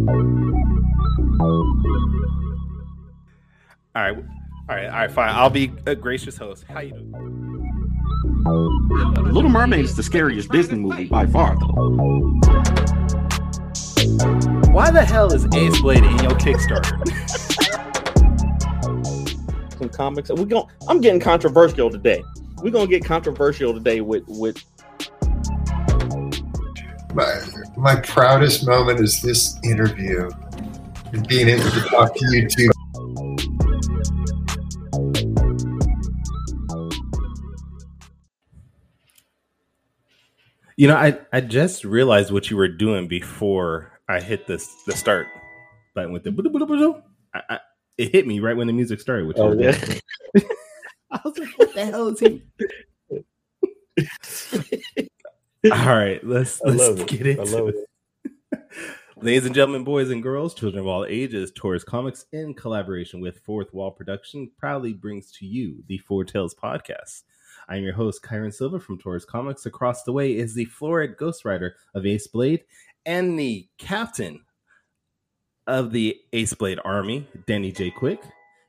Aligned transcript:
All 0.00 0.06
right, 3.94 4.16
all 4.16 4.24
right, 4.68 4.86
all 4.86 4.92
right, 4.92 5.12
fine. 5.12 5.28
I'll 5.34 5.50
be 5.50 5.72
a 5.84 5.94
gracious 5.94 6.38
host. 6.38 6.64
How 6.68 6.80
you 6.80 6.92
doing? 6.92 7.12
Little 9.30 9.50
Mermaid 9.50 9.84
is 9.84 9.96
the 9.96 10.02
scariest 10.02 10.50
Disney 10.50 10.78
movie 10.78 11.04
by 11.04 11.26
far, 11.26 11.54
though. 11.58 11.66
Why 14.72 14.90
the 14.90 15.04
hell 15.04 15.32
is 15.34 15.44
Ace 15.54 15.78
Blade 15.82 16.02
in 16.02 16.18
your 16.20 16.32
Kickstarter? 16.32 16.96
Some 19.78 19.90
comics. 19.90 20.30
We 20.30 20.46
going 20.46 20.66
I'm 20.88 21.02
getting 21.02 21.20
controversial 21.20 21.90
today. 21.90 22.24
We're 22.62 22.70
gonna 22.70 22.86
get 22.86 23.04
controversial 23.04 23.74
today 23.74 24.00
with 24.00 24.24
with 24.28 24.64
my 27.12 27.42
my 27.80 27.96
proudest 28.00 28.66
moment 28.66 29.00
is 29.00 29.22
this 29.22 29.58
interview 29.64 30.30
and 31.12 31.26
being 31.26 31.48
able 31.48 31.70
to 31.70 31.80
talk 31.80 32.14
to 32.14 32.26
you 32.30 32.46
two. 32.46 32.70
You 40.76 40.88
know, 40.88 40.96
I, 40.96 41.18
I 41.32 41.40
just 41.40 41.84
realized 41.84 42.30
what 42.30 42.50
you 42.50 42.56
were 42.56 42.68
doing 42.68 43.08
before 43.08 44.00
I 44.08 44.20
hit 44.20 44.46
this 44.46 44.66
the 44.86 44.92
start 44.92 45.26
button 45.94 46.12
with 46.12 46.24
the 46.24 47.02
I, 47.34 47.40
I, 47.48 47.58
it 47.98 48.12
hit 48.12 48.26
me 48.26 48.40
right 48.40 48.56
when 48.56 48.66
the 48.66 48.72
music 48.72 49.00
started. 49.00 49.26
Which 49.26 49.38
oh, 49.38 49.52
yeah. 49.52 49.78
I 51.10 51.20
was 51.24 51.38
like, 51.38 51.58
"What 51.58 51.74
the 51.74 51.84
hell 51.84 52.08
is 52.08 52.20
he?" 52.20 52.42
All 55.70 55.94
right, 55.94 56.24
let's 56.24 56.58
let's 56.62 57.04
get 57.04 57.26
it. 57.26 57.38
into 57.38 57.66
it. 57.66 57.74
it. 58.52 58.60
Ladies 59.22 59.44
and 59.44 59.54
gentlemen, 59.54 59.84
boys 59.84 60.08
and 60.08 60.22
girls, 60.22 60.54
children 60.54 60.80
of 60.80 60.86
all 60.86 61.04
ages, 61.04 61.52
Taurus 61.54 61.84
Comics, 61.84 62.24
in 62.32 62.54
collaboration 62.54 63.20
with 63.20 63.40
Fourth 63.40 63.74
Wall 63.74 63.90
Production, 63.90 64.50
proudly 64.56 64.94
brings 64.94 65.30
to 65.32 65.44
you 65.44 65.84
the 65.86 65.98
Four 65.98 66.24
Tales 66.24 66.54
podcast. 66.54 67.24
I'm 67.68 67.82
your 67.82 67.92
host, 67.92 68.22
Kyrun 68.22 68.54
Silva 68.54 68.80
from 68.80 68.96
Taurus 68.96 69.26
Comics. 69.26 69.66
Across 69.66 70.04
the 70.04 70.12
way 70.12 70.34
is 70.34 70.54
the 70.54 70.64
florid 70.64 71.18
ghostwriter 71.18 71.72
of 71.94 72.06
Ace 72.06 72.26
Blade 72.26 72.64
and 73.04 73.38
the 73.38 73.68
captain 73.76 74.40
of 75.66 75.92
the 75.92 76.16
Ace 76.32 76.54
Blade 76.54 76.80
Army, 76.86 77.28
Danny 77.46 77.70
J. 77.70 77.90
Quick. 77.90 78.22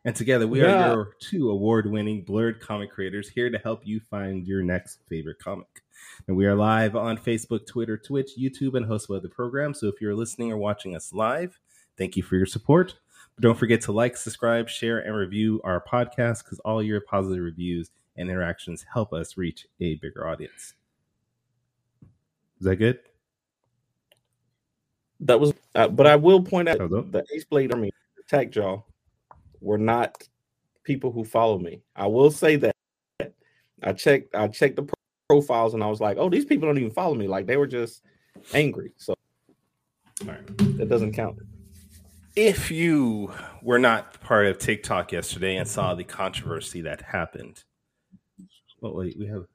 And 0.03 0.13
together 0.13 0.45
we 0.45 0.61
yeah. 0.61 0.89
are 0.89 0.93
your 0.93 1.11
two 1.21 1.51
award 1.51 1.89
winning 1.89 2.23
blurred 2.23 2.59
comic 2.59 2.91
creators 2.91 3.29
here 3.29 3.49
to 3.49 3.57
help 3.59 3.87
you 3.87 4.01
find 4.09 4.45
your 4.45 4.61
next 4.61 4.99
favorite 5.07 5.39
comic. 5.39 5.80
And 6.27 6.37
we 6.37 6.45
are 6.45 6.55
live 6.55 6.95
on 6.95 7.17
Facebook, 7.17 7.65
Twitter, 7.65 7.97
Twitch, 7.97 8.31
YouTube, 8.37 8.75
and 8.75 8.85
host 8.85 9.09
of 9.09 9.15
other 9.15 9.27
programs. 9.27 9.79
So 9.79 9.87
if 9.87 10.01
you're 10.01 10.15
listening 10.15 10.51
or 10.51 10.57
watching 10.57 10.95
us 10.95 11.13
live, 11.13 11.59
thank 11.97 12.15
you 12.15 12.23
for 12.23 12.35
your 12.35 12.45
support. 12.45 12.95
But 13.35 13.43
don't 13.43 13.57
forget 13.57 13.81
to 13.81 13.91
like, 13.91 14.17
subscribe, 14.17 14.69
share, 14.69 14.99
and 14.99 15.15
review 15.15 15.61
our 15.63 15.83
podcast 15.83 16.43
because 16.43 16.59
all 16.59 16.83
your 16.83 17.01
positive 17.01 17.43
reviews 17.43 17.91
and 18.17 18.29
interactions 18.29 18.85
help 18.93 19.13
us 19.13 19.37
reach 19.37 19.67
a 19.79 19.95
bigger 19.95 20.27
audience. 20.27 20.73
Is 22.59 22.65
that 22.65 22.75
good? 22.75 22.99
That 25.21 25.39
was, 25.39 25.53
uh, 25.75 25.87
but 25.87 26.07
I 26.07 26.15
will 26.15 26.41
point 26.41 26.67
out 26.67 26.77
the 26.77 27.23
Ace 27.33 27.45
Blade 27.45 27.71
Army 27.71 27.91
Attack 28.19 28.51
Jaw 28.51 28.81
were 29.59 29.77
not 29.77 30.27
people 30.83 31.11
who 31.11 31.23
follow 31.23 31.59
me. 31.59 31.81
I 31.95 32.07
will 32.07 32.31
say 32.31 32.55
that 32.57 32.75
I 33.83 33.93
checked, 33.93 34.35
I 34.35 34.47
checked 34.47 34.75
the 34.75 34.83
profiles, 35.31 35.73
and 35.73 35.81
I 35.81 35.87
was 35.87 36.01
like, 36.01 36.17
oh, 36.19 36.29
these 36.29 36.43
people 36.43 36.67
don't 36.67 36.77
even 36.77 36.91
follow 36.91 37.15
me. 37.15 37.25
Like 37.25 37.47
they 37.47 37.55
were 37.55 37.65
just 37.65 38.03
angry. 38.53 38.91
So, 38.97 39.15
all 40.23 40.27
right, 40.27 40.57
that 40.77 40.89
doesn't 40.89 41.13
count. 41.13 41.37
If 42.35 42.69
you 42.69 43.31
were 43.61 43.79
not 43.79 44.19
part 44.19 44.47
of 44.47 44.59
TikTok 44.59 45.13
yesterday 45.13 45.55
and 45.55 45.65
saw 45.65 45.95
the 45.95 46.03
controversy 46.03 46.81
that 46.81 47.01
happened, 47.01 47.63
well, 48.81 48.93
wait, 48.93 49.17
we 49.17 49.25
have. 49.27 49.45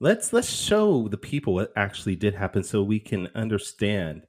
Let's 0.00 0.32
let's 0.32 0.50
show 0.50 1.06
the 1.06 1.16
people 1.16 1.54
what 1.54 1.72
actually 1.76 2.16
did 2.16 2.34
happen 2.34 2.64
so 2.64 2.82
we 2.82 2.98
can 2.98 3.28
understand 3.36 4.26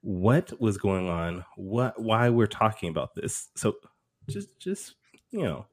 what 0.00 0.58
was 0.58 0.78
going 0.78 1.10
on, 1.10 1.44
what 1.56 2.00
why 2.00 2.30
we're 2.30 2.46
talking 2.46 2.88
about 2.88 3.14
this. 3.14 3.48
So 3.56 3.74
just 4.30 4.58
just 4.58 4.94
you 5.32 5.42
know, 5.42 5.66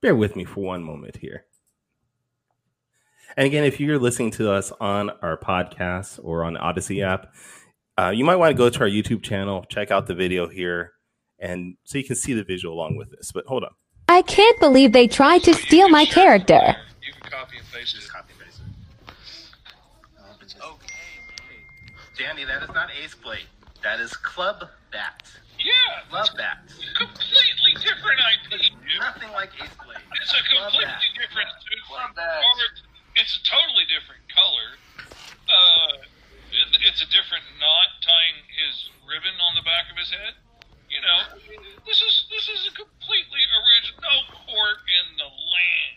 bear 0.00 0.16
with 0.16 0.36
me 0.36 0.44
for 0.44 0.60
one 0.60 0.82
moment 0.82 1.18
here. 1.18 1.44
And 3.36 3.46
again, 3.46 3.64
if 3.64 3.80
you're 3.80 3.98
listening 3.98 4.30
to 4.32 4.52
us 4.52 4.72
on 4.80 5.10
our 5.22 5.36
podcast 5.36 6.20
or 6.22 6.44
on 6.44 6.54
the 6.54 6.60
Odyssey 6.60 7.02
app, 7.02 7.34
uh, 7.98 8.12
you 8.14 8.24
might 8.24 8.36
want 8.36 8.50
to 8.50 8.54
go 8.56 8.70
to 8.70 8.80
our 8.80 8.88
YouTube 8.88 9.22
channel, 9.22 9.64
check 9.68 9.90
out 9.90 10.06
the 10.06 10.14
video 10.14 10.48
here, 10.48 10.92
and 11.38 11.76
so 11.84 11.98
you 11.98 12.04
can 12.04 12.16
see 12.16 12.32
the 12.32 12.44
visual 12.44 12.74
along 12.74 12.96
with 12.96 13.10
this. 13.10 13.32
But 13.32 13.46
hold 13.46 13.64
on. 13.64 13.70
I 14.08 14.22
can't 14.22 14.58
believe 14.60 14.92
they 14.92 15.08
tried 15.08 15.42
to 15.44 15.54
steal 15.54 15.88
my 15.88 16.04
character 16.04 16.76
copy 17.34 17.58
and 17.58 17.66
paste 17.72 17.96
it. 17.96 18.08
copy 18.08 18.32
and 18.32 18.40
paste 18.40 18.60
it. 18.62 18.68
Okay. 20.62 20.94
Danny, 22.16 22.44
that 22.44 22.62
is 22.62 22.70
not 22.70 22.90
Ace 23.02 23.14
Blade. 23.14 23.48
That 23.82 23.98
is 24.00 24.16
Club 24.16 24.68
Bat. 24.92 25.28
Yeah. 25.58 26.04
Club 26.08 26.28
Bat. 26.36 26.58
Completely 26.96 27.74
different 27.82 28.20
IP. 28.32 28.72
Nothing 29.00 29.32
like 29.32 29.50
Ace 29.60 29.74
Blade. 29.84 29.98
It's 30.22 30.32
a 30.32 30.42
completely 30.46 31.10
different. 31.18 31.48
Club 31.88 32.14
Bat. 32.14 32.44
It's 33.16 33.38
a 33.38 33.42
totally 33.46 33.86
different 33.86 34.22
color. 34.26 34.74
Uh, 35.46 36.02
it's 36.86 37.02
a 37.02 37.06
different 37.10 37.44
knot 37.60 37.88
tying 38.02 38.42
his 38.50 38.90
ribbon 39.06 39.34
on 39.38 39.54
the 39.54 39.62
back 39.62 39.90
of 39.90 39.96
his 39.98 40.10
head. 40.10 40.34
You 40.90 41.00
know, 41.00 41.38
this 41.86 42.02
is 42.02 42.26
this 42.30 42.48
is 42.48 42.70
a 42.70 42.74
completely 42.74 43.42
original. 43.54 44.02
No 44.02 44.16
court 44.46 44.78
in 44.86 45.16
the 45.18 45.30
land 45.30 45.94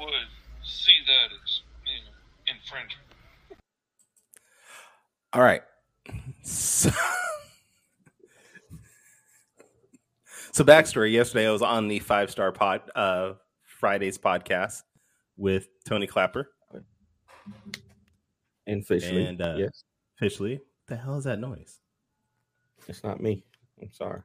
would 0.00 0.28
see 0.62 0.96
that 1.06 1.32
as 1.32 1.60
you 1.86 2.00
know 2.04 2.12
infringement. 2.48 3.08
All 5.32 5.42
right. 5.42 5.62
So, 6.42 6.90
so 10.52 10.64
backstory. 10.64 11.12
Yesterday, 11.12 11.48
I 11.48 11.50
was 11.50 11.62
on 11.62 11.88
the 11.88 11.98
Five 12.00 12.30
Star 12.30 12.52
Pod 12.52 12.82
uh, 12.94 13.32
Fridays 13.62 14.18
podcast 14.18 14.82
with 15.36 15.68
Tony 15.84 16.06
Clapper 16.06 16.50
and 18.66 18.86
Fishley. 18.86 19.28
And 19.28 19.40
uh, 19.40 19.56
yes, 19.58 19.84
Fishley. 20.20 20.60
The 20.86 20.96
hell 20.96 21.16
is 21.16 21.24
that 21.24 21.38
noise? 21.38 21.80
It's 22.88 23.02
not 23.02 23.20
me. 23.20 23.44
I'm 23.80 23.92
sorry. 23.92 24.20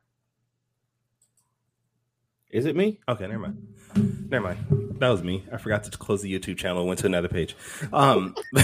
Is 2.51 2.65
it 2.65 2.75
me? 2.75 2.99
Okay, 3.07 3.27
never 3.27 3.39
mind. 3.39 3.67
Never 4.29 4.43
mind. 4.43 4.97
That 4.99 5.09
was 5.09 5.23
me. 5.23 5.45
I 5.51 5.57
forgot 5.57 5.83
to 5.83 5.91
close 5.91 6.21
the 6.21 6.33
YouTube 6.33 6.57
channel. 6.57 6.85
Went 6.85 6.99
to 6.99 7.05
another 7.05 7.27
page. 7.27 7.55
Um, 7.93 8.35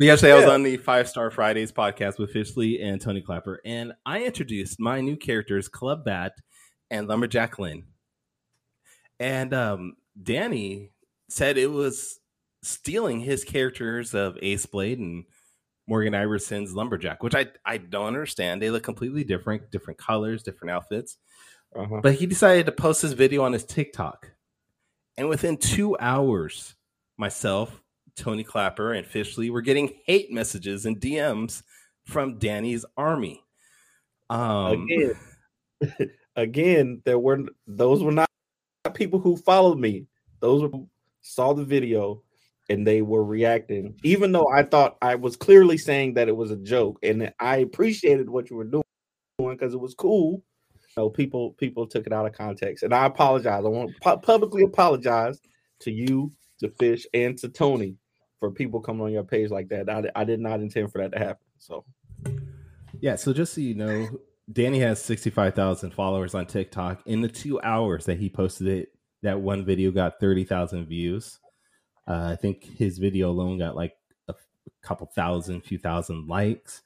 yesterday, 0.00 0.32
I 0.32 0.36
was 0.36 0.46
on 0.46 0.62
the 0.62 0.78
Five 0.78 1.08
Star 1.08 1.30
Fridays 1.30 1.70
podcast 1.70 2.18
with 2.18 2.32
Fishley 2.32 2.82
and 2.82 3.00
Tony 3.00 3.20
Clapper, 3.20 3.60
and 3.64 3.92
I 4.06 4.24
introduced 4.24 4.80
my 4.80 5.02
new 5.02 5.16
characters, 5.16 5.68
Club 5.68 6.04
Bat 6.04 6.32
and 6.90 7.06
Lumberjack 7.06 7.58
Lynn. 7.58 7.84
And 9.20 9.52
um, 9.52 9.96
Danny 10.20 10.92
said 11.28 11.58
it 11.58 11.70
was 11.70 12.18
stealing 12.62 13.20
his 13.20 13.44
characters 13.44 14.14
of 14.14 14.38
Ace 14.42 14.66
Blade 14.66 14.98
and 14.98 15.24
Morgan 15.86 16.14
Iverson's 16.14 16.74
lumberjack, 16.74 17.22
which 17.22 17.34
I 17.34 17.46
I 17.64 17.78
don't 17.78 18.06
understand. 18.06 18.60
They 18.60 18.70
look 18.70 18.82
completely 18.82 19.24
different, 19.24 19.70
different 19.70 19.98
colors, 19.98 20.42
different 20.42 20.70
outfits. 20.72 21.16
Uh-huh. 21.74 22.00
But 22.02 22.14
he 22.14 22.26
decided 22.26 22.66
to 22.66 22.72
post 22.72 23.02
this 23.02 23.12
video 23.12 23.42
on 23.42 23.52
his 23.52 23.64
TikTok, 23.64 24.30
and 25.16 25.28
within 25.28 25.56
two 25.56 25.96
hours, 25.98 26.74
myself, 27.16 27.82
Tony 28.16 28.44
Clapper, 28.44 28.92
and 28.92 29.06
Fishley 29.06 29.50
were 29.50 29.62
getting 29.62 29.92
hate 30.04 30.32
messages 30.32 30.86
and 30.86 31.00
DMs 31.00 31.62
from 32.04 32.38
Danny's 32.38 32.84
army. 32.96 33.42
Um, 34.30 34.86
again, 34.90 36.10
again, 36.36 37.02
there 37.04 37.18
were 37.18 37.44
those 37.66 38.02
were 38.02 38.12
not 38.12 38.27
people 38.94 39.18
who 39.18 39.36
followed 39.36 39.78
me. 39.78 40.06
Those 40.40 40.62
were 40.62 40.80
saw 41.20 41.52
the 41.52 41.64
video 41.64 42.22
and 42.68 42.86
they 42.86 43.02
were 43.02 43.24
reacting, 43.24 43.94
even 44.02 44.32
though 44.32 44.48
I 44.48 44.62
thought 44.62 44.98
I 45.00 45.14
was 45.14 45.36
clearly 45.36 45.78
saying 45.78 46.14
that 46.14 46.28
it 46.28 46.36
was 46.36 46.50
a 46.50 46.56
joke, 46.56 46.98
and 47.02 47.32
I 47.40 47.58
appreciated 47.58 48.28
what 48.28 48.50
you 48.50 48.56
were 48.56 48.64
doing 48.64 48.84
because 49.38 49.72
it 49.72 49.80
was 49.80 49.94
cool. 49.94 50.42
You 50.74 51.04
know, 51.04 51.10
people 51.10 51.52
people 51.52 51.86
took 51.86 52.06
it 52.06 52.12
out 52.12 52.26
of 52.26 52.32
context, 52.32 52.82
and 52.82 52.94
I 52.94 53.06
apologize. 53.06 53.64
I 53.64 53.68
want 53.68 53.92
to 54.02 54.16
publicly 54.18 54.64
apologize 54.64 55.40
to 55.80 55.90
you, 55.90 56.32
to 56.60 56.68
Fish, 56.68 57.06
and 57.14 57.38
to 57.38 57.48
Tony 57.48 57.96
for 58.38 58.50
people 58.50 58.80
coming 58.80 59.02
on 59.02 59.12
your 59.12 59.24
page 59.24 59.50
like 59.50 59.68
that. 59.68 59.88
I, 59.88 60.10
I 60.14 60.24
did 60.24 60.40
not 60.40 60.60
intend 60.60 60.92
for 60.92 60.98
that 60.98 61.12
to 61.12 61.18
happen. 61.18 61.46
So, 61.58 61.84
yeah. 63.00 63.16
So 63.16 63.32
just 63.32 63.54
so 63.54 63.60
you 63.60 63.74
know, 63.74 64.08
Danny 64.52 64.78
has 64.80 65.02
sixty 65.02 65.30
five 65.30 65.54
thousand 65.54 65.92
followers 65.92 66.34
on 66.34 66.46
TikTok. 66.46 67.02
In 67.06 67.20
the 67.20 67.28
two 67.28 67.60
hours 67.60 68.06
that 68.06 68.18
he 68.18 68.28
posted 68.30 68.66
it, 68.68 68.88
that 69.22 69.40
one 69.40 69.64
video 69.64 69.90
got 69.90 70.20
thirty 70.20 70.44
thousand 70.44 70.86
views. 70.86 71.38
Uh, 72.06 72.30
I 72.32 72.36
think 72.36 72.64
his 72.64 72.98
video 72.98 73.30
alone 73.30 73.58
got 73.58 73.76
like 73.76 73.94
a 74.28 74.34
couple 74.82 75.06
thousand, 75.14 75.60
few 75.62 75.78
thousand 75.78 76.26
likes. 76.28 76.82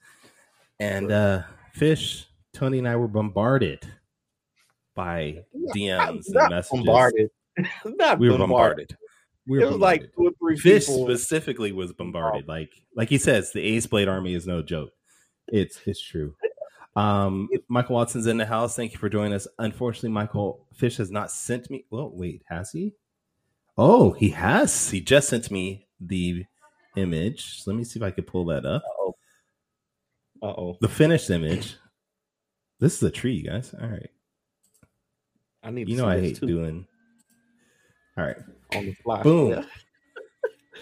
And 0.80 1.12
uh 1.12 1.42
Fish, 1.72 2.26
Tony 2.52 2.78
and 2.78 2.88
I 2.88 2.96
were 2.96 3.08
bombarded 3.08 3.86
by 4.96 5.44
DMs 5.74 6.24
and 6.26 6.50
messages. 6.50 6.70
Bombarded. 6.84 7.30
Not 7.84 8.18
we 8.18 8.28
were 8.30 8.38
bombarded. 8.38 8.88
bombarded. 8.88 8.96
We 9.46 9.60
it 9.60 9.64
were 9.64 9.70
was 9.72 9.78
like 9.80 10.00
bombarded. 10.00 10.14
two 10.16 10.26
or 10.26 10.32
three 10.38 10.56
Fish 10.58 10.86
people. 10.86 11.06
specifically 11.06 11.70
was 11.72 11.92
bombarded. 11.92 12.48
Like 12.48 12.70
like 12.96 13.08
he 13.08 13.18
says, 13.18 13.52
the 13.52 13.62
Ace 13.62 13.86
Blade 13.86 14.08
Army 14.08 14.34
is 14.34 14.46
no 14.46 14.62
joke. 14.62 14.90
It's 15.48 15.78
it's 15.86 16.02
true. 16.02 16.34
Um, 16.94 17.48
Michael 17.68 17.94
Watson's 17.96 18.26
in 18.26 18.36
the 18.36 18.44
house. 18.46 18.76
Thank 18.76 18.92
you 18.92 18.98
for 18.98 19.08
joining 19.08 19.32
us. 19.32 19.46
Unfortunately, 19.58 20.10
Michael 20.10 20.66
Fish 20.74 20.98
has 20.98 21.10
not 21.10 21.30
sent 21.30 21.70
me. 21.70 21.84
Well, 21.90 22.10
wait, 22.14 22.42
has 22.48 22.70
he? 22.70 22.92
Oh, 23.78 24.10
he 24.12 24.28
has. 24.30 24.90
He 24.90 25.00
just 25.00 25.28
sent 25.28 25.50
me 25.50 25.86
the 26.00 26.44
image. 26.96 27.62
Let 27.66 27.76
me 27.76 27.84
see 27.84 27.98
if 27.98 28.02
I 28.04 28.10
could 28.10 28.26
pull 28.26 28.44
that 28.46 28.66
up. 28.66 28.82
Uh-oh. 28.84 29.14
Uh-oh. 30.42 30.76
The 30.80 30.88
finished 30.88 31.30
image. 31.30 31.76
This 32.80 32.96
is 32.96 33.02
a 33.04 33.10
tree, 33.10 33.42
guys. 33.42 33.72
All 33.80 33.88
right. 33.88 34.10
I 35.62 35.70
need 35.70 35.88
You 35.88 35.96
to 35.96 36.02
know 36.02 36.08
I 36.08 36.20
hate 36.20 36.36
too, 36.36 36.46
doing. 36.46 36.86
All 38.18 38.24
right. 38.24 38.36
on 38.74 38.86
the 38.86 38.92
fly. 38.94 39.22
Boom. 39.22 39.50
Yeah. 39.50 39.64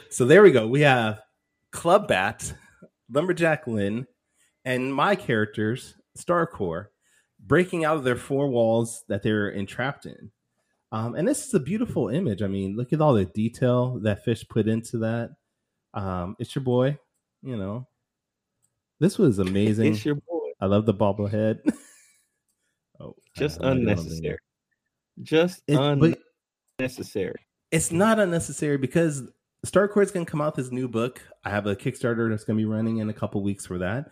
So 0.09 0.25
there 0.25 0.43
we 0.43 0.51
go. 0.51 0.67
We 0.67 0.81
have 0.81 1.21
Club 1.71 2.09
Bat, 2.09 2.55
Lumberjack 3.13 3.69
Lynn, 3.69 4.09
and 4.65 4.93
my 4.93 5.15
characters, 5.15 5.95
Starcore, 6.19 6.87
breaking 7.39 7.85
out 7.85 7.97
of 7.97 8.05
their 8.05 8.17
four 8.17 8.49
walls 8.49 9.05
that 9.09 9.23
they're 9.23 9.51
entrapped 9.51 10.07
in. 10.07 10.31
Um, 10.93 11.15
and 11.15 11.27
this 11.27 11.47
is 11.47 11.55
a 11.55 11.61
beautiful 11.61 12.09
image. 12.09 12.43
I 12.43 12.49
mean, 12.49 12.77
look 12.77 12.93
at 12.93 13.01
all 13.01 13.15
the 13.15 13.25
detail 13.27 14.01
that 14.03 14.25
Fish 14.25 14.47
put 14.49 14.67
into 14.67 14.99
that. 14.99 15.31
Um, 15.95 16.37
it's 16.39 16.55
your 16.55 16.65
boy, 16.65 16.99
you 17.43 17.57
know. 17.57 17.87
This 18.99 19.17
was 19.19 19.39
amazing. 19.39 19.95
It's 19.95 20.05
your 20.05 20.17
boy. 20.17 20.51
I 20.61 20.67
love 20.67 20.87
the 20.87 20.95
bobblehead. 20.95 21.61
oh, 23.01 23.15
Just 23.37 23.61
unnecessary. 23.61 24.39
Just 25.23 25.63
It- 25.67 25.79
unnecessary. 26.79 27.37
it's 27.71 27.93
not 27.93 28.19
unnecessary 28.19 28.77
because 28.77 29.23
Starcore's 29.67 30.11
going 30.11 30.25
to 30.27 30.31
come 30.31 30.41
out 30.41 30.57
with 30.57 30.65
his 30.65 30.73
new 30.73 30.89
book. 30.89 31.21
I 31.45 31.51
have 31.51 31.67
a 31.67 31.77
Kickstarter 31.77 32.31
that's 32.31 32.45
going 32.45 32.59
to 32.59 32.61
be 32.61 32.67
running 32.67 32.99
in 32.99 33.11
a 33.11 33.15
couple 33.15 33.43
weeks 33.43 33.65
for 33.67 33.79
that. 33.79 34.11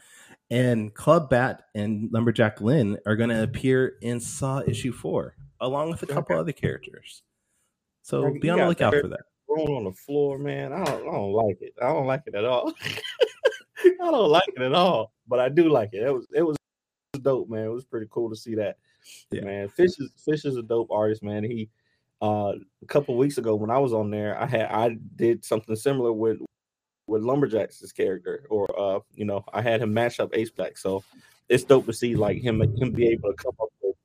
And 0.51 0.95
Club 0.95 1.29
Bat 1.29 1.65
and 1.75 2.11
Lumberjack 2.13 2.61
Lynn 2.61 2.99
are 3.07 3.17
going 3.17 3.29
to 3.31 3.43
appear 3.43 3.97
in 4.01 4.19
Saw 4.21 4.63
issue 4.67 4.93
four, 4.93 5.37
along 5.61 5.91
with 5.91 6.03
a 6.03 6.07
couple 6.07 6.35
Okay. 6.37 6.41
other 6.41 6.53
characters. 6.53 7.23
So 8.03 8.23
Like, 8.23 8.41
be 8.41 8.49
on 8.49 8.59
the 8.61 8.69
lookout 8.69 8.95
for 8.95 9.09
that. 9.09 9.21
Rolling 9.49 9.77
on 9.77 9.85
the 9.85 9.93
floor, 9.93 10.39
man. 10.39 10.73
I 10.73 10.85
don't, 10.85 11.09
I 11.09 11.13
don't 11.13 11.33
like 11.33 11.59
it. 11.61 11.75
I 11.83 11.93
don't 11.93 12.07
like 12.07 12.23
it 12.27 12.35
at 12.35 12.45
all. 12.45 12.73
I 13.85 14.11
don't 14.11 14.31
like 14.31 14.49
it 14.57 14.63
at 14.63 14.75
all. 14.75 15.13
But 15.27 15.41
I 15.41 15.49
do 15.51 15.69
like 15.69 15.91
it. 15.93 16.03
It 16.03 16.11
was 16.13 16.27
it 16.35 16.43
was 16.43 16.57
dope, 17.21 17.49
man. 17.51 17.65
It 17.67 17.73
was 17.73 17.85
pretty 17.85 18.07
cool 18.11 18.31
to 18.31 18.37
see 18.37 18.55
that. 18.55 18.79
Yeah. 19.31 19.43
Man, 19.43 19.69
Fish 19.69 19.93
is 19.99 20.11
Fish 20.25 20.45
is 20.45 20.57
a 20.57 20.63
dope 20.63 20.91
artist, 20.91 21.23
man. 21.23 21.45
He 21.45 21.69
uh 22.23 22.53
a 22.83 22.87
couple 22.87 23.17
weeks 23.17 23.39
ago 23.39 23.55
when 23.55 23.71
I 23.71 23.79
was 23.79 23.93
on 23.93 24.11
there, 24.11 24.41
I 24.41 24.47
had 24.47 24.67
I 24.71 24.97
did 25.17 25.45
something 25.45 25.77
similar 25.77 26.13
with 26.13 26.39
with 27.09 27.23
Lumberjack's 27.23 27.91
character, 27.93 28.45
or 28.51 28.69
uh, 28.79 29.01
you 29.15 29.25
know, 29.25 29.45
I 29.53 29.63
had 29.63 29.83
him 29.83 29.93
match 29.93 30.21
up 30.21 30.31
Ace 30.35 30.51
Blade. 30.51 30.79
So 30.79 31.03
it's 31.49 31.65
dope 31.65 31.87
to 31.87 31.93
see 31.93 32.15
like 32.15 32.39
him 32.39 32.61
him 32.61 32.93
be 32.93 33.09
able 33.09 33.31
to 33.31 33.37
come 33.37 33.55
up 33.61 33.69
with 33.83 33.97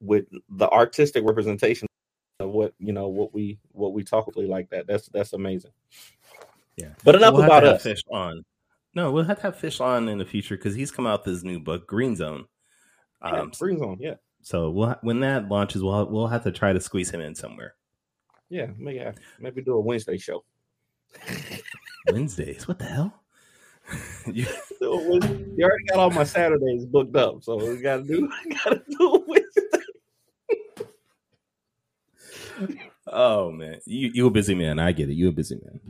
with 0.00 0.24
the 0.50 0.68
artistic 0.70 1.24
representation 1.24 1.88
of 2.40 2.50
what 2.50 2.72
you 2.78 2.92
know 2.92 3.08
what 3.08 3.34
we 3.34 3.58
what 3.72 3.92
we 3.92 4.02
talk 4.04 4.28
about 4.28 4.44
like 4.44 4.70
that. 4.70 4.86
That's 4.86 5.08
that's 5.08 5.32
amazing. 5.32 5.72
Yeah. 6.76 6.90
But 7.04 7.14
enough 7.16 7.34
We'll 7.34 7.44
about 7.44 7.64
us. 7.64 7.82
Fish 7.82 8.02
on. 8.10 8.44
No, 8.94 9.10
we'll 9.10 9.24
have 9.24 9.38
to 9.38 9.42
have 9.44 9.56
Fish 9.58 9.80
on 9.80 10.08
in 10.08 10.18
the 10.18 10.24
future 10.24 10.56
because 10.56 10.74
he's 10.74 10.90
come 10.90 11.06
out 11.06 11.24
with 11.24 11.34
his 11.34 11.44
new 11.44 11.60
book, 11.60 11.86
Green 11.86 12.16
Zone. 12.16 12.46
Yeah, 13.22 13.40
Um, 13.40 13.52
Green 13.58 13.78
Zone, 13.78 13.98
yeah, 14.00 14.14
so 14.42 14.70
we'll 14.70 14.96
when 15.02 15.20
that 15.20 15.48
launches, 15.48 15.82
we'll 15.82 16.06
we'll 16.06 16.28
have 16.28 16.44
to 16.44 16.52
try 16.52 16.72
to 16.72 16.80
squeeze 16.80 17.10
him 17.10 17.20
in 17.20 17.34
somewhere. 17.34 17.74
yeah, 18.48 18.68
maybe 18.78 19.04
maybe 19.38 19.62
do 19.62 19.74
a 19.74 19.80
Wednesday 19.80 20.16
show. 20.18 20.44
Wednesdays, 22.10 22.68
what 22.68 22.78
the 22.78 22.84
hell? 22.84 23.22
you, 24.26 24.46
Do 24.80 24.92
a 24.92 25.18
You 25.18 25.64
already 25.64 25.84
got 25.88 25.98
all 25.98 26.10
my 26.10 26.24
Saturdays 26.24 26.86
booked 26.86 27.16
up, 27.16 27.42
so 27.44 27.56
we 27.56 27.80
gotta 27.80 28.02
do 28.02 28.30
gotta 28.64 28.82
do 28.88 29.24
Wednesday. 29.26 29.60
Oh 33.06 33.50
man, 33.52 33.80
you 33.86 34.10
you 34.12 34.26
a 34.26 34.30
busy 34.30 34.54
man. 34.54 34.78
I 34.78 34.92
get 34.92 35.08
it. 35.08 35.14
You 35.14 35.28
a 35.28 35.32
busy 35.32 35.60
man. 35.62 35.80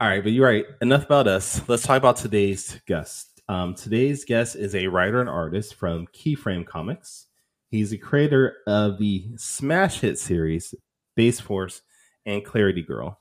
All 0.00 0.08
right, 0.08 0.22
but 0.22 0.32
you're 0.32 0.46
right. 0.46 0.66
Enough 0.80 1.04
about 1.04 1.26
us. 1.28 1.66
Let's 1.68 1.84
talk 1.84 1.96
about 1.96 2.16
today's 2.16 2.80
guest. 2.86 3.40
Um, 3.48 3.74
today's 3.74 4.24
guest 4.24 4.56
is 4.56 4.74
a 4.74 4.88
writer 4.88 5.20
and 5.20 5.28
artist 5.28 5.76
from 5.76 6.06
Keyframe 6.08 6.66
Comics. 6.66 7.26
He's 7.70 7.90
the 7.90 7.98
creator 7.98 8.56
of 8.66 8.98
the 8.98 9.28
smash 9.36 10.00
hit 10.00 10.18
series 10.18 10.74
Bassforce 11.16 11.80
and 12.26 12.44
Clarity 12.44 12.82
Girl. 12.82 13.20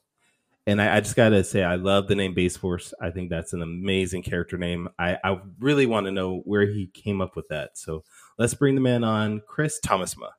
And 0.68 0.82
I, 0.82 0.98
I 0.98 1.00
just 1.00 1.16
gotta 1.16 1.44
say, 1.44 1.64
I 1.64 1.76
love 1.76 2.08
the 2.08 2.16
name 2.16 2.34
Bassforce. 2.34 2.92
I 3.00 3.12
think 3.12 3.30
that's 3.30 3.54
an 3.54 3.62
amazing 3.62 4.24
character 4.24 4.58
name. 4.58 4.90
I, 4.98 5.18
I 5.24 5.40
really 5.60 5.86
want 5.86 6.08
to 6.08 6.12
know 6.12 6.40
where 6.46 6.66
he 6.66 6.88
came 6.88 7.22
up 7.22 7.36
with 7.36 7.48
that. 7.50 7.78
So 7.78 8.04
let's 8.40 8.56
bring 8.56 8.74
the 8.74 8.82
man 8.82 9.04
on, 9.04 9.42
Chris 9.48 9.80
Thomasma. 9.80 10.32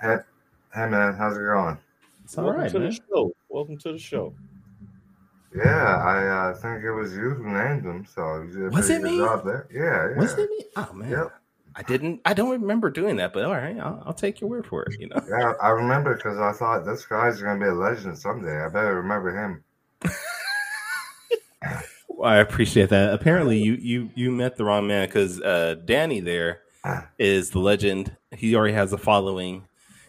Hey, 0.00 0.16
hey 0.74 0.88
man, 0.88 1.14
how's 1.14 1.36
it 1.36 1.40
going? 1.42 1.78
It's 2.24 2.36
all 2.38 2.44
Welcome 2.44 2.62
right, 2.62 2.70
to 2.72 2.78
man. 2.80 2.90
the 2.90 2.94
show. 3.08 3.32
Welcome 3.50 3.78
to 3.78 3.92
the 3.92 3.98
show. 3.98 4.34
Yeah, 5.54 5.96
I 5.96 6.26
uh, 6.50 6.54
think 6.54 6.84
it 6.84 6.92
was 6.92 7.14
you 7.14 7.30
who 7.30 7.44
named 7.50 7.84
him, 7.84 8.06
so 8.14 8.42
you 8.42 8.52
did 8.52 8.66
a 8.66 8.70
Was 8.70 8.90
it 8.90 9.02
good 9.02 9.10
me? 9.10 9.18
job 9.18 9.44
there. 9.44 9.66
Yeah, 9.72 10.10
yeah. 10.10 10.18
Was 10.20 10.32
it 10.38 10.50
me? 10.50 10.64
Oh 10.76 10.92
man, 10.92 11.10
Yep. 11.10 11.32
I 11.76 11.82
didn't. 11.82 12.22
I 12.24 12.32
don't 12.32 12.50
remember 12.50 12.90
doing 12.90 13.16
that, 13.16 13.32
but 13.32 13.44
all 13.44 13.52
right, 13.52 13.78
I'll, 13.78 14.02
I'll 14.06 14.14
take 14.14 14.40
your 14.40 14.48
word 14.48 14.66
for 14.66 14.84
it. 14.84 14.98
You 14.98 15.08
know. 15.08 15.22
Yeah, 15.28 15.52
I 15.62 15.68
remember 15.68 16.14
because 16.14 16.38
I 16.38 16.52
thought 16.52 16.86
this 16.86 17.04
guy's 17.04 17.42
gonna 17.42 17.60
be 17.60 17.66
a 17.66 17.74
legend 17.74 18.18
someday. 18.18 18.64
I 18.64 18.68
better 18.68 18.94
remember 18.96 19.36
him. 19.36 19.62
Well, 22.16 22.30
I 22.30 22.36
appreciate 22.38 22.88
that. 22.88 23.12
Apparently, 23.12 23.58
you 23.62 23.74
you 23.74 24.10
you 24.14 24.30
met 24.32 24.56
the 24.56 24.64
wrong 24.64 24.86
man 24.86 25.06
because 25.06 25.40
uh, 25.42 25.76
Danny 25.84 26.20
there 26.20 26.62
is 27.18 27.50
the 27.50 27.58
legend. 27.58 28.16
He 28.34 28.56
already 28.56 28.72
has 28.72 28.92
a 28.94 28.98
following. 28.98 29.66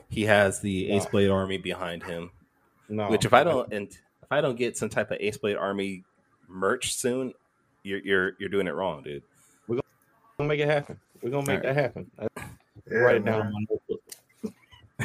He 0.09 0.23
has 0.23 0.61
the 0.61 0.89
Ace 0.91 1.05
Blade 1.05 1.29
Army 1.29 1.57
behind 1.57 2.03
him. 2.03 2.31
No, 2.87 3.09
Which, 3.09 3.25
if 3.25 3.33
I 3.33 3.43
don't 3.43 3.73
and 3.73 3.89
if 3.89 4.31
I 4.31 4.39
don't 4.39 4.55
get 4.55 4.77
some 4.77 4.87
type 4.87 5.11
of 5.11 5.17
Ace 5.19 5.37
Blade 5.37 5.57
Army 5.57 6.05
merch 6.47 6.95
soon, 6.95 7.33
you're 7.83 7.99
you're 7.99 8.31
you're 8.39 8.49
doing 8.49 8.67
it 8.67 8.73
wrong, 8.73 9.03
dude. 9.03 9.23
we're 9.67 9.81
gonna 10.37 10.47
make 10.47 10.61
it 10.61 10.69
happen. 10.69 10.97
We're 11.21 11.31
gonna 11.31 11.47
make 11.47 11.63
All 11.63 11.63
that 11.63 11.75
happen. 11.75 12.11
I 12.19 12.27
Yeah, 12.89 12.97
write 12.99 13.15
it 13.17 13.25
down 13.25 13.41
on 13.41 13.45
man. 13.45 13.53
my 13.53 13.65
notebook. 13.69 14.01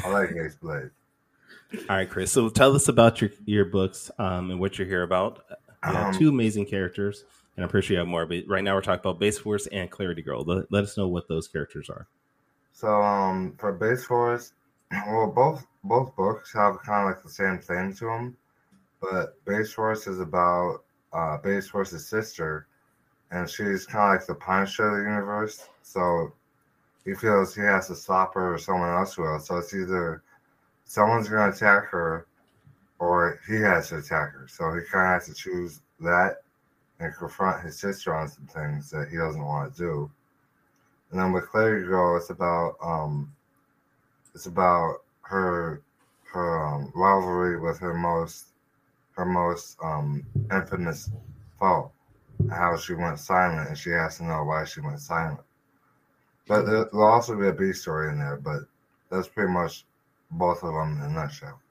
I 0.03 0.09
like 0.09 0.31
Ace 0.31 0.55
Blade. 0.55 0.89
All 1.89 1.95
right, 1.97 2.09
Chris. 2.09 2.31
So 2.31 2.49
tell 2.49 2.75
us 2.75 2.87
about 2.87 3.21
your 3.21 3.31
your 3.45 3.65
books 3.65 4.11
um, 4.19 4.51
and 4.51 4.59
what 4.59 4.77
you're 4.77 4.87
here 4.87 5.03
about. 5.03 5.43
You 5.87 5.93
Um, 5.95 6.13
two 6.13 6.29
amazing 6.29 6.65
characters, 6.67 7.25
and 7.55 7.63
I'm 7.63 7.69
pretty 7.69 7.87
sure 7.87 7.95
you 7.95 7.99
have 7.99 8.07
more. 8.07 8.25
But 8.25 8.43
right 8.47 8.63
now, 8.63 8.75
we're 8.75 8.81
talking 8.81 9.01
about 9.01 9.19
Bassforce 9.19 9.67
and 9.71 9.89
Clarity 9.89 10.21
Girl. 10.21 10.43
Let, 10.43 10.71
let 10.71 10.83
us 10.83 10.97
know 10.97 11.07
what 11.07 11.27
those 11.27 11.47
characters 11.47 11.89
are. 11.89 12.07
So 12.71 13.01
um, 13.01 13.55
for 13.57 13.77
Bassforce, 13.77 14.53
well, 15.07 15.27
both 15.31 15.65
both 15.83 16.15
books 16.15 16.53
have 16.53 16.81
kind 16.83 17.07
of 17.09 17.15
like 17.15 17.23
the 17.23 17.29
same 17.29 17.59
thing 17.59 17.93
to 17.95 18.05
them, 18.05 18.37
but 19.01 19.43
Bassforce 19.45 20.07
is 20.07 20.19
about 20.19 20.83
uh, 21.11 21.37
Bassforce's 21.43 22.07
sister, 22.07 22.67
and 23.33 23.49
she's 23.49 23.85
kind 23.85 24.15
of 24.15 24.19
like 24.19 24.27
the 24.27 24.35
Punisher 24.35 24.89
of 24.89 24.97
the 24.97 25.09
universe. 25.09 25.67
So 25.81 26.31
he 27.03 27.15
feels 27.15 27.53
he 27.53 27.61
has 27.61 27.87
to 27.87 27.95
stop 27.95 28.35
her, 28.35 28.53
or 28.53 28.57
someone 28.57 28.89
else 28.89 29.17
will. 29.17 29.39
So 29.39 29.57
it's 29.57 29.73
either 29.73 30.21
someone's 30.85 31.27
going 31.27 31.51
to 31.51 31.57
attack 31.57 31.85
her, 31.89 32.27
or 32.99 33.39
he 33.47 33.55
has 33.55 33.89
to 33.89 33.97
attack 33.97 34.33
her. 34.33 34.47
So 34.47 34.71
he 34.73 34.81
kind 34.89 35.07
of 35.07 35.21
has 35.21 35.25
to 35.27 35.33
choose 35.33 35.81
that 35.99 36.43
and 36.99 37.13
confront 37.15 37.65
his 37.65 37.77
sister 37.79 38.15
on 38.15 38.29
some 38.29 38.45
things 38.45 38.91
that 38.91 39.09
he 39.09 39.17
doesn't 39.17 39.43
want 39.43 39.73
to 39.73 39.77
do. 39.77 40.11
And 41.11 41.19
then 41.19 41.31
with 41.31 41.49
Clarity 41.49 41.85
Girl, 41.87 42.15
it's 42.17 42.29
about 42.29 42.75
um, 42.83 43.33
it's 44.35 44.45
about 44.45 44.97
her 45.21 45.81
her 46.23 46.65
um, 46.65 46.91
rivalry 46.95 47.59
with 47.59 47.79
her 47.79 47.93
most 47.93 48.45
her 49.15 49.25
most 49.25 49.77
um, 49.83 50.23
infamous 50.51 51.09
foe, 51.59 51.91
how 52.49 52.75
she 52.77 52.93
went 52.93 53.19
silent, 53.19 53.67
and 53.69 53.77
she 53.77 53.89
has 53.91 54.17
to 54.17 54.25
know 54.25 54.43
why 54.43 54.63
she 54.65 54.81
went 54.81 54.99
silent. 54.99 55.39
But 56.47 56.63
there- 56.63 56.85
there'll 56.91 57.07
also 57.07 57.37
be 57.37 57.47
a 57.47 57.53
B 57.53 57.71
story 57.73 58.11
in 58.11 58.19
there, 58.19 58.37
but 58.37 58.61
that's 59.09 59.27
pretty 59.27 59.51
much 59.51 59.85
both 60.31 60.63
of 60.63 60.73
them 60.73 60.97
in 60.97 61.03
a 61.03 61.09
nutshell, 61.09 61.61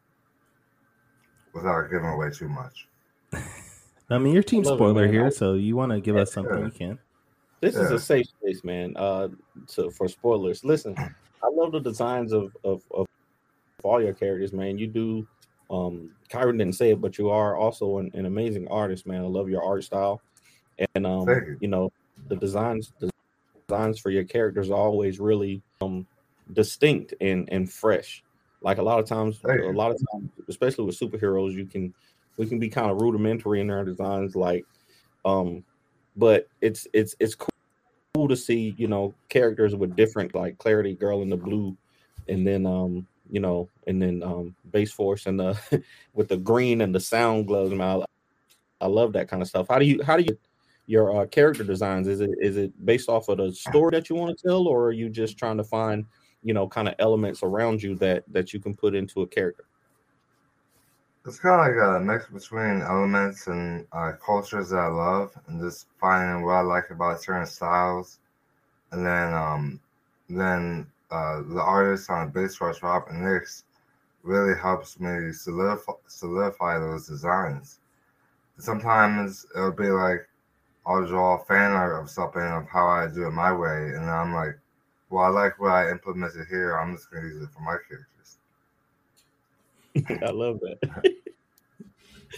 without 1.53 1.91
giving 1.91 2.09
away 2.09 2.31
too 2.31 2.49
much. 2.49 2.89
I 4.11 4.19
mean, 4.19 4.35
your 4.35 4.43
team 4.43 4.63
I 4.67 4.71
love 4.71 4.75
it, 4.75 4.79
spoiler 4.79 5.07
here, 5.09 5.31
so 5.31 5.55
you 5.55 5.77
want 5.77 5.93
to 5.93 6.01
give 6.01 6.17
us 6.17 6.33
something, 6.33 6.59
Yeah. 6.59 6.65
you 6.67 6.71
can. 6.71 6.99
This 7.61 7.77
is 7.77 7.91
a 7.93 7.99
safe 7.99 8.27
space, 8.27 8.65
man. 8.65 8.95
Uh, 8.97 9.29
to, 9.69 9.91
for 9.93 10.09
spoilers. 10.09 10.65
Listen, 10.65 10.97
I 10.99 11.49
love 11.49 11.71
the 11.73 11.79
designs 11.81 12.33
of, 12.33 12.51
of 12.65 12.83
of 12.93 13.07
all 13.85 14.03
your 14.03 14.15
characters, 14.15 14.53
man. 14.53 14.79
You 14.79 14.89
do. 14.89 15.27
Um, 15.71 16.11
Kyrun 16.29 16.59
didn't 16.59 16.75
say 16.75 16.91
it, 16.91 17.01
but 17.01 17.19
you 17.19 17.31
are 17.31 17.57
also 17.57 17.99
an, 17.99 18.11
an 18.15 18.27
amazing 18.27 18.67
artist, 18.69 19.07
man. 19.07 19.23
I 19.23 19.27
love 19.29 19.49
your 19.49 19.63
art 19.65 19.85
style. 19.85 20.21
And 20.95 21.07
um, 21.07 21.57
you. 21.61 21.69
know 21.69 21.93
the 22.29 22.37
designs 22.37 22.93
the 22.99 23.11
designs 23.69 23.99
for 23.99 24.11
your 24.11 24.25
characters 24.25 24.71
are 24.71 24.79
always 24.79 25.21
really 25.21 25.63
um 25.81 26.07
distinct 26.53 27.15
and 27.21 27.49
and 27.53 27.71
fresh. 27.71 28.23
Like 28.61 28.79
a 28.79 28.83
lot 28.83 29.01
of 29.01 29.07
times, 29.07 29.41
a 29.45 29.73
lot 29.73 29.91
of 29.91 30.01
times, 30.13 30.31
especially 30.49 30.85
with 30.85 30.99
superheroes, 30.99 31.53
you 31.53 31.67
can 31.67 31.93
we 32.37 32.47
can 32.47 32.59
be 32.59 32.69
kind 32.69 32.91
of 32.91 33.01
rudimentary 33.01 33.61
in 33.61 33.71
our 33.71 33.85
designs, 33.85 34.37
like 34.37 34.65
um, 35.25 35.65
but 36.17 36.47
it's 36.61 36.87
it's 36.93 37.17
it's 37.19 37.35
cool 37.35 37.49
cool 38.15 38.29
to 38.29 38.37
see 38.37 38.75
you 38.77 38.87
know 38.87 39.15
characters 39.29 39.75
with 39.75 39.97
different 39.97 40.35
like 40.35 40.59
clarity 40.59 40.95
girl 40.95 41.23
in 41.23 41.31
the 41.31 41.37
blue 41.37 41.75
and 42.29 42.47
then 42.47 42.67
um 42.67 43.07
you 43.31 43.41
know 43.41 43.69
and 43.87 44.03
then 44.03 44.23
um 44.23 44.55
Bassforce 44.71 45.27
and 45.27 45.41
the 45.41 45.83
with 46.15 46.29
the 46.29 46.37
green 46.37 46.83
and 46.83 46.95
the 46.95 47.01
sound 47.01 47.47
gloves 47.47 47.73
I, 47.73 48.05
I 48.83 48.87
love 48.87 49.15
that 49.15 49.29
kind 49.29 49.41
of 49.41 49.49
stuff 49.49 49.67
how 49.71 49.79
do 49.79 49.87
you 49.87 50.03
how 50.03 50.19
do 50.19 50.25
you 50.25 50.37
your 50.87 51.23
uh, 51.23 51.27
character 51.27 51.65
designs? 51.65 52.09
Is 52.09 52.21
it 52.21 52.31
is 52.41 52.57
it 52.57 52.73
based 52.85 53.09
off 53.09 53.29
of 53.29 53.39
the 53.39 53.53
story 53.53 53.91
that 53.93 54.11
you 54.11 54.17
want 54.17 54.37
to 54.37 54.49
tell 54.49 54.67
or 54.67 54.87
are 54.87 54.93
you 54.93 55.09
just 55.09 55.39
trying 55.39 55.57
to 55.57 55.65
find 55.65 56.05
you 56.43 56.55
know 56.55 56.69
kind 56.69 56.89
of 56.89 56.95
elements 56.99 57.43
around 57.43 57.83
you 57.83 57.95
that 57.97 58.25
that 58.33 58.53
you 58.53 58.61
can 58.61 58.75
put 58.75 58.95
into 58.95 59.23
a 59.23 59.27
character? 59.27 59.65
It's 61.25 61.39
kind 61.39 61.61
of 61.61 61.77
like 61.77 62.01
a 62.01 62.05
mix 62.05 62.27
between 62.27 62.83
elements 62.83 63.47
and 63.47 63.87
uh, 63.93 64.13
cultures 64.25 64.71
that 64.71 64.79
I 64.79 64.89
love, 64.89 65.33
and 65.47 65.61
just 65.61 65.87
finding 66.01 66.45
what 66.45 66.55
I 66.55 66.61
like 66.63 66.91
about 66.91 67.23
certain 67.23 67.47
styles, 67.47 68.19
and 68.91 69.07
then 69.07 69.33
um, 69.33 69.81
then 70.29 70.87
uh, 71.13 71.43
the 71.43 71.61
artists 71.61 72.11
on 72.11 72.33
Bassforce 72.33 72.83
and 73.11 73.25
Nix 73.25 73.65
really 74.23 74.59
helps 74.59 74.99
me 74.99 75.33
solidify, 75.33 75.93
solidify 76.07 76.79
those 76.79 77.07
designs. 77.07 77.81
Sometimes 78.59 79.47
it'll 79.55 79.73
be 79.73 79.89
like 79.89 80.29
I'll 80.85 81.07
draw 81.07 81.41
a 81.41 81.45
fan 81.45 81.73
art 81.73 82.03
of 82.03 82.11
something 82.11 82.43
of 82.43 82.67
how 82.69 82.87
I 82.87 83.07
do 83.07 83.27
it 83.27 83.31
my 83.31 83.53
way, 83.53 83.93
and 83.95 84.11
I'm 84.11 84.35
like, 84.35 84.59
well, 85.11 85.25
I 85.25 85.29
like 85.29 85.61
what 85.61 85.71
I 85.71 85.91
implemented 85.91 86.47
here. 86.49 86.77
I'm 86.77 86.95
just 86.97 87.11
gonna 87.11 87.27
use 87.27 87.43
it 87.43 87.51
for 87.51 87.61
my 87.61 87.77
characters. 87.89 88.39
I 90.29 90.31
love 90.31 90.61
that. 90.61 91.15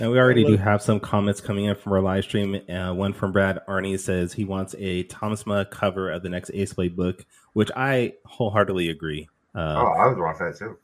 Now 0.01 0.11
we 0.11 0.19
already 0.19 0.45
do 0.45 0.57
have 0.57 0.83
some 0.83 0.99
comments 0.99 1.41
coming 1.41 1.67
in 1.67 1.77
from 1.77 1.93
our 1.93 2.01
live 2.01 2.25
stream. 2.25 2.61
Uh, 2.69 2.93
one 2.93 3.13
from 3.13 3.31
Brad 3.31 3.61
Arnie 3.69 3.99
says 3.99 4.33
he 4.33 4.45
wants 4.45 4.75
a 4.79 5.05
Thomas 5.05 5.45
Thomasma 5.45 5.67
cover 5.67 6.11
of 6.11 6.25
the 6.25 6.29
next 6.29 6.51
Ace 6.53 6.73
Blade 6.73 6.97
book, 6.97 7.25
which 7.53 7.71
I 7.77 8.15
wholeheartedly 8.27 8.89
agree. 8.89 9.29
Uh, 9.55 9.85
oh, 9.87 9.93
I 9.93 10.09
would 10.09 10.19
want 10.19 10.39
that 10.41 10.59
too. 10.59 10.79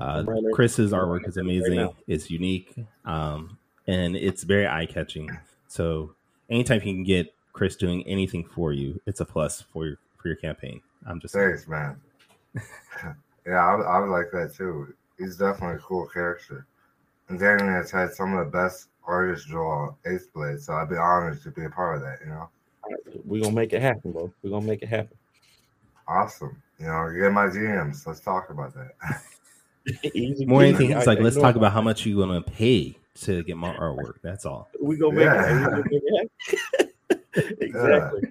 Uh, 0.00 0.24
Chris's 0.54 0.92
artwork 0.92 1.28
is 1.28 1.36
amazing. 1.36 1.78
Right 1.78 1.94
it's 2.06 2.30
unique, 2.30 2.74
um, 3.04 3.58
and 3.86 4.16
it's 4.16 4.44
very 4.44 4.66
eye 4.66 4.86
catching. 4.86 5.28
So 5.68 6.15
anytime 6.50 6.76
you 6.84 6.94
can 6.94 7.04
get 7.04 7.34
Chris 7.52 7.76
doing 7.76 8.06
anything 8.06 8.44
for 8.44 8.72
you, 8.72 9.00
it's 9.06 9.20
a 9.20 9.24
plus 9.24 9.62
for 9.62 9.86
your 9.86 9.98
for 10.16 10.28
your 10.28 10.36
campaign. 10.36 10.80
I'm 11.06 11.20
just 11.20 11.34
thanks, 11.34 11.68
man. 11.68 11.96
yeah, 13.46 13.66
I, 13.66 13.74
I 13.74 14.00
would 14.00 14.10
like 14.10 14.30
that 14.32 14.54
too 14.54 14.94
he's 15.18 15.36
definitely 15.36 15.76
a 15.76 15.80
cool 15.80 16.06
character. 16.06 16.66
And 17.28 17.38
Daniel 17.38 17.68
has 17.68 17.90
had 17.90 18.12
some 18.12 18.34
of 18.34 18.44
the 18.44 18.50
best 18.50 18.88
artists 19.06 19.46
draw 19.46 19.94
Ace 20.06 20.26
Blade, 20.26 20.60
so 20.60 20.74
I'd 20.74 20.90
be 20.90 20.96
honored 20.96 21.42
to 21.42 21.50
be 21.50 21.64
a 21.64 21.70
part 21.70 21.96
of 21.96 22.02
that, 22.02 22.18
you 22.24 22.30
know. 22.30 22.48
We're 23.24 23.42
gonna 23.42 23.54
make 23.54 23.72
it 23.72 23.82
happen, 23.82 24.12
bro. 24.12 24.32
We're 24.42 24.50
gonna 24.50 24.66
make 24.66 24.82
it 24.82 24.88
happen. 24.88 25.16
Awesome. 26.06 26.62
You 26.78 26.86
know, 26.86 27.12
get 27.18 27.32
my 27.32 27.46
DMs. 27.46 28.06
Let's 28.06 28.20
talk 28.20 28.50
about 28.50 28.74
that. 28.74 29.22
More 30.46 30.62
anything, 30.62 30.92
it's 30.92 31.06
like 31.06 31.20
let's 31.20 31.36
talk 31.36 31.56
about 31.56 31.72
how 31.72 31.80
much 31.80 32.06
you 32.06 32.16
gonna 32.16 32.42
pay 32.42 32.96
to 33.22 33.42
get 33.44 33.56
my 33.56 33.74
artwork. 33.74 34.14
That's 34.22 34.46
all. 34.46 34.68
We 34.80 34.96
gonna 34.96 35.14
make 35.14 35.24
yeah. 35.90 36.48
it. 36.78 37.58
exactly. 37.60 38.22
Yeah. 38.22 38.28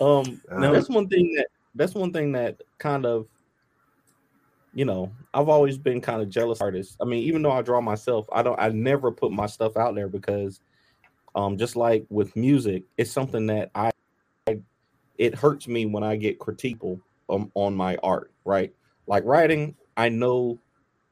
Um, 0.00 0.40
now 0.50 0.72
that's 0.72 0.88
one 0.88 1.08
thing 1.08 1.34
that 1.36 1.48
that's 1.74 1.94
one 1.94 2.12
thing 2.12 2.32
that 2.32 2.60
kind 2.78 3.06
of 3.06 3.26
you 4.72 4.84
know, 4.84 5.12
I've 5.34 5.48
always 5.48 5.76
been 5.76 6.00
kind 6.00 6.22
of 6.22 6.30
jealous 6.30 6.60
artist. 6.60 6.96
I 7.00 7.04
mean, 7.04 7.24
even 7.24 7.42
though 7.42 7.50
I 7.50 7.60
draw 7.62 7.80
myself, 7.80 8.26
I 8.32 8.42
don't 8.42 8.58
I 8.60 8.68
never 8.68 9.10
put 9.10 9.32
my 9.32 9.46
stuff 9.46 9.76
out 9.76 9.94
there 9.94 10.08
because 10.08 10.60
um 11.34 11.56
just 11.58 11.76
like 11.76 12.06
with 12.08 12.34
music, 12.36 12.84
it's 12.96 13.10
something 13.10 13.46
that 13.46 13.70
I, 13.74 13.90
I 14.46 14.60
it 15.18 15.34
hurts 15.34 15.68
me 15.68 15.86
when 15.86 16.02
I 16.02 16.16
get 16.16 16.38
critiqual 16.38 17.00
um, 17.28 17.50
on 17.54 17.74
my 17.74 17.96
art, 18.02 18.30
right? 18.44 18.72
Like 19.06 19.24
writing, 19.24 19.74
I 19.96 20.08
know 20.08 20.58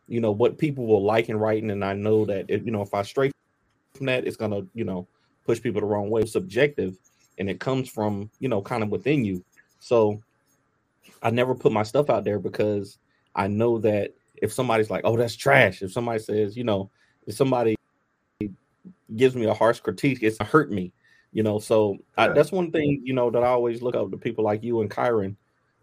you 0.08 0.20
know 0.20 0.32
what 0.32 0.58
people 0.58 0.86
will 0.86 1.04
like 1.04 1.28
in 1.28 1.36
writing 1.36 1.70
and 1.70 1.84
I 1.84 1.92
know 1.92 2.24
that 2.24 2.46
if, 2.48 2.64
you 2.64 2.72
know 2.72 2.82
if 2.82 2.94
I 2.94 3.02
stray 3.02 3.30
from 3.98 4.06
that 4.06 4.26
it's 4.26 4.36
going 4.36 4.52
to, 4.52 4.66
you 4.74 4.84
know, 4.84 5.06
push 5.44 5.60
people 5.60 5.80
the 5.80 5.86
wrong 5.86 6.08
way. 6.08 6.22
It's 6.22 6.32
subjective 6.32 6.96
and 7.38 7.50
it 7.50 7.60
comes 7.60 7.88
from, 7.88 8.30
you 8.38 8.48
know, 8.48 8.62
kind 8.62 8.82
of 8.82 8.88
within 8.88 9.24
you. 9.24 9.44
So 9.80 10.22
I 11.22 11.30
never 11.30 11.54
put 11.54 11.72
my 11.72 11.82
stuff 11.82 12.08
out 12.08 12.24
there 12.24 12.38
because 12.38 12.98
I 13.34 13.48
know 13.48 13.78
that 13.78 14.14
if 14.36 14.52
somebody's 14.52 14.90
like, 14.90 15.02
"Oh, 15.04 15.16
that's 15.16 15.36
trash," 15.36 15.82
if 15.82 15.92
somebody 15.92 16.20
says, 16.20 16.56
you 16.56 16.64
know, 16.64 16.90
if 17.26 17.34
somebody 17.34 17.76
gives 19.16 19.34
me 19.34 19.46
a 19.46 19.54
harsh 19.54 19.80
critique, 19.80 20.22
it's 20.22 20.38
hurt 20.38 20.70
me, 20.70 20.92
you 21.32 21.42
know. 21.42 21.58
So. 21.58 21.98
I, 22.16 22.28
that's 22.28 22.52
one 22.52 22.70
thing, 22.70 23.02
you 23.04 23.14
know, 23.14 23.30
that 23.30 23.42
I 23.42 23.48
always 23.48 23.82
look 23.82 23.96
up 23.96 24.10
to 24.10 24.16
people 24.16 24.44
like 24.44 24.62
you 24.62 24.80
and 24.80 24.90
Kyrun, 24.90 25.34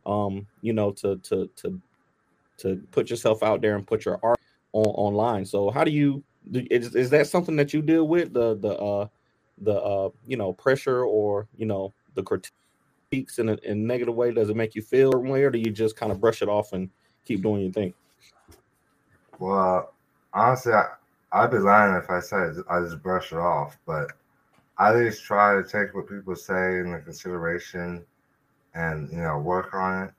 um, 0.05 0.47
you 0.61 0.73
know, 0.73 0.91
to 0.91 1.17
to 1.17 1.49
to 1.57 1.81
to 2.57 2.81
put 2.91 3.09
yourself 3.09 3.43
out 3.43 3.61
there 3.61 3.75
and 3.75 3.85
put 3.85 4.05
your 4.05 4.19
art 4.23 4.39
on 4.73 4.85
online. 4.85 5.45
So 5.45 5.69
how 5.69 5.83
do 5.83 5.91
you 5.91 6.23
is, 6.53 6.95
is 6.95 7.09
that 7.09 7.27
something 7.27 7.55
that 7.55 7.73
you 7.73 7.81
deal 7.81 8.07
with 8.07 8.33
the 8.33 8.55
the 8.57 8.75
uh 8.77 9.07
the 9.59 9.81
uh 9.81 10.09
you 10.25 10.37
know 10.37 10.53
pressure 10.53 11.03
or 11.03 11.47
you 11.55 11.65
know 11.65 11.93
the 12.13 12.23
critiques 12.23 13.39
in 13.39 13.49
a, 13.49 13.53
in 13.63 13.71
a 13.71 13.75
negative 13.75 14.15
way? 14.15 14.31
Does 14.31 14.49
it 14.49 14.55
make 14.55 14.75
you 14.75 14.81
feel 14.81 15.13
a 15.13 15.17
way, 15.17 15.43
or 15.43 15.51
do 15.51 15.59
you 15.59 15.71
just 15.71 15.95
kind 15.95 16.11
of 16.11 16.19
brush 16.19 16.41
it 16.41 16.49
off 16.49 16.73
and 16.73 16.89
keep 17.25 17.41
doing 17.41 17.61
your 17.61 17.71
thing? 17.71 17.93
Well, 19.39 19.93
honestly, 20.33 20.73
I, 20.73 20.85
I'd 21.31 21.51
be 21.51 21.57
lying 21.57 21.95
if 21.95 22.09
I 22.09 22.19
said 22.19 22.55
I 22.69 22.81
just 22.81 23.01
brush 23.01 23.31
it 23.31 23.37
off, 23.37 23.77
but 23.85 24.11
I 24.77 24.89
at 24.89 24.97
least 24.97 25.23
try 25.23 25.55
to 25.55 25.63
take 25.63 25.95
what 25.95 26.09
people 26.09 26.35
say 26.35 26.79
into 26.79 26.99
consideration 26.99 28.05
and 28.73 29.09
you 29.11 29.17
know 29.17 29.39
work 29.39 29.73
on 29.73 30.03
it. 30.03 30.13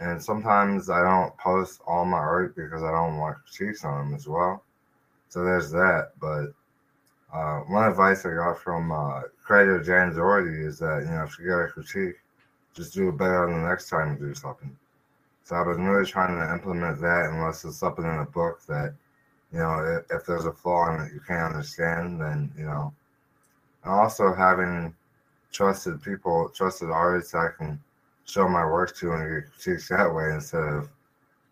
And 0.00 0.22
sometimes 0.22 0.90
I 0.90 1.02
don't 1.02 1.36
post 1.38 1.80
all 1.86 2.04
my 2.04 2.18
art 2.18 2.56
because 2.56 2.82
I 2.82 2.90
don't 2.90 3.16
want 3.16 3.36
critiques 3.44 3.84
on 3.84 3.98
them 3.98 4.14
as 4.14 4.26
well. 4.26 4.62
So 5.28 5.44
there's 5.44 5.70
that. 5.70 6.12
But 6.20 6.52
uh, 7.32 7.60
one 7.60 7.88
advice 7.88 8.26
I 8.26 8.34
got 8.34 8.58
from 8.58 8.92
uh, 8.92 9.22
creator 9.42 9.82
Jan 9.82 10.14
Doherty 10.14 10.64
is 10.64 10.78
that 10.78 11.02
you 11.04 11.10
know 11.10 11.24
if 11.24 11.38
you 11.38 11.46
get 11.46 11.58
a 11.58 11.68
critique, 11.68 12.16
just 12.74 12.94
do 12.94 13.08
it 13.08 13.16
better 13.18 13.46
the 13.46 13.68
next 13.68 13.88
time 13.88 14.12
you 14.12 14.26
do 14.28 14.34
something. 14.34 14.76
So 15.44 15.56
I've 15.56 15.66
been 15.66 15.84
really 15.84 16.06
trying 16.06 16.36
to 16.38 16.52
implement 16.52 17.00
that 17.02 17.30
unless 17.30 17.64
it's 17.64 17.76
something 17.76 18.04
in 18.04 18.18
a 18.18 18.24
book 18.24 18.62
that, 18.66 18.94
you 19.52 19.58
know, 19.58 20.00
if, 20.10 20.20
if 20.20 20.26
there's 20.26 20.46
a 20.46 20.52
flaw 20.52 20.94
in 20.94 21.02
it 21.02 21.12
you 21.12 21.20
can't 21.20 21.52
understand, 21.52 22.18
then, 22.18 22.50
you 22.56 22.64
know. 22.64 22.94
And 23.84 23.92
also 23.92 24.32
having 24.32 24.94
trusted 25.52 26.02
people, 26.02 26.50
trusted 26.54 26.90
artists 26.90 27.34
I 27.34 27.48
can 27.58 27.78
show 28.24 28.48
my 28.48 28.64
work 28.64 28.96
to 28.96 29.12
and 29.12 29.42
get 29.42 29.52
critiques 29.52 29.88
that 29.88 30.12
way 30.12 30.32
instead 30.32 30.62
of, 30.62 30.88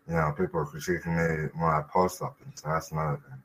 you 0.07 0.15
know, 0.15 0.33
people 0.37 0.65
critiquing 0.65 1.15
me 1.15 1.49
when 1.55 1.69
I 1.69 1.81
post 1.89 2.17
something. 2.19 2.51
So 2.55 2.69
that's 2.69 2.91
another 2.91 3.17
thing. 3.17 3.41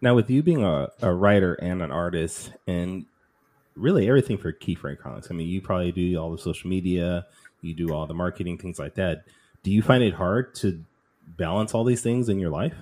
Now, 0.00 0.14
with 0.14 0.28
you 0.30 0.42
being 0.42 0.64
a, 0.64 0.88
a 1.00 1.14
writer 1.14 1.54
and 1.54 1.80
an 1.80 1.92
artist, 1.92 2.52
and 2.66 3.06
really 3.76 4.08
everything 4.08 4.36
for 4.36 4.52
Keyframe 4.52 4.98
Comics, 4.98 5.30
I 5.30 5.34
mean, 5.34 5.48
you 5.48 5.60
probably 5.60 5.92
do 5.92 6.16
all 6.16 6.32
the 6.32 6.38
social 6.38 6.68
media, 6.68 7.26
you 7.60 7.72
do 7.72 7.92
all 7.92 8.06
the 8.06 8.14
marketing, 8.14 8.58
things 8.58 8.78
like 8.78 8.94
that. 8.94 9.24
Do 9.62 9.70
you 9.70 9.80
find 9.80 10.02
it 10.02 10.12
hard 10.12 10.56
to 10.56 10.84
balance 11.36 11.72
all 11.72 11.84
these 11.84 12.02
things 12.02 12.28
in 12.28 12.40
your 12.40 12.50
life? 12.50 12.74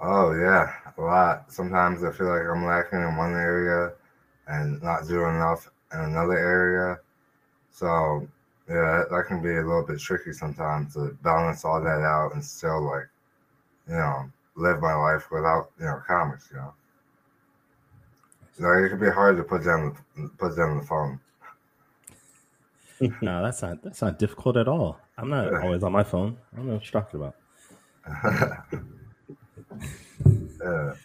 Oh 0.00 0.32
yeah, 0.32 0.72
a 0.96 1.00
lot. 1.00 1.52
Sometimes 1.52 2.04
I 2.04 2.12
feel 2.12 2.28
like 2.28 2.46
I'm 2.46 2.64
lacking 2.64 3.00
in 3.00 3.16
one 3.16 3.32
area 3.32 3.92
and 4.46 4.80
not 4.82 5.08
doing 5.08 5.34
enough 5.34 5.70
in 5.94 6.00
another 6.00 6.38
area. 6.38 6.98
So 7.70 8.26
yeah, 8.68 9.04
that 9.10 9.24
can 9.28 9.42
be 9.42 9.50
a 9.50 9.62
little 9.62 9.86
bit 9.86 10.00
tricky 10.00 10.32
sometimes 10.32 10.94
to 10.94 11.16
balance 11.22 11.64
all 11.64 11.80
that 11.80 12.02
out 12.02 12.34
and 12.34 12.44
still 12.44 12.82
like, 12.82 13.08
you 13.88 13.94
know, 13.94 14.30
live 14.56 14.80
my 14.80 14.94
life 14.94 15.30
without 15.30 15.70
you 15.78 15.86
know 15.86 16.02
comics. 16.06 16.48
You 16.50 16.58
know, 16.58 16.74
so 18.58 18.72
it 18.72 18.88
can 18.88 19.00
be 19.00 19.10
hard 19.10 19.36
to 19.36 19.42
put 19.42 19.64
down 19.64 19.96
put 20.38 20.56
down 20.56 20.78
the 20.78 20.84
phone. 20.84 21.20
no, 23.22 23.42
that's 23.42 23.62
not 23.62 23.82
that's 23.82 24.02
not 24.02 24.18
difficult 24.18 24.56
at 24.56 24.68
all. 24.68 25.00
I'm 25.18 25.28
not 25.28 25.52
always 25.62 25.82
on 25.82 25.92
my 25.92 26.04
phone. 26.04 26.38
I 26.52 26.56
don't 26.56 26.68
know 26.68 26.74
what 26.74 26.92
you're 26.92 27.02
talking 27.02 27.20
about. 27.20 27.34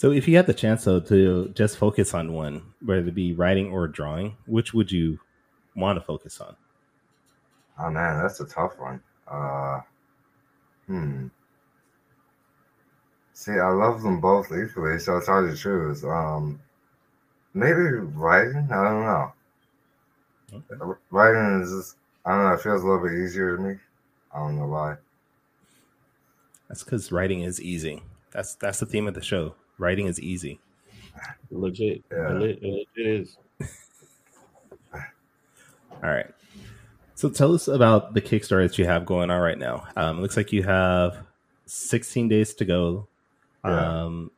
So, 0.00 0.12
if 0.12 0.26
you 0.26 0.34
had 0.34 0.46
the 0.46 0.54
chance 0.54 0.84
though 0.84 0.98
to 0.98 1.50
just 1.50 1.76
focus 1.76 2.14
on 2.14 2.32
one, 2.32 2.62
whether 2.82 3.06
it 3.06 3.14
be 3.14 3.34
writing 3.34 3.70
or 3.70 3.86
drawing, 3.86 4.34
which 4.46 4.72
would 4.72 4.90
you 4.90 5.20
want 5.76 5.98
to 5.98 6.00
focus 6.02 6.40
on? 6.40 6.56
Oh 7.78 7.90
man, 7.90 8.22
that's 8.22 8.40
a 8.40 8.46
tough 8.46 8.78
one. 8.78 9.02
Uh, 9.30 9.80
hmm. 10.86 11.26
See, 13.34 13.52
I 13.52 13.68
love 13.68 14.00
them 14.00 14.22
both 14.22 14.46
equally, 14.46 14.98
so 14.98 15.18
it's 15.18 15.26
hard 15.26 15.50
to 15.50 15.54
choose. 15.54 16.02
Um, 16.02 16.58
maybe 17.52 17.82
writing. 18.14 18.70
I 18.72 18.82
don't 18.82 19.02
know. 19.04 19.32
Okay. 20.54 20.98
Writing 21.10 21.60
is 21.60 21.72
just, 21.72 21.96
I 22.24 22.30
don't 22.30 22.44
know. 22.44 22.54
It 22.54 22.62
feels 22.62 22.82
a 22.82 22.86
little 22.86 23.06
bit 23.06 23.18
easier 23.18 23.54
to 23.54 23.62
me. 23.62 23.74
I 24.34 24.38
don't 24.38 24.56
know 24.56 24.66
why. 24.66 24.96
That's 26.68 26.84
because 26.84 27.12
writing 27.12 27.42
is 27.42 27.60
easy. 27.60 28.02
That's 28.30 28.54
that's 28.54 28.80
the 28.80 28.86
theme 28.86 29.06
of 29.06 29.12
the 29.12 29.20
show. 29.20 29.56
Writing 29.80 30.06
is 30.06 30.20
easy. 30.20 30.60
Legit. 31.50 32.04
Yeah. 32.12 32.28
Legit, 32.28 32.62
it 32.62 32.86
is. 32.96 33.36
All 34.92 35.00
right. 36.02 36.30
So 37.14 37.28
tell 37.28 37.54
us 37.54 37.66
about 37.66 38.14
the 38.14 38.20
Kickstarter 38.20 38.68
that 38.68 38.78
you 38.78 38.86
have 38.86 39.04
going 39.04 39.30
on 39.30 39.40
right 39.40 39.58
now. 39.58 39.86
Um, 39.96 40.18
it 40.18 40.22
looks 40.22 40.36
like 40.36 40.52
you 40.52 40.62
have 40.62 41.18
16 41.66 42.28
days 42.28 42.54
to 42.54 42.64
go. 42.64 43.08
Yeah. 43.64 44.04
Um, 44.04 44.30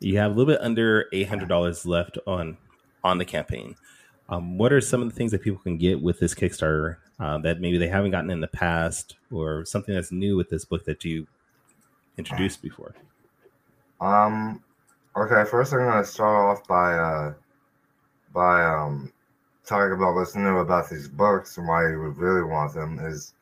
you 0.00 0.18
have 0.18 0.32
a 0.32 0.34
little 0.34 0.52
bit 0.52 0.60
under 0.62 1.06
$800 1.12 1.86
left 1.86 2.18
on 2.26 2.56
on 3.02 3.18
the 3.18 3.24
campaign. 3.24 3.76
Um, 4.28 4.58
what 4.58 4.72
are 4.72 4.80
some 4.80 5.02
of 5.02 5.08
the 5.08 5.14
things 5.14 5.32
that 5.32 5.42
people 5.42 5.60
can 5.60 5.76
get 5.76 6.02
with 6.02 6.20
this 6.20 6.34
Kickstarter 6.34 6.96
uh, 7.18 7.38
that 7.38 7.60
maybe 7.60 7.78
they 7.78 7.88
haven't 7.88 8.10
gotten 8.10 8.30
in 8.30 8.40
the 8.40 8.48
past, 8.48 9.16
or 9.30 9.64
something 9.64 9.94
that's 9.94 10.12
new 10.12 10.36
with 10.36 10.50
this 10.50 10.64
book 10.64 10.84
that 10.84 11.04
you 11.04 11.26
introduced 12.16 12.62
before? 12.62 12.94
Um. 14.00 14.62
Okay. 15.16 15.48
First, 15.48 15.72
I'm 15.72 16.02
to 16.02 16.04
start 16.04 16.58
off 16.58 16.66
by 16.66 16.94
uh, 16.94 17.34
by 18.32 18.64
um 18.64 19.12
talking 19.64 19.92
about 19.92 20.14
what's 20.14 20.34
new 20.34 20.58
about 20.58 20.90
these 20.90 21.08
books 21.08 21.56
and 21.58 21.68
why 21.68 21.88
you 21.88 22.00
would 22.00 22.16
really 22.16 22.42
want 22.42 22.74
them 22.74 22.98
is 22.98 23.34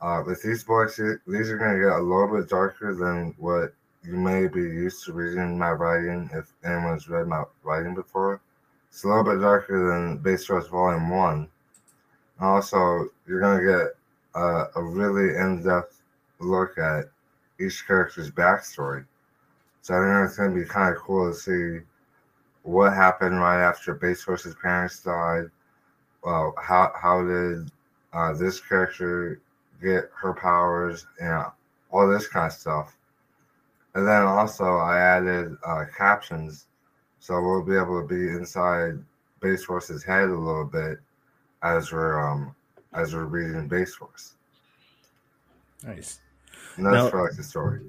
uh, 0.00 0.22
with 0.26 0.42
these 0.42 0.64
books, 0.64 0.96
these 1.26 1.50
are 1.50 1.58
to 1.58 1.88
get 1.88 1.98
a 1.98 2.02
little 2.02 2.28
bit 2.36 2.48
darker 2.48 2.94
than 2.94 3.34
what 3.38 3.72
you 4.02 4.12
may 4.12 4.46
be 4.46 4.60
used 4.60 5.02
to 5.04 5.12
reading 5.14 5.58
my 5.58 5.70
writing 5.70 6.28
if 6.34 6.52
anyone's 6.62 7.08
read 7.08 7.26
my 7.26 7.42
writing 7.62 7.94
before. 7.94 8.42
It's 8.90 9.04
a 9.04 9.08
little 9.08 9.24
bit 9.24 9.40
darker 9.40 9.90
than 9.90 10.18
Bassforce 10.18 10.68
Volume 10.68 11.08
1. 11.08 11.48
Also, 12.40 13.08
you're 13.26 13.40
to 13.40 13.64
get 13.64 14.40
uh, 14.40 14.66
a 14.76 14.82
really 14.82 15.36
in 15.36 15.62
depth 15.62 16.02
look 16.38 16.76
at 16.76 17.06
each 17.58 17.86
character's 17.86 18.30
backstory. 18.30 19.06
So 19.84 19.92
I 19.92 19.98
think 19.98 20.28
it's 20.30 20.38
going 20.38 20.54
to 20.54 20.58
be 20.58 20.66
kind 20.66 20.96
of 20.96 21.02
cool 21.02 21.30
to 21.30 21.36
see 21.36 21.84
what 22.62 22.94
happened 22.94 23.38
right 23.38 23.62
after 23.62 23.94
Bassforce's 23.94 24.54
parents 24.54 25.02
died. 25.02 25.50
Well, 26.22 26.54
how 26.56 26.90
how 26.98 27.22
did 27.22 27.70
uh, 28.14 28.32
this 28.32 28.62
character 28.62 29.42
get 29.82 30.10
her 30.14 30.32
powers? 30.32 31.06
You 31.20 31.26
know, 31.26 31.52
all 31.90 32.08
this 32.08 32.26
kind 32.26 32.46
of 32.46 32.54
stuff. 32.54 32.96
And 33.94 34.08
then 34.08 34.22
also 34.22 34.64
I 34.64 34.98
added 34.98 35.54
uh, 35.66 35.84
captions, 35.94 36.64
so 37.18 37.42
we'll 37.42 37.62
be 37.62 37.76
able 37.76 38.00
to 38.00 38.08
be 38.08 38.28
inside 38.28 38.94
Bassforce's 39.42 40.02
head 40.02 40.30
a 40.30 40.34
little 40.34 40.64
bit 40.64 40.96
as 41.62 41.92
we're 41.92 42.18
um 42.26 42.56
as 42.94 43.12
we're 43.14 43.26
reading 43.26 43.68
Bassforce. 43.68 44.32
Nice. 45.86 46.20
And 46.76 46.86
that's 46.86 46.94
now, 46.94 47.10
for 47.10 47.22
like 47.22 47.36
the 47.36 47.42
story. 47.42 47.82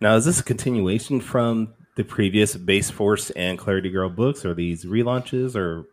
Now, 0.00 0.16
is 0.16 0.24
this 0.24 0.40
a 0.40 0.42
continuation 0.42 1.20
from 1.20 1.74
the 1.94 2.04
previous 2.04 2.56
Bassforce 2.56 3.30
and 3.36 3.58
Clarity 3.58 3.90
Girl 3.90 4.08
books? 4.08 4.46
Are 4.46 4.54
these 4.54 4.86
relaunches 4.86 5.54
or? 5.54 5.84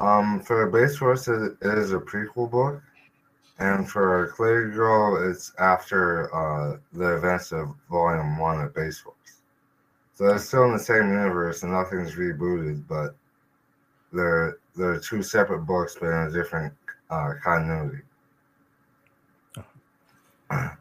Um, 0.00 0.40
for 0.40 0.68
Bassforce, 0.70 1.28
it 1.28 1.78
is 1.78 1.92
a 1.92 2.00
prequel 2.00 2.50
book, 2.50 2.82
and 3.60 3.88
for 3.88 4.32
Clarity 4.34 4.74
Girl, 4.74 5.30
it's 5.30 5.52
after 5.60 6.34
uh, 6.34 6.78
the 6.92 7.16
events 7.16 7.52
of 7.52 7.68
Volume 7.88 8.36
One 8.36 8.62
of 8.62 8.74
Bassforce. 8.74 9.14
So 10.14 10.34
it's 10.34 10.46
still 10.46 10.64
in 10.64 10.72
the 10.72 10.78
same 10.78 11.08
universe, 11.08 11.62
and 11.62 11.72
nothing's 11.72 12.16
rebooted, 12.16 12.88
but 12.88 13.14
they're 14.12 14.58
they're 14.74 14.98
two 14.98 15.22
separate 15.22 15.60
books, 15.60 15.96
but 16.00 16.08
in 16.08 16.28
a 16.28 16.32
different 16.32 16.74
uh, 17.10 17.34
continuity. 17.44 18.02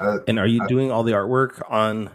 Uh, 0.00 0.18
and 0.26 0.38
are 0.38 0.46
you 0.46 0.66
doing 0.68 0.90
all 0.90 1.02
the 1.02 1.12
artwork 1.12 1.62
on 1.70 2.10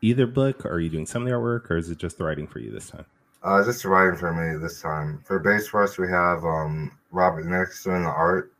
either 0.00 0.26
book? 0.26 0.64
Or 0.64 0.72
are 0.72 0.80
you 0.80 0.90
doing 0.90 1.06
some 1.06 1.22
of 1.22 1.28
the 1.28 1.34
artwork, 1.34 1.70
or 1.70 1.76
is 1.76 1.90
it 1.90 1.98
just 1.98 2.18
the 2.18 2.24
writing 2.24 2.46
for 2.46 2.58
you 2.58 2.70
this 2.70 2.90
time? 2.90 3.06
Uh, 3.42 3.64
just 3.64 3.82
the 3.82 3.88
writing 3.88 4.18
for 4.18 4.32
me 4.32 4.58
this 4.58 4.80
time. 4.80 5.20
For 5.24 5.42
Bassforce, 5.42 5.98
we 5.98 6.08
have 6.08 6.44
um, 6.44 6.96
Robert 7.10 7.46
Nix 7.46 7.82
doing 7.82 8.02
the 8.02 8.08
art, 8.08 8.52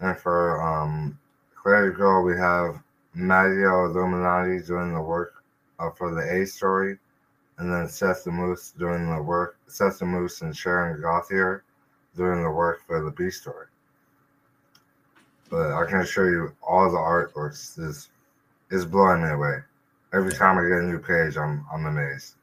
and 0.00 0.18
for 0.18 0.62
um, 0.62 1.18
Clarity 1.54 1.96
Girl, 1.96 2.22
we 2.22 2.36
have 2.36 2.82
Matteo 3.14 3.86
Illuminati 3.86 4.60
doing 4.66 4.92
the 4.94 5.00
work 5.00 5.42
uh, 5.78 5.90
for 5.90 6.14
the 6.14 6.42
A 6.42 6.46
story, 6.46 6.98
and 7.58 7.72
then 7.72 7.88
Seth 7.88 8.24
the 8.24 8.30
Moose 8.30 8.72
doing 8.78 9.08
the 9.08 9.22
work. 9.22 9.56
Seth 9.66 9.98
the 9.98 10.06
Moose 10.06 10.42
and 10.42 10.56
Sharon 10.56 11.00
Gauthier 11.00 11.64
doing 12.16 12.42
the 12.42 12.50
work 12.50 12.86
for 12.86 13.02
the 13.02 13.10
B 13.10 13.30
story. 13.30 13.66
But 15.50 15.72
I 15.72 15.86
can 15.86 16.00
assure 16.00 16.30
you, 16.30 16.54
all 16.62 16.90
the 16.90 16.98
artworks 16.98 17.78
is 17.78 18.08
is 18.70 18.84
blowing 18.84 19.22
me 19.22 19.30
away 19.30 19.60
every 20.12 20.32
time 20.32 20.58
I 20.58 20.62
get 20.62 20.78
a 20.78 20.82
new 20.82 20.98
page, 20.98 21.36
I'm 21.36 21.64
I'm 21.72 21.86
amazed. 21.86 22.34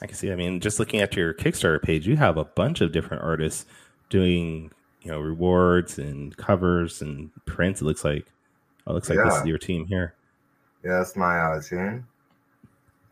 I 0.00 0.06
can 0.06 0.16
see. 0.16 0.32
I 0.32 0.36
mean, 0.36 0.60
just 0.60 0.78
looking 0.78 1.00
at 1.00 1.14
your 1.14 1.32
Kickstarter 1.32 1.80
page, 1.80 2.06
you 2.06 2.16
have 2.16 2.36
a 2.36 2.44
bunch 2.44 2.80
of 2.80 2.92
different 2.92 3.22
artists 3.22 3.66
doing, 4.08 4.70
you 5.02 5.10
know, 5.10 5.20
rewards 5.20 5.98
and 5.98 6.36
covers 6.36 7.02
and 7.02 7.30
prints. 7.46 7.80
It 7.80 7.84
looks 7.84 8.04
like, 8.04 8.26
oh, 8.86 8.92
it 8.92 8.94
looks 8.94 9.08
like 9.08 9.18
yeah. 9.18 9.24
this 9.24 9.36
is 9.36 9.46
your 9.46 9.58
team 9.58 9.86
here. 9.86 10.14
Yeah, 10.84 10.98
that's 10.98 11.16
my 11.16 11.38
uh, 11.38 11.62
team. 11.62 12.06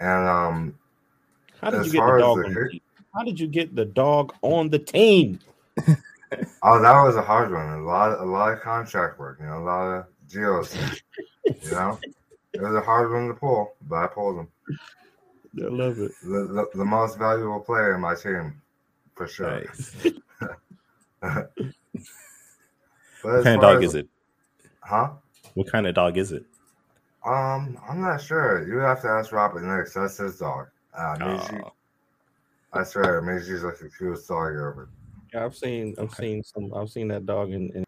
And 0.01 0.29
um, 0.29 0.79
how 1.61 1.71
did 1.71 1.87
you 1.87 1.93
get 1.93 2.07
the 2.07 2.19
dog? 2.19 2.39
The, 2.39 2.49
the 2.49 2.81
how 3.15 3.23
did 3.23 3.39
you 3.39 3.47
get 3.47 3.77
the 3.77 3.85
dog 3.85 4.35
on 4.43 4.71
the 4.71 4.79
team? 4.79 5.39
oh, 6.63 6.81
that 6.81 7.03
was 7.03 7.17
a 7.17 7.23
hard 7.23 7.53
one. 7.53 7.81
A 7.81 7.83
lot, 7.83 8.21
a 8.21 8.25
lot 8.25 8.53
of 8.53 8.61
contract 8.61 9.19
work. 9.19 9.39
You 9.41 9.47
know, 9.47 9.59
a 9.59 9.65
lot 9.65 9.87
of 9.87 10.07
deals. 10.29 10.77
you 11.45 11.71
know. 11.71 11.99
It 12.53 12.61
was 12.61 12.75
a 12.75 12.81
hard 12.81 13.13
one 13.13 13.29
to 13.29 13.35
pull, 13.35 13.75
but 13.89 13.97
I 13.97 14.07
pulled 14.09 14.39
them. 14.39 14.49
I 15.59 15.69
love 15.69 15.99
it. 15.99 16.13
The, 16.23 16.29
the, 16.29 16.67
the 16.79 16.85
most 16.85 17.19
valuable 17.19 17.61
player 17.61 17.95
in 17.95 18.01
my 18.01 18.15
team, 18.15 18.61
for 19.15 19.27
sure. 19.29 19.65
Nice. 19.65 19.95
what 23.23 23.45
kind 23.45 23.57
of 23.57 23.61
dog 23.61 23.85
as, 23.85 23.91
is 23.91 23.95
it? 23.97 24.09
Huh? 24.81 25.11
What 25.55 25.71
kind 25.71 25.87
of 25.87 25.95
dog 25.95 26.19
is 26.19 26.33
it? 26.33 26.45
Um, 27.25 27.79
I'm 27.89 28.01
not 28.01 28.21
sure. 28.21 28.67
You 28.67 28.79
have 28.79 29.03
to 29.03 29.09
ask 29.09 29.33
Robert 29.33 29.63
Nix. 29.63 29.95
That's 29.95 30.17
his 30.17 30.39
dog. 30.39 30.69
Uh, 30.97 31.17
Meiji. 31.21 31.63
I 32.73 32.85
swear, 32.85 33.21
Meiji's 33.21 33.63
like 33.63 33.79
the 33.79 33.91
cutest 33.91 34.29
dog 34.29 34.53
ever. 34.53 34.89
Yeah, 35.33 35.45
I've 35.45 35.57
seen, 35.57 35.95
I've 35.99 36.05
okay. 36.05 36.23
seen 36.23 36.43
some, 36.43 36.75
I've 36.75 36.91
seen 36.91 37.09
that 37.09 37.27
dog 37.27 37.53
in, 37.53 37.71
in 37.71 37.85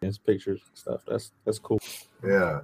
his 0.00 0.18
pictures 0.18 0.60
and 0.68 0.78
stuff. 0.78 1.00
That's 1.06 1.32
that's 1.44 1.58
cool. 1.58 1.80
Yeah, 2.24 2.60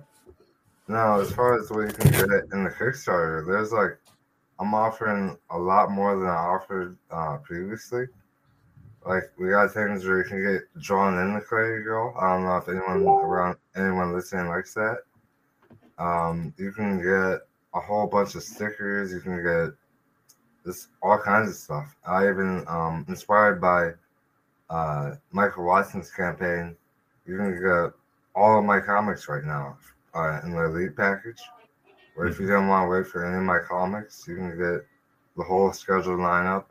now, 0.88 1.21
as 1.21 1.33
far 1.33 1.59
as 1.59 1.71
what 1.71 1.87
you 1.87 1.92
can 1.92 2.11
get 2.11 2.31
it 2.31 2.45
in 2.53 2.64
the 2.64 2.71
Kickstarter, 2.71 3.47
there's 3.47 3.73
like 3.73 3.99
I'm 4.59 4.75
offering 4.75 5.38
a 5.51 5.59
lot 5.59 5.90
more 5.90 6.18
than 6.18 6.29
I 6.29 6.35
offered 6.35 6.99
uh, 7.11 7.38
previously. 7.38 8.07
Like 9.07 9.25
we 9.38 9.51
got 9.51 9.73
things 9.73 10.05
where 10.05 10.18
you 10.18 10.25
can 10.25 10.42
get 10.42 10.83
drawn 10.83 11.18
in 11.18 11.35
the 11.35 11.40
Clarity 11.40 11.83
Girl. 11.83 12.14
I 12.21 12.35
don't 12.35 12.45
know 12.45 12.57
if 12.57 12.68
anyone 12.68 13.03
around 13.07 13.57
anyone 13.77 14.12
listening 14.12 14.49
likes 14.49 14.75
that. 14.75 14.99
Um, 15.99 16.53
you 16.57 16.73
can 16.73 16.99
get 16.99 17.40
a 17.75 17.81
whole 17.81 18.07
bunch 18.07 18.35
of 18.35 18.42
stickers. 18.42 19.12
You 19.12 19.21
can 19.21 19.42
get 19.42 19.71
this 20.64 20.88
all 21.03 21.18
kinds 21.18 21.51
of 21.51 21.57
stuff. 21.57 21.96
I 22.07 22.29
even 22.29 22.64
um, 22.68 23.05
inspired 23.09 23.61
by 23.61 23.92
uh, 24.70 25.16
Michael 25.31 25.64
Watson's 25.64 26.11
campaign. 26.11 26.77
You 27.27 27.37
can 27.37 27.55
get 27.55 27.92
all 28.35 28.59
of 28.59 28.64
my 28.64 28.81
comics 28.81 29.29
right 29.29 29.44
now 29.44 29.77
uh, 30.14 30.40
in 30.44 30.53
the 30.53 30.64
elite 30.64 30.96
package. 30.96 31.40
Or 32.16 32.27
if 32.27 32.38
you 32.38 32.46
don't 32.46 32.68
want 32.68 32.87
to 32.87 32.90
wait 32.90 33.07
for 33.07 33.27
any 33.27 33.38
of 33.38 33.42
my 33.42 33.59
comics, 33.59 34.27
you 34.29 34.37
can 34.37 34.51
get 34.51 34.87
the 35.37 35.42
whole 35.42 35.72
scheduled 35.72 36.18
lineup, 36.18 36.66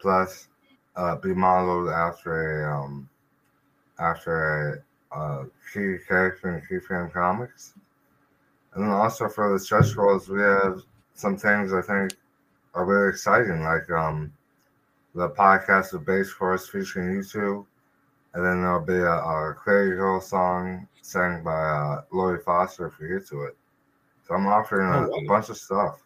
plus 0.00 0.48
uh, 0.96 1.16
be 1.16 1.34
modeled 1.34 1.88
after 1.88 2.64
a 2.64 2.76
um, 2.76 3.08
after 3.98 4.84
a 5.12 5.16
uh, 5.16 5.44
key 5.72 5.96
character 6.06 6.56
in 6.56 6.62
key 6.68 6.84
frame 6.84 7.10
comics. 7.10 7.72
And 8.74 8.84
then 8.84 8.90
also 8.90 9.28
for 9.28 9.52
the 9.52 9.58
stretch 9.58 9.96
goals, 9.96 10.28
we 10.28 10.40
have 10.40 10.82
some 11.14 11.38
things 11.38 11.72
I 11.72 11.80
think 11.80 12.12
are 12.76 12.84
really 12.84 13.08
exciting, 13.08 13.62
like 13.62 13.90
um, 13.90 14.32
the 15.14 15.30
podcast 15.30 15.94
of 15.94 16.02
Bassforce 16.02 16.68
featuring 16.70 17.16
you 17.16 17.24
two, 17.24 17.66
and 18.34 18.44
then 18.44 18.60
there'll 18.60 18.84
be 18.84 18.92
a, 18.92 19.12
a 19.12 19.56
Girl 19.64 20.20
song 20.20 20.86
sang 21.00 21.42
by 21.42 21.50
uh, 21.50 22.02
Lori 22.12 22.38
Foster 22.38 22.86
if 22.88 22.98
we 23.00 23.08
get 23.08 23.26
to 23.28 23.44
it. 23.44 23.56
So 24.28 24.34
I'm 24.34 24.46
offering 24.46 24.86
a, 24.92 25.08
oh, 25.08 25.24
a, 25.24 25.24
bunch 25.26 25.48
of 25.48 25.56
stuff. 25.56 26.02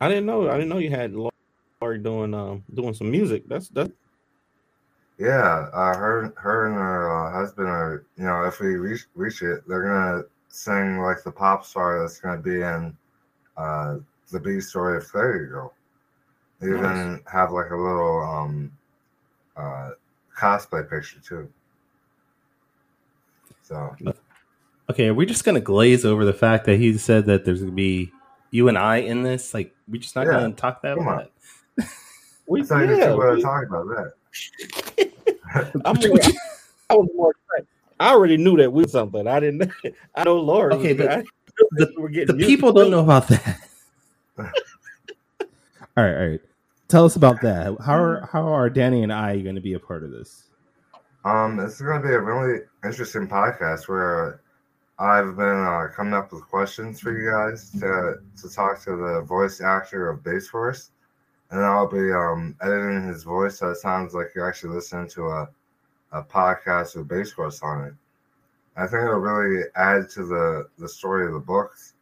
I 0.00 0.08
didn't 0.08 0.26
know. 0.26 0.48
I 0.48 0.54
didn't 0.54 0.70
know 0.70 0.78
you 0.78 0.90
had 0.90 1.12
Lori 1.12 1.98
doing 1.98 2.32
um 2.32 2.64
doing 2.72 2.94
some 2.94 3.10
music. 3.10 3.46
That's 3.46 3.68
that. 3.70 3.92
Yeah, 5.18 5.68
uh, 5.74 5.94
her 5.94 6.32
her 6.38 6.66
and 6.68 6.76
her 6.76 7.28
uh, 7.28 7.32
husband 7.32 7.68
are 7.68 8.06
you 8.16 8.24
know 8.24 8.44
if 8.44 8.60
we 8.60 8.76
reach 8.76 9.06
reach 9.14 9.42
it, 9.42 9.68
they're 9.68 9.82
gonna 9.82 10.22
sing 10.48 10.98
like 10.98 11.22
the 11.22 11.30
pop 11.30 11.66
star 11.66 12.00
that's 12.00 12.18
going 12.18 12.36
to 12.36 12.42
be 12.42 12.60
in 12.62 12.96
uh, 13.56 13.96
the 14.30 14.40
B 14.40 14.60
story 14.60 14.96
of 14.96 15.06
Fairy 15.06 15.46
Girl. 15.46 15.72
Even 16.62 16.82
nice. 16.82 17.20
have 17.32 17.52
like 17.52 17.70
a 17.70 17.76
little 17.76 18.22
um, 18.22 18.70
uh, 19.56 19.90
cosplay 20.38 20.88
picture 20.88 21.18
too. 21.20 21.48
So, 23.62 23.96
okay, 24.90 25.08
are 25.08 25.14
we 25.14 25.24
just 25.26 25.44
gonna 25.44 25.60
glaze 25.60 26.04
over 26.04 26.24
the 26.24 26.32
fact 26.32 26.66
that 26.66 26.78
he 26.78 26.96
said 26.98 27.26
that 27.26 27.44
there's 27.44 27.60
gonna 27.60 27.72
be 27.72 28.12
you 28.50 28.68
and 28.68 28.76
I 28.76 28.96
in 28.96 29.22
this? 29.22 29.54
Like, 29.54 29.74
we 29.88 29.98
just 29.98 30.16
not 30.16 30.26
yeah. 30.26 30.32
gonna 30.32 30.52
talk 30.52 30.82
that 30.82 30.98
about 30.98 31.30
that. 31.76 31.88
We 32.46 32.64
thought 32.64 32.88
yeah, 32.88 33.10
you 33.10 33.16
were 33.16 33.38
talking 33.38 33.68
about 33.68 33.86
that. 33.86 35.12
I'm 35.84 35.96
more, 35.96 36.18
I 36.90 36.94
was 36.94 37.08
more 37.14 37.32
I 38.00 38.10
already 38.10 38.38
knew 38.38 38.56
that 38.56 38.72
we 38.72 38.88
something. 38.88 39.28
I 39.28 39.38
didn't. 39.38 39.70
I 40.16 40.24
know 40.24 40.40
Laura. 40.40 40.74
Okay, 40.74 40.94
but 40.94 41.24
the, 41.72 42.24
the 42.26 42.34
people 42.34 42.72
don't 42.72 42.90
know 42.90 43.04
about 43.04 43.28
that. 43.28 43.60
all 45.96 46.04
right, 46.04 46.14
all 46.14 46.28
right. 46.28 46.40
Tell 46.88 47.04
us 47.04 47.16
about 47.16 47.40
that. 47.42 47.76
How 47.84 47.94
are 47.94 48.28
how 48.32 48.48
are 48.48 48.68
Danny 48.68 49.02
and 49.02 49.12
I 49.12 49.38
going 49.40 49.54
to 49.54 49.60
be 49.60 49.74
a 49.74 49.78
part 49.78 50.02
of 50.02 50.10
this? 50.10 50.44
Um, 51.24 51.56
this 51.56 51.74
is 51.74 51.82
going 51.82 52.00
to 52.00 52.08
be 52.08 52.14
a 52.14 52.20
really 52.20 52.60
interesting 52.84 53.28
podcast 53.28 53.88
where 53.88 54.40
I've 54.98 55.36
been 55.36 55.64
uh, 55.64 55.88
coming 55.94 56.14
up 56.14 56.32
with 56.32 56.48
questions 56.48 57.00
for 57.00 57.12
you 57.12 57.30
guys 57.30 57.70
to 57.80 58.16
to 58.42 58.54
talk 58.54 58.82
to 58.84 58.96
the 58.96 59.22
voice 59.22 59.60
actor 59.60 60.10
of 60.10 60.22
Bassforce, 60.22 60.90
and 61.50 61.60
I'll 61.60 61.88
be 61.88 62.10
um, 62.12 62.56
editing 62.60 63.06
his 63.06 63.22
voice 63.22 63.58
so 63.58 63.70
it 63.70 63.76
sounds 63.76 64.12
like 64.12 64.28
you're 64.34 64.48
actually 64.48 64.74
listening 64.74 65.08
to 65.10 65.28
a 65.28 65.48
a 66.12 66.22
podcast 66.22 66.96
with 66.96 67.08
Bassforce 67.08 67.62
on 67.62 67.84
it. 67.84 67.94
I 68.76 68.86
think 68.86 69.04
it'll 69.04 69.18
really 69.18 69.64
add 69.76 70.10
to 70.10 70.24
the 70.24 70.68
the 70.78 70.88
story 70.88 71.26
of 71.26 71.32
the 71.32 71.40
books. 71.40 71.94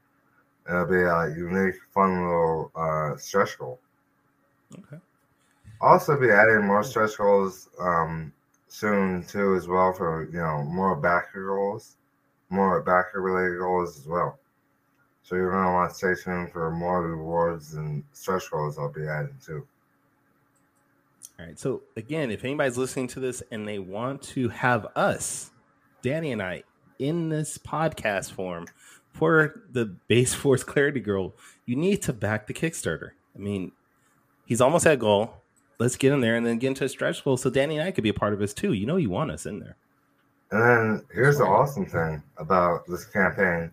It'll 0.69 0.87
be 0.87 1.01
a 1.01 1.35
unique, 1.35 1.77
fun 1.95 2.25
little 2.25 2.71
uh, 2.77 3.17
stretch 3.17 3.59
goal. 3.59 3.81
Okay. 4.79 4.99
Also, 5.81 6.19
be 6.19 6.31
adding 6.31 6.67
more 6.67 6.83
stretch 6.83 7.17
goals 7.17 7.71
um, 7.81 8.33
soon 8.69 9.25
too, 9.25 9.55
as 9.55 9.67
well 9.67 9.93
for 9.93 10.29
you 10.31 10.41
know 10.41 10.63
more 10.65 10.95
backer 10.97 11.47
goals, 11.47 11.97
more 12.51 12.83
backer 12.83 13.23
related 13.23 13.59
goals 13.59 13.99
as 13.99 14.07
well. 14.07 14.39
So 15.23 15.37
you're 15.37 15.51
gonna 15.51 15.73
want 15.73 15.91
to 15.91 15.97
stay 15.97 16.15
tuned 16.23 16.53
for 16.53 16.71
more 16.71 17.03
rewards 17.03 17.75
and 17.75 18.05
stretch 18.13 18.51
goals. 18.51 18.79
I'll 18.79 18.93
be 18.93 19.07
adding 19.07 19.37
too. 19.45 19.67
All 21.39 21.47
right. 21.47 21.59
So 21.59 21.83
again, 21.97 22.31
if 22.31 22.45
anybody's 22.45 22.77
listening 22.77 23.07
to 23.09 23.21
this 23.21 23.43
and 23.51 23.67
they 23.67 23.79
want 23.79 24.21
to 24.23 24.49
have 24.49 24.87
us, 24.97 25.51
Danny 26.03 26.33
and 26.33 26.43
I, 26.43 26.65
in 26.99 27.29
this 27.29 27.57
podcast 27.59 28.33
form 28.33 28.67
for 29.13 29.63
the 29.73 29.87
Base 29.87 30.35
Force 30.43 30.65
Clarity 30.65 31.01
Girl, 31.01 31.35
you 31.67 31.77
need 31.77 32.03
to 32.03 32.13
back 32.13 32.47
the 32.47 32.55
Kickstarter. 32.55 33.11
I 33.35 33.39
mean, 33.39 33.73
he's 34.47 34.61
almost 34.61 34.87
at 34.87 34.99
goal. 34.99 35.35
Let's 35.79 35.97
get 35.97 36.13
in 36.13 36.21
there 36.21 36.37
and 36.37 36.45
then 36.45 36.59
get 36.59 36.69
into 36.69 36.85
a 36.85 36.89
stretch 36.89 37.23
goal 37.23 37.37
so 37.37 37.51
Danny 37.51 37.79
and 37.79 37.87
I 37.87 37.93
could 37.93 38.03
be 38.03 38.11
a 38.11 38.15
part 38.15 38.33
of 38.33 38.41
this 38.41 38.53
too. 38.53 38.73
You 38.73 38.87
know, 38.87 38.97
you 38.97 39.11
want 39.11 39.31
us 39.31 39.47
in 39.47 39.61
there. 39.61 39.77
And 40.51 40.63
then 40.63 41.05
here's 41.13 41.39
the 41.39 41.45
awesome 41.45 41.87
thing 41.87 42.23
about 42.39 42.87
this 42.87 43.05
campaign. 43.05 43.71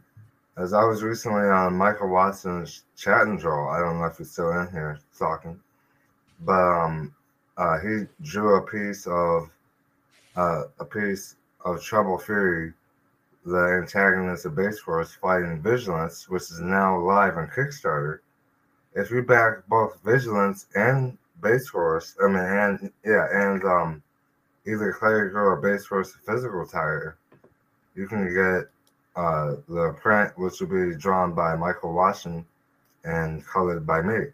As 0.58 0.74
I 0.74 0.84
was 0.84 1.04
recently 1.04 1.48
on 1.48 1.76
Michael 1.76 2.10
Watson's 2.10 2.84
chat 2.96 3.24
and 3.24 3.40
draw, 3.40 3.76
I 3.76 3.80
don't 3.80 4.00
know 4.00 4.06
if 4.06 4.18
he's 4.18 4.32
still 4.32 4.52
in 4.52 4.70
here 4.72 5.00
talking, 5.18 5.60
but 6.42 6.54
um, 6.54 7.14
uh, 7.58 7.80
he 7.80 8.04
drew 8.22 8.56
a 8.56 8.62
piece 8.62 9.08
of 9.08 9.50
uh, 10.36 10.64
a 10.80 10.86
piece 10.86 11.36
of 11.64 11.82
Trouble 11.82 12.18
Fury, 12.18 12.74
the 13.46 13.80
antagonist 13.82 14.46
of 14.46 14.54
Bassforce 14.54 15.16
fighting 15.18 15.62
Vigilance, 15.62 16.28
which 16.28 16.44
is 16.44 16.60
now 16.60 17.00
live 17.00 17.38
on 17.38 17.48
Kickstarter. 17.48 18.20
If 18.96 19.12
you 19.12 19.22
back 19.22 19.68
both 19.68 20.00
Vigilance 20.04 20.66
and 20.76 21.18
Bassforce, 21.42 22.16
I 22.24 22.28
mean, 22.28 22.38
and 22.38 22.92
yeah, 23.06 23.28
and 23.32 23.64
um, 23.64 24.04
either 24.66 24.94
Clarity 24.94 25.32
Girl 25.32 25.50
or 25.50 25.62
Bassforce 25.62 26.14
physical 26.26 26.66
tire, 26.66 27.18
you 27.96 28.08
can 28.08 28.34
get 28.34 28.68
uh, 29.16 29.56
the 29.70 29.96
print, 30.02 30.32
which 30.38 30.60
will 30.60 30.68
be 30.68 30.96
drawn 30.98 31.34
by 31.34 31.56
Michael 31.56 31.94
Watson 31.94 32.46
and 33.04 33.46
colored 33.46 33.86
by 33.86 34.02
me 34.02 34.26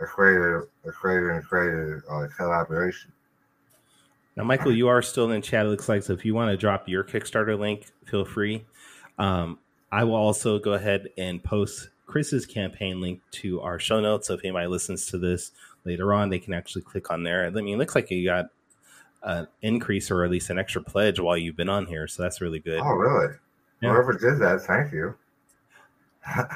a 0.00 0.04
creator, 0.04 0.68
a 0.86 0.90
creator 0.90 1.30
and 1.30 1.44
creator 1.44 2.04
uh, 2.10 2.26
collaboration. 2.36 3.12
Now, 4.36 4.44
Michael, 4.44 4.74
you 4.74 4.88
are 4.88 5.02
still 5.02 5.30
in 5.32 5.42
chat. 5.42 5.66
It 5.66 5.68
looks 5.68 5.88
like 5.88 6.02
so. 6.02 6.12
If 6.12 6.24
you 6.24 6.34
want 6.34 6.50
to 6.50 6.56
drop 6.56 6.88
your 6.88 7.04
Kickstarter 7.04 7.58
link, 7.58 7.86
feel 8.06 8.24
free. 8.24 8.64
Um, 9.18 9.58
I 9.92 10.04
will 10.04 10.14
also 10.14 10.58
go 10.58 10.72
ahead 10.74 11.08
and 11.18 11.42
post 11.42 11.90
Chris's 12.06 12.46
campaign 12.46 13.00
link 13.00 13.20
to 13.32 13.60
our 13.60 13.78
show 13.78 14.00
notes. 14.00 14.28
So 14.28 14.34
if 14.34 14.40
anybody 14.44 14.66
listens 14.68 15.06
to 15.06 15.18
this 15.18 15.52
later 15.84 16.14
on, 16.14 16.30
they 16.30 16.38
can 16.38 16.54
actually 16.54 16.82
click 16.82 17.10
on 17.10 17.22
there. 17.22 17.44
I 17.44 17.50
mean, 17.50 17.74
it 17.74 17.78
looks 17.78 17.94
like 17.94 18.10
you 18.10 18.24
got 18.24 18.46
an 19.22 19.48
increase 19.62 20.10
or 20.10 20.24
at 20.24 20.30
least 20.30 20.48
an 20.50 20.58
extra 20.58 20.82
pledge 20.82 21.18
while 21.20 21.36
you've 21.36 21.56
been 21.56 21.68
on 21.68 21.86
here. 21.86 22.06
So 22.06 22.22
that's 22.22 22.40
really 22.40 22.60
good. 22.60 22.80
Oh, 22.80 22.92
really? 22.92 23.34
Yeah. 23.82 23.92
Whoever 23.92 24.12
did 24.12 24.38
that, 24.40 24.62
thank 24.62 24.92
you. 24.92 25.14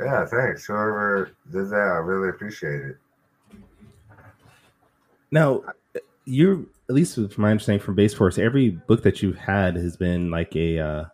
Yeah, 0.00 0.24
thanks. 0.24 0.64
Whoever 0.64 1.32
did 1.52 1.68
that, 1.70 1.76
I 1.76 1.98
really 1.98 2.30
appreciate 2.30 2.80
it. 2.80 2.96
Now, 5.30 5.62
you 6.24 6.68
at 6.88 6.94
least 6.94 7.14
from 7.14 7.30
my 7.42 7.50
understanding 7.50 7.84
from 7.84 7.96
Bassforce, 7.96 8.38
every 8.38 8.70
book 8.70 9.02
that 9.04 9.22
you've 9.22 9.38
had 9.38 9.76
has 9.76 9.96
been 9.96 10.30
like 10.30 10.54
a 10.56 10.78
uh, 10.78 11.04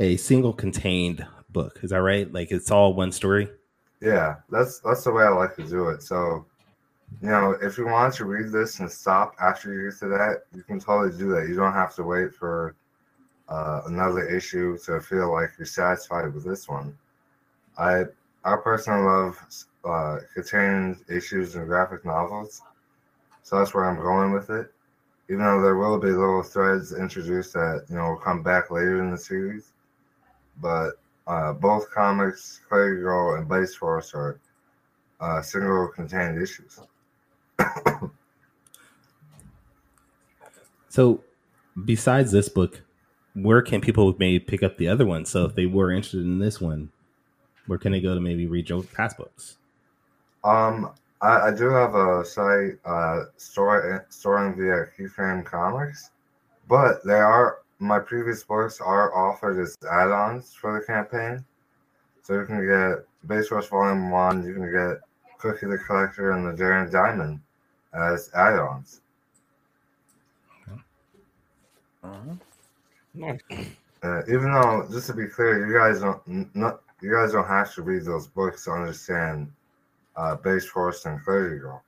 a 0.00 0.16
single 0.16 0.52
contained 0.52 1.26
book. 1.50 1.80
Is 1.82 1.90
that 1.90 2.02
right? 2.02 2.32
Like 2.32 2.50
it's 2.50 2.70
all 2.70 2.94
one 2.94 3.12
story. 3.12 3.50
Yeah, 4.00 4.36
that's 4.50 4.80
that's 4.80 5.04
the 5.04 5.12
way 5.12 5.24
I 5.24 5.28
like 5.28 5.56
to 5.56 5.62
do 5.62 5.88
it. 5.88 6.02
So, 6.02 6.46
you 7.22 7.28
know, 7.28 7.56
if 7.62 7.78
you 7.78 7.86
want 7.86 8.14
to 8.14 8.24
read 8.24 8.52
this 8.52 8.80
and 8.80 8.90
stop 8.90 9.34
after 9.40 9.72
you 9.72 9.90
get 9.90 9.98
to 10.00 10.08
that, 10.08 10.42
you 10.54 10.62
can 10.62 10.80
totally 10.80 11.16
do 11.16 11.28
that. 11.30 11.48
You 11.48 11.54
don't 11.56 11.72
have 11.72 11.94
to 11.96 12.02
wait 12.02 12.34
for 12.34 12.74
uh, 13.48 13.82
another 13.86 14.26
issue 14.28 14.76
to 14.84 15.00
feel 15.00 15.32
like 15.32 15.50
you're 15.58 15.66
satisfied 15.66 16.32
with 16.32 16.44
this 16.44 16.68
one. 16.68 16.96
I 17.78 18.04
I 18.44 18.56
personally 18.56 19.04
love 19.04 19.66
uh, 19.84 20.18
contained 20.34 21.04
issues 21.08 21.56
in 21.56 21.66
graphic 21.66 22.04
novels, 22.04 22.62
so 23.46 23.56
that's 23.56 23.72
where 23.72 23.84
I'm 23.84 24.02
going 24.02 24.32
with 24.32 24.50
it. 24.50 24.72
Even 25.30 25.44
though 25.44 25.62
there 25.62 25.76
will 25.76 26.00
be 26.00 26.08
little 26.08 26.42
threads 26.42 26.92
introduced 26.92 27.52
that 27.52 27.84
you 27.88 27.94
know 27.94 28.10
will 28.10 28.16
come 28.16 28.42
back 28.42 28.72
later 28.72 29.00
in 29.04 29.12
the 29.12 29.16
series, 29.16 29.70
but 30.60 30.94
uh, 31.28 31.52
both 31.52 31.88
comics, 31.92 32.60
Clarity 32.68 33.02
Girl 33.02 33.36
and 33.36 33.48
Bassforce 33.48 34.16
are 34.16 34.40
uh, 35.20 35.40
single 35.42 35.86
contained 35.86 36.42
issues. 36.42 36.80
so, 40.88 41.22
besides 41.84 42.32
this 42.32 42.48
book, 42.48 42.82
where 43.34 43.62
can 43.62 43.80
people 43.80 44.12
maybe 44.18 44.40
pick 44.40 44.64
up 44.64 44.76
the 44.76 44.88
other 44.88 45.06
one? 45.06 45.24
So, 45.24 45.44
if 45.44 45.54
they 45.54 45.66
were 45.66 45.92
interested 45.92 46.22
in 46.22 46.40
this 46.40 46.60
one, 46.60 46.90
where 47.68 47.78
can 47.78 47.92
they 47.92 48.00
go 48.00 48.12
to 48.12 48.20
maybe 48.20 48.48
read 48.48 48.68
your 48.68 48.82
past 48.82 49.16
books? 49.16 49.58
Um, 50.42 50.90
I, 51.20 51.48
I 51.48 51.50
do 51.54 51.70
have 51.70 51.94
a 51.94 52.24
site 52.24 52.78
uh, 52.84 53.24
store, 53.36 54.06
storing 54.08 54.54
via 54.54 54.86
Keyframe 54.96 55.44
Comics, 55.44 56.10
but 56.68 57.04
they 57.04 57.14
are 57.14 57.58
my 57.78 57.98
previous 57.98 58.42
books 58.42 58.80
are 58.80 59.14
offered 59.14 59.60
as 59.60 59.76
add-ons 59.90 60.54
for 60.54 60.78
the 60.78 60.86
campaign. 60.86 61.44
So 62.22 62.34
you 62.40 62.46
can 62.46 62.60
get 62.66 63.04
Bassforce 63.26 63.68
Volume 63.68 64.10
One, 64.10 64.46
you 64.46 64.54
can 64.54 64.72
get 64.72 65.00
Cookie 65.38 65.66
the 65.66 65.78
Collector 65.78 66.32
and 66.32 66.46
the 66.46 66.52
Daring 66.52 66.90
Diamond 66.90 67.40
as 67.92 68.30
add-ons. 68.34 69.00
Uh-huh. 72.02 72.34
Nice. 73.14 73.40
Uh, 74.02 74.22
even 74.28 74.52
though, 74.52 74.86
just 74.90 75.08
to 75.08 75.14
be 75.14 75.26
clear, 75.26 75.66
you 75.66 75.76
guys 75.76 76.00
don't 76.00 76.54
not 76.54 76.80
you 77.00 77.12
guys 77.12 77.32
don't 77.32 77.48
have 77.48 77.74
to 77.74 77.82
read 77.82 78.04
those 78.04 78.26
books 78.26 78.64
to 78.64 78.70
understand 78.70 79.50
uh, 80.16 80.36
Bassforce 80.36 81.06
and 81.06 81.22
Clarity 81.22 81.58
Girl. 81.58 81.82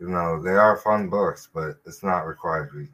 You 0.00 0.08
know, 0.08 0.40
they 0.40 0.52
are 0.52 0.76
fun 0.76 1.08
books, 1.08 1.48
but 1.52 1.76
it's 1.84 2.02
not 2.02 2.26
required 2.26 2.72
reading. 2.72 2.92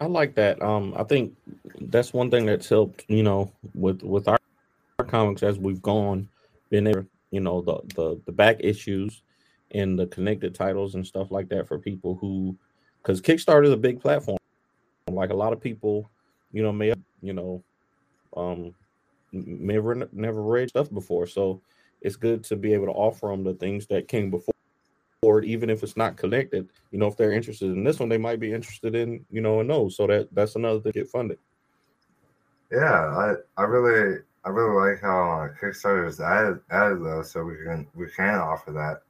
I 0.00 0.06
like 0.06 0.34
that. 0.36 0.60
Um, 0.62 0.94
I 0.96 1.04
think 1.04 1.36
that's 1.80 2.12
one 2.12 2.30
thing 2.30 2.46
that's 2.46 2.68
helped, 2.68 3.04
you 3.08 3.22
know, 3.22 3.52
with 3.74 4.02
with 4.02 4.28
our, 4.28 4.38
our 4.98 5.04
comics 5.04 5.42
as 5.42 5.58
we've 5.58 5.82
gone, 5.82 6.28
being 6.70 6.86
able, 6.86 7.06
you 7.30 7.40
know, 7.40 7.60
the 7.62 7.80
the 7.94 8.20
the 8.26 8.32
back 8.32 8.56
issues 8.60 9.22
and 9.72 9.98
the 9.98 10.06
connected 10.06 10.54
titles 10.54 10.94
and 10.94 11.06
stuff 11.06 11.30
like 11.30 11.48
that 11.48 11.66
for 11.66 11.78
people 11.78 12.16
who, 12.20 12.56
because 13.02 13.20
Kickstarter 13.20 13.64
is 13.64 13.72
a 13.72 13.76
big 13.76 14.00
platform. 14.00 14.38
Like 15.08 15.30
a 15.30 15.36
lot 15.36 15.52
of 15.52 15.60
people, 15.60 16.08
you 16.52 16.62
know, 16.62 16.72
may 16.72 16.94
you 17.22 17.32
know, 17.32 17.62
um, 18.36 18.74
never 19.32 20.08
never 20.12 20.42
read 20.42 20.68
stuff 20.68 20.92
before. 20.92 21.26
So 21.26 21.60
it's 22.00 22.16
good 22.16 22.44
to 22.44 22.56
be 22.56 22.72
able 22.72 22.86
to 22.86 22.92
offer 22.92 23.28
them 23.28 23.44
the 23.44 23.54
things 23.54 23.86
that 23.88 24.08
came 24.08 24.30
before, 24.30 25.42
even 25.42 25.70
if 25.70 25.82
it's 25.82 25.96
not 25.96 26.16
connected. 26.16 26.68
You 26.90 26.98
know, 26.98 27.06
if 27.06 27.16
they're 27.16 27.32
interested 27.32 27.70
in 27.70 27.84
this 27.84 27.98
one, 27.98 28.08
they 28.08 28.18
might 28.18 28.40
be 28.40 28.52
interested 28.52 28.94
in 28.94 29.24
you 29.30 29.40
know 29.40 29.60
in 29.60 29.66
those. 29.66 29.96
So 29.96 30.06
that 30.06 30.28
that's 30.32 30.56
another 30.56 30.80
to 30.80 30.92
get 30.92 31.08
funded. 31.08 31.38
Yeah, 32.70 32.80
I 32.80 33.34
I 33.56 33.64
really 33.64 34.20
I 34.44 34.50
really 34.50 34.92
like 34.92 35.00
how 35.00 35.30
uh, 35.30 35.48
Kickstarter's 35.60 36.20
added 36.20 36.60
added 36.70 37.04
those 37.04 37.30
so 37.30 37.44
we 37.44 37.56
can 37.56 37.86
we 37.94 38.08
can 38.10 38.34
offer 38.34 38.72
that 38.72 39.02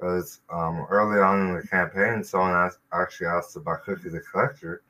because 0.00 0.40
um, 0.50 0.86
early 0.90 1.20
on 1.20 1.48
in 1.48 1.56
the 1.56 1.66
campaign, 1.66 2.22
someone 2.22 2.52
asked, 2.52 2.78
actually 2.92 3.26
asked 3.26 3.56
about 3.56 3.82
Cookie 3.82 4.10
the 4.10 4.20
Collector, 4.20 4.82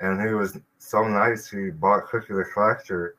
and 0.00 0.20
he 0.20 0.34
was 0.34 0.58
so 0.78 1.06
nice. 1.08 1.50
He 1.50 1.70
bought 1.70 2.06
Cookie 2.06 2.34
the 2.34 2.44
Collector, 2.44 3.16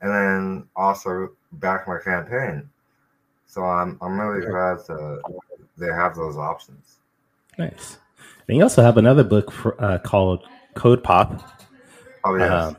and 0.00 0.10
then 0.10 0.68
also 0.76 1.30
backed 1.54 1.88
my 1.88 1.98
campaign. 1.98 2.68
So 3.54 3.62
I'm 3.62 3.96
I'm 4.02 4.20
really 4.20 4.44
glad 4.44 4.84
to, 4.86 5.20
they 5.78 5.86
have 5.86 6.16
those 6.16 6.36
options. 6.36 6.96
Nice. 7.56 7.98
And 8.48 8.56
you 8.56 8.64
also 8.64 8.82
have 8.82 8.96
another 8.96 9.22
book 9.22 9.52
for, 9.52 9.80
uh, 9.80 9.98
called 9.98 10.42
Code 10.74 11.04
Pop. 11.04 11.40
Oh 12.24 12.34
yeah. 12.34 12.66
Um, 12.66 12.76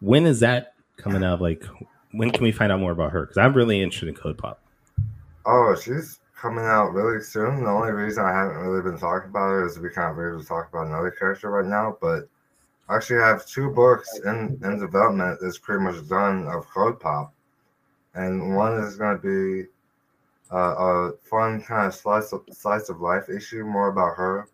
when 0.00 0.26
is 0.26 0.40
that 0.40 0.74
coming 0.96 1.22
out? 1.22 1.40
Like, 1.40 1.62
when 2.10 2.32
can 2.32 2.42
we 2.42 2.50
find 2.50 2.72
out 2.72 2.80
more 2.80 2.90
about 2.90 3.12
her? 3.12 3.20
Because 3.20 3.38
I'm 3.38 3.54
really 3.54 3.80
interested 3.80 4.08
in 4.08 4.16
Code 4.16 4.36
Pop. 4.36 4.60
Oh, 5.46 5.76
she's 5.80 6.18
coming 6.36 6.64
out 6.64 6.92
really 6.92 7.22
soon. 7.22 7.62
The 7.62 7.70
only 7.70 7.92
reason 7.92 8.24
I 8.24 8.32
haven't 8.32 8.56
really 8.56 8.82
been 8.82 8.98
talking 8.98 9.30
about 9.30 9.60
it 9.60 9.66
is 9.66 9.78
we 9.78 9.90
can't 9.90 10.16
to 10.16 10.44
talk 10.44 10.70
about 10.70 10.88
another 10.88 11.12
character 11.12 11.50
right 11.50 11.64
now. 11.64 11.96
But 12.00 12.28
I 12.88 12.96
actually 12.96 13.20
have 13.20 13.46
two 13.46 13.70
books 13.70 14.18
in, 14.24 14.58
in 14.64 14.80
development 14.80 15.38
that's 15.40 15.58
pretty 15.58 15.84
much 15.84 16.08
done 16.08 16.48
of 16.48 16.68
Code 16.68 16.98
Pop. 16.98 17.32
And 18.14 18.56
one 18.56 18.82
is 18.82 18.96
going 18.96 19.20
to 19.20 19.22
be 19.22 19.68
a 20.56 21.10
fun 21.22 21.62
kind 21.62 21.86
of 21.86 21.94
slice 21.94 22.32
of, 22.32 22.42
slice 22.52 22.88
of 22.88 23.00
life 23.00 23.28
issue, 23.28 23.64
more 23.64 23.88
about 23.88 24.16
her 24.16 24.48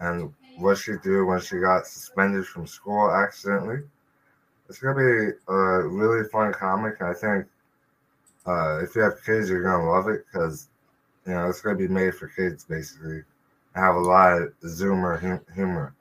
and 0.00 0.32
what 0.58 0.78
she 0.78 0.92
do 1.02 1.26
when 1.26 1.40
she 1.40 1.58
got 1.58 1.86
suspended 1.86 2.46
from 2.46 2.66
school 2.66 3.10
accidentally. 3.10 3.80
It's 4.68 4.78
going 4.78 4.96
to 4.96 5.00
be 5.00 5.52
a 5.52 5.88
really 5.88 6.28
fun 6.28 6.52
comic. 6.52 6.96
and 7.00 7.08
I 7.08 7.14
think 7.14 7.46
uh, 8.46 8.82
if 8.82 8.94
you 8.94 9.02
have 9.02 9.24
kids, 9.24 9.48
you're 9.48 9.62
going 9.62 9.80
to 9.80 9.90
love 9.90 10.08
it 10.08 10.24
because 10.32 10.68
you 11.26 11.32
know, 11.32 11.48
it's 11.48 11.60
going 11.60 11.76
to 11.76 11.88
be 11.88 11.92
made 11.92 12.14
for 12.14 12.28
kids, 12.28 12.64
basically. 12.64 13.22
I 13.74 13.80
have 13.80 13.96
a 13.96 14.00
lot 14.00 14.40
of 14.40 14.52
Zoomer 14.62 15.18
humor. 15.54 15.94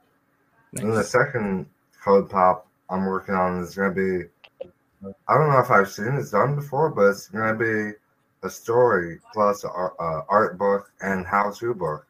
Nice. 0.73 0.83
And 0.83 0.93
the 0.93 1.03
second 1.03 1.65
Code 2.03 2.29
Pop 2.29 2.67
I'm 2.89 3.05
working 3.05 3.35
on 3.35 3.61
is 3.61 3.75
going 3.75 3.93
to 3.93 3.95
be, 3.95 5.09
I 5.27 5.37
don't 5.37 5.49
know 5.49 5.59
if 5.59 5.71
I've 5.71 5.89
seen 5.89 6.15
this 6.15 6.31
done 6.31 6.55
before, 6.55 6.89
but 6.89 7.07
it's 7.07 7.27
going 7.27 7.57
to 7.57 7.59
be 7.59 7.97
a 8.43 8.49
story 8.49 9.19
plus 9.33 9.63
an 9.63 9.71
art, 9.73 10.57
book 10.57 10.91
and 11.01 11.25
how 11.25 11.51
to 11.51 11.73
book. 11.73 12.05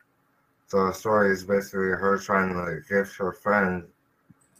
So 0.68 0.88
the 0.88 0.94
story 0.94 1.32
is 1.32 1.44
basically 1.44 1.90
her 1.90 2.18
trying 2.18 2.54
to 2.54 2.82
gift 2.90 3.16
her 3.18 3.32
friend 3.32 3.84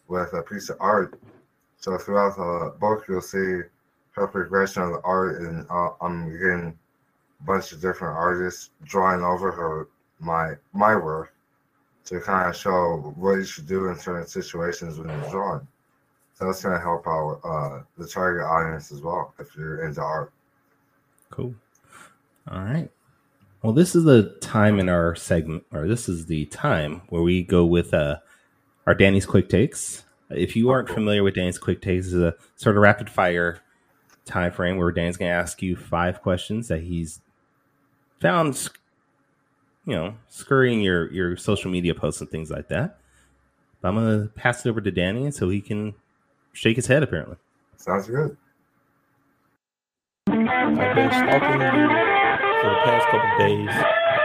with 0.08 0.34
a 0.34 0.44
piece 0.44 0.70
of 0.70 0.78
art. 0.80 1.20
So 1.78 1.98
throughout 1.98 2.38
the 2.38 2.76
book, 2.80 3.06
you'll 3.10 3.22
see 3.22 3.62
her 4.12 4.28
progression 4.28 4.84
of 4.84 4.92
the 4.92 5.02
art, 5.04 5.42
and 5.42 5.66
uh, 5.70 5.90
I'm 6.02 6.32
getting 6.32 6.78
a 7.40 7.44
bunch 7.44 7.72
of 7.72 7.82
different 7.82 8.16
artists 8.16 8.70
drawing 8.84 9.22
over 9.22 9.52
her 9.52 9.88
my 10.20 10.54
my 10.72 10.96
work 10.96 11.34
to 12.06 12.20
kind 12.20 12.50
of 12.50 12.56
show 12.56 13.14
what 13.16 13.34
you 13.34 13.44
should 13.44 13.68
do 13.68 13.88
in 13.88 13.98
certain 13.98 14.28
situations 14.28 15.00
when 15.00 15.10
you're 15.10 15.30
drawing. 15.30 15.68
So 16.36 16.46
that's 16.46 16.62
going 16.64 16.76
to 16.76 16.82
help 16.82 17.08
out 17.08 17.40
uh, 17.44 17.84
the 17.98 18.08
target 18.08 18.46
audience 18.46 18.92
as 18.92 19.02
well 19.02 19.34
if 19.40 19.56
you're 19.56 19.86
into 19.86 20.02
art. 20.02 20.32
Cool. 21.30 21.56
All 22.50 22.60
right. 22.60 22.90
Well, 23.62 23.74
this 23.74 23.96
is 23.96 24.04
the 24.04 24.36
time 24.42 24.80
in 24.80 24.90
our 24.90 25.16
segment, 25.16 25.64
or 25.72 25.88
this 25.88 26.10
is 26.10 26.26
the 26.26 26.46
time 26.48 27.02
where 27.08 27.22
we 27.22 27.44
go 27.44 27.66
with 27.66 27.94
uh, 27.94 28.18
our 28.86 28.94
Danny's 28.94 29.26
quick 29.26 29.48
takes. 29.48 30.04
If 30.30 30.56
you 30.56 30.70
aren't 30.70 30.90
familiar 30.90 31.24
with 31.24 31.36
Danny's 31.36 31.58
quick 31.58 31.82
takes, 31.82 32.08
is 32.08 32.16
a 32.16 32.36
sort 32.58 32.76
of 32.76 32.82
rapid 32.82 33.10
fire 33.10 33.62
time 34.26 34.52
frame 34.52 34.78
where 34.78 34.92
Danny's 34.92 35.18
going 35.18 35.30
to 35.30 35.36
ask 35.36 35.62
you 35.62 35.76
five 35.78 36.22
questions 36.22 36.68
that 36.68 36.82
he's 36.82 37.22
found, 38.20 38.70
you 39.86 39.96
know, 39.96 40.16
scurrying 40.28 40.82
your 40.82 41.12
your 41.14 41.38
social 41.38 41.72
media 41.72 41.96
posts 41.96 42.20
and 42.20 42.30
things 42.30 42.50
like 42.52 42.68
that. 42.70 42.98
But 43.82 43.90
I'm 43.90 43.96
gonna 43.96 44.28
pass 44.28 44.66
it 44.66 44.70
over 44.70 44.82
to 44.82 44.92
Danny 44.92 45.30
so 45.32 45.50
he 45.50 45.62
can 45.62 45.94
shake 46.54 46.78
his 46.78 46.88
head. 46.88 47.04
Apparently, 47.04 47.38
sounds 47.78 48.08
good. 48.08 48.38
For 52.64 52.70
the 52.70 52.76
past 52.86 53.08
couple 53.10 53.46
days, 53.46 53.68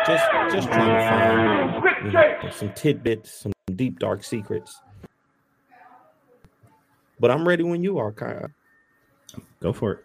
just 0.06 0.54
just 0.54 0.68
trying 0.68 0.94
to 0.94 1.80
find 1.82 2.06
you 2.06 2.12
know, 2.12 2.50
some 2.52 2.72
tidbits, 2.72 3.32
some 3.32 3.52
deep 3.74 3.98
dark 3.98 4.22
secrets. 4.22 4.80
But 7.18 7.32
I'm 7.32 7.48
ready 7.48 7.64
when 7.64 7.82
you 7.82 7.98
are, 7.98 8.12
Kyle. 8.12 8.46
Go 9.60 9.72
for 9.72 9.92
it. 9.94 10.04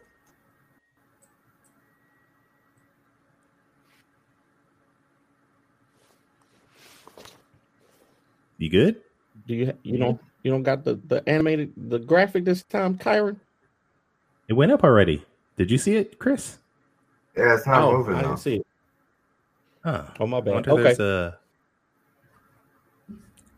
You 8.58 8.70
good? 8.72 8.96
Do 9.48 9.54
you 9.54 9.74
you 9.84 10.00
don't 10.00 10.20
you 10.42 10.50
don't 10.50 10.64
got 10.64 10.84
the 10.84 10.96
the 11.06 11.22
animated 11.30 11.72
the 11.78 12.00
graphic 12.00 12.46
this 12.46 12.64
time, 12.64 12.98
Kyrun? 12.98 13.40
It 14.48 14.54
went 14.54 14.72
up 14.72 14.84
already. 14.84 15.24
Did 15.56 15.70
you 15.70 15.78
see 15.78 15.98
it, 15.98 16.18
Chris? 16.18 16.58
Yeah, 17.36 17.56
it's 17.56 17.66
not 17.66 17.82
oh, 17.82 17.98
moving. 17.98 18.16
I 18.16 18.22
didn't 18.22 18.38
see 18.38 18.56
it. 18.58 18.68
Huh. 19.84 20.04
Oh 20.20 20.28
my 20.28 20.40
bad. 20.40 20.68
Okay. 20.68 20.96
A... 21.00 21.38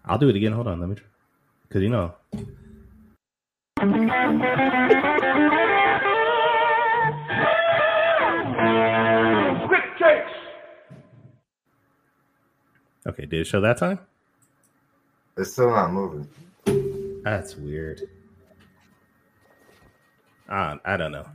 I'll 0.05 0.17
do 0.17 0.29
it 0.29 0.35
again. 0.35 0.53
Hold 0.53 0.67
on, 0.67 0.79
let 0.79 0.89
me 0.89 0.95
try. 0.95 1.05
Because 1.67 1.81
you 1.83 1.89
know. 1.89 2.13
Okay, 13.07 13.25
did 13.25 13.41
it 13.41 13.45
show 13.45 13.61
that 13.61 13.77
time? 13.77 13.99
It's 15.37 15.51
still 15.51 15.69
not 15.69 15.91
moving. 15.91 16.27
That's 17.23 17.55
weird. 17.55 18.01
Uh, 20.49 20.77
I 20.85 20.97
don't 20.97 21.11
know. 21.11 21.27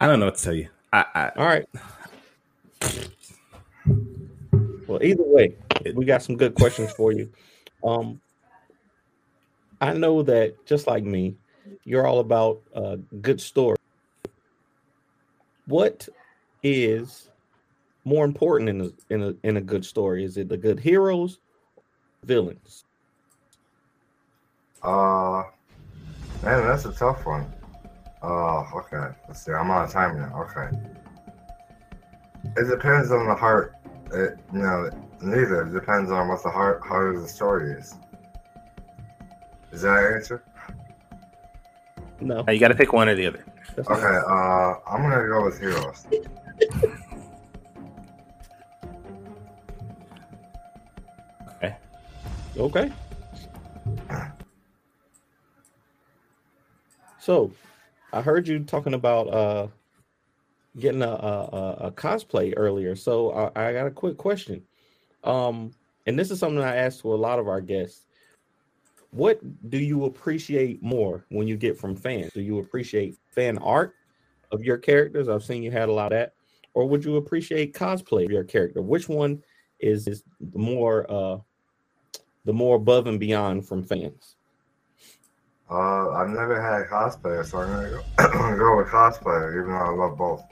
I 0.00 0.06
don't 0.06 0.20
know 0.20 0.26
what 0.26 0.36
to 0.36 0.42
tell 0.42 0.54
you. 0.54 0.68
I, 0.92 1.04
I, 1.14 1.30
All 1.36 1.46
right. 1.46 1.66
Well, 4.86 5.02
either 5.02 5.24
way, 5.24 5.56
we 5.94 6.04
got 6.04 6.22
some 6.22 6.36
good 6.36 6.54
questions 6.54 6.92
for 6.92 7.12
you. 7.12 7.30
Um, 7.82 8.20
I 9.80 9.92
know 9.92 10.22
that 10.22 10.64
just 10.66 10.86
like 10.86 11.04
me, 11.04 11.36
you're 11.84 12.06
all 12.06 12.20
about 12.20 12.60
a 12.74 12.96
good 13.20 13.40
story. 13.40 13.76
What 15.66 16.08
is 16.62 17.28
more 18.04 18.24
important 18.24 18.68
in 18.70 18.80
a, 18.80 19.14
in 19.14 19.22
a 19.22 19.34
in 19.46 19.56
a 19.56 19.60
good 19.60 19.84
story? 19.84 20.24
Is 20.24 20.36
it 20.36 20.48
the 20.48 20.56
good 20.56 20.78
heroes 20.78 21.40
villains? 22.22 22.84
Uh, 24.82 25.42
man, 26.42 26.66
that's 26.66 26.84
a 26.84 26.92
tough 26.92 27.26
one. 27.26 27.52
Uh, 28.22 28.64
okay. 28.74 29.14
Let's 29.28 29.44
see. 29.44 29.52
I'm 29.52 29.70
on 29.70 29.88
time 29.88 30.18
now. 30.18 30.42
Okay. 30.42 30.76
It 32.56 32.68
depends 32.68 33.10
on 33.10 33.26
the 33.26 33.34
heart. 33.34 33.74
It, 34.12 34.38
you 34.52 34.60
know, 34.60 34.90
neither. 35.20 35.62
It 35.62 35.72
depends 35.72 36.10
on 36.10 36.28
what 36.28 36.42
the 36.42 36.50
heart 36.50 36.82
heart 36.84 37.14
of 37.14 37.22
the 37.22 37.28
story 37.28 37.72
is. 37.72 37.94
Is 39.72 39.82
that 39.82 39.98
an 39.98 40.14
answer? 40.14 40.42
No. 42.20 42.44
You 42.48 42.58
got 42.58 42.68
to 42.68 42.74
pick 42.74 42.92
one 42.92 43.08
or 43.08 43.14
the 43.14 43.26
other. 43.26 43.44
Okay. 43.78 44.18
Uh, 44.26 44.74
I'm 44.88 45.02
gonna 45.02 45.28
go 45.28 45.44
with 45.44 45.60
heroes. 45.60 46.06
Okay. 51.56 51.76
Okay. 52.56 52.92
So, 57.18 57.50
I 58.16 58.22
heard 58.22 58.48
you 58.48 58.60
talking 58.60 58.94
about 58.94 59.28
uh 59.28 59.68
getting 60.78 61.02
a 61.02 61.08
a, 61.08 61.76
a 61.80 61.92
cosplay 61.92 62.54
earlier. 62.56 62.96
So 62.96 63.30
I, 63.30 63.68
I, 63.68 63.72
got 63.72 63.86
a 63.86 63.90
quick 63.90 64.16
question. 64.16 64.62
Um, 65.24 65.72
and 66.06 66.18
this 66.18 66.30
is 66.30 66.38
something 66.38 66.62
I 66.62 66.76
asked 66.76 67.00
to 67.02 67.12
a 67.12 67.16
lot 67.16 67.38
of 67.38 67.48
our 67.48 67.60
guests. 67.60 68.06
What 69.10 69.40
do 69.70 69.78
you 69.78 70.04
appreciate 70.04 70.82
more 70.82 71.24
when 71.30 71.46
you 71.46 71.56
get 71.56 71.78
from 71.78 71.96
fans? 71.96 72.32
Do 72.32 72.40
you 72.40 72.58
appreciate 72.58 73.16
fan 73.30 73.58
art 73.58 73.94
of 74.52 74.62
your 74.62 74.78
characters? 74.78 75.28
I've 75.28 75.44
seen 75.44 75.62
you 75.62 75.70
had 75.70 75.88
a 75.88 75.92
lot 75.92 76.12
of 76.12 76.18
that. 76.18 76.34
Or 76.74 76.86
would 76.88 77.04
you 77.04 77.16
appreciate 77.16 77.74
cosplay 77.74 78.24
of 78.24 78.30
your 78.30 78.44
character? 78.44 78.82
Which 78.82 79.08
one 79.08 79.42
is 79.78 80.08
is 80.08 80.24
more 80.54 81.10
uh 81.10 81.38
the 82.46 82.52
more 82.52 82.76
above 82.76 83.06
and 83.08 83.20
beyond 83.20 83.66
from 83.66 83.82
fans? 83.82 84.35
Uh, 85.68 86.10
I've 86.10 86.28
never 86.28 86.60
had 86.60 86.82
a 86.82 86.84
cosplayer, 86.84 87.44
so 87.44 87.58
I'm 87.58 87.68
gonna 87.68 87.90
go, 87.90 88.56
go 88.56 88.76
with 88.76 88.86
cosplayer, 88.86 89.52
even 89.58 89.70
though 89.70 89.78
I 89.78 89.90
love 89.90 90.16
both. 90.16 90.44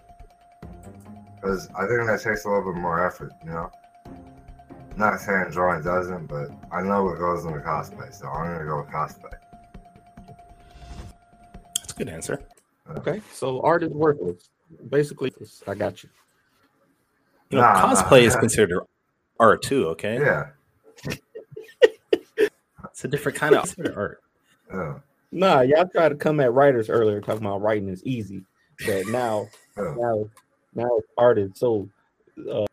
Because 1.36 1.68
I 1.78 1.86
think 1.86 2.06
that 2.06 2.20
takes 2.22 2.44
a 2.44 2.48
little 2.48 2.72
bit 2.72 2.80
more 2.80 3.06
effort, 3.06 3.32
you 3.44 3.50
know. 3.50 3.70
Not 4.96 5.20
saying 5.20 5.50
drawing 5.50 5.82
doesn't, 5.82 6.26
but 6.26 6.50
I 6.72 6.82
know 6.82 7.04
what 7.04 7.18
goes 7.18 7.44
into 7.44 7.60
cosplay, 7.60 8.12
so 8.12 8.26
I'm 8.26 8.52
gonna 8.52 8.64
go 8.64 8.78
with 8.78 8.88
cosplay. 8.88 9.32
That's 11.76 11.92
a 11.92 11.96
good 11.96 12.08
answer. 12.08 12.40
Okay, 12.96 13.22
so 13.32 13.60
art 13.62 13.84
is 13.84 13.90
worthless. 13.90 14.50
Basically, 14.88 15.32
I 15.68 15.74
got 15.74 16.02
you. 16.02 16.08
You 17.50 17.58
know, 17.58 17.62
nah, 17.62 17.94
cosplay 17.94 18.22
nah. 18.22 18.28
is 18.28 18.36
considered 18.40 18.82
art 19.38 19.62
too. 19.62 19.88
Okay. 19.88 20.18
Yeah. 20.18 20.48
it's 22.38 23.04
a 23.04 23.08
different 23.08 23.38
kind 23.38 23.54
of 23.54 23.72
art. 23.96 24.23
Yeah. 24.74 24.98
Nah, 25.32 25.60
y'all 25.62 25.88
tried 25.88 26.10
to 26.10 26.14
come 26.14 26.40
at 26.40 26.52
writers 26.52 26.88
earlier 26.88 27.20
talking 27.20 27.44
about 27.44 27.62
writing 27.62 27.88
is 27.88 28.04
easy, 28.04 28.44
but 28.86 29.06
now, 29.08 29.48
yeah. 29.76 29.94
now, 29.98 30.30
now 30.74 31.00
art 31.18 31.38
is 31.38 31.50
so 31.54 31.88
uh, 32.50 32.66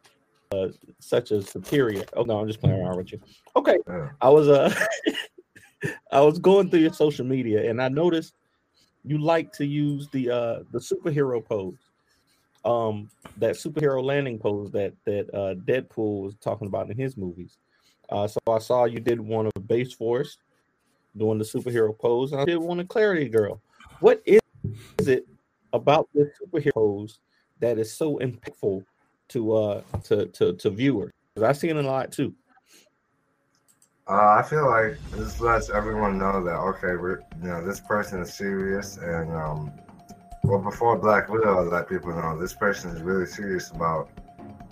uh, 0.52 0.68
such 1.00 1.32
a 1.32 1.42
superior. 1.42 2.04
Oh 2.14 2.24
no, 2.24 2.40
I'm 2.40 2.48
just 2.48 2.60
playing 2.60 2.80
around 2.80 2.98
with 2.98 3.12
you. 3.12 3.20
Okay, 3.56 3.78
yeah. 3.88 4.10
I 4.22 4.30
was 4.30 4.48
uh, 4.48 4.74
I 6.12 6.22
was 6.22 6.40
going 6.40 6.70
through 6.70 6.82
your 6.82 6.94
social 6.94 7.26
media 7.26 7.70
and 7.70 7.82
I 7.82 7.90
noticed 7.90 8.34
you 9.04 9.18
like 9.18 9.52
to 9.54 9.66
use 9.66 10.08
the 10.10 10.30
uh 10.30 10.60
the 10.72 10.80
superhero 10.80 11.44
pose 11.44 11.78
um 12.66 13.10
that 13.38 13.56
superhero 13.56 14.04
landing 14.04 14.38
pose 14.38 14.72
that 14.72 14.94
that 15.06 15.34
uh 15.34 15.56
Deadpool 15.66 16.24
was 16.24 16.36
talking 16.42 16.68
about 16.68 16.90
in 16.92 16.98
his 16.98 17.18
movies. 17.18 17.58
Uh 18.10 18.28
so 18.28 18.40
I 18.48 18.60
saw 18.60 18.86
you 18.86 19.00
did 19.00 19.20
one 19.20 19.48
of 19.48 19.54
Bassforce 19.64 20.38
doing 21.18 21.38
the 21.38 21.44
superhero 21.44 21.98
pose, 21.98 22.32
and 22.32 22.42
I 22.42 22.46
did 22.46 22.58
one 22.58 22.80
of 22.80 22.88
Clarity 22.88 23.30
Girl. 23.30 23.62
What 24.00 24.22
is, 24.26 24.40
is 25.00 25.08
it 25.08 25.28
about 25.74 26.10
this 26.14 26.30
superhero 26.42 26.74
pose 26.74 27.20
that 27.60 27.78
is 27.78 27.94
so 27.94 28.18
impactful 28.18 28.84
to 29.30 29.54
uh 29.54 29.82
to 30.04 30.28
to, 30.28 30.54
to 30.54 30.70
viewers? 30.70 31.12
I've 31.42 31.58
seen 31.58 31.78
it 31.78 31.86
a 31.86 31.88
lot 31.88 32.12
too. 32.12 32.34
Uh, 34.08 34.36
I 34.40 34.44
feel 34.44 34.68
like 34.70 34.98
this 35.12 35.40
lets 35.40 35.70
everyone 35.70 36.18
know 36.18 36.44
that 36.44 36.56
okay, 36.56 36.96
we're 36.96 37.20
you 37.42 37.48
know 37.48 37.66
this 37.66 37.80
person 37.80 38.22
is 38.22 38.34
serious, 38.34 38.98
and 38.98 39.32
um, 39.32 39.72
well 40.44 40.60
before 40.60 40.98
Black 40.98 41.30
Widow, 41.30 41.70
let 41.70 41.88
people 41.88 42.14
know 42.14 42.38
this 42.38 42.54
person 42.54 42.96
is 42.96 43.02
really 43.02 43.26
serious 43.26 43.72
about 43.72 44.10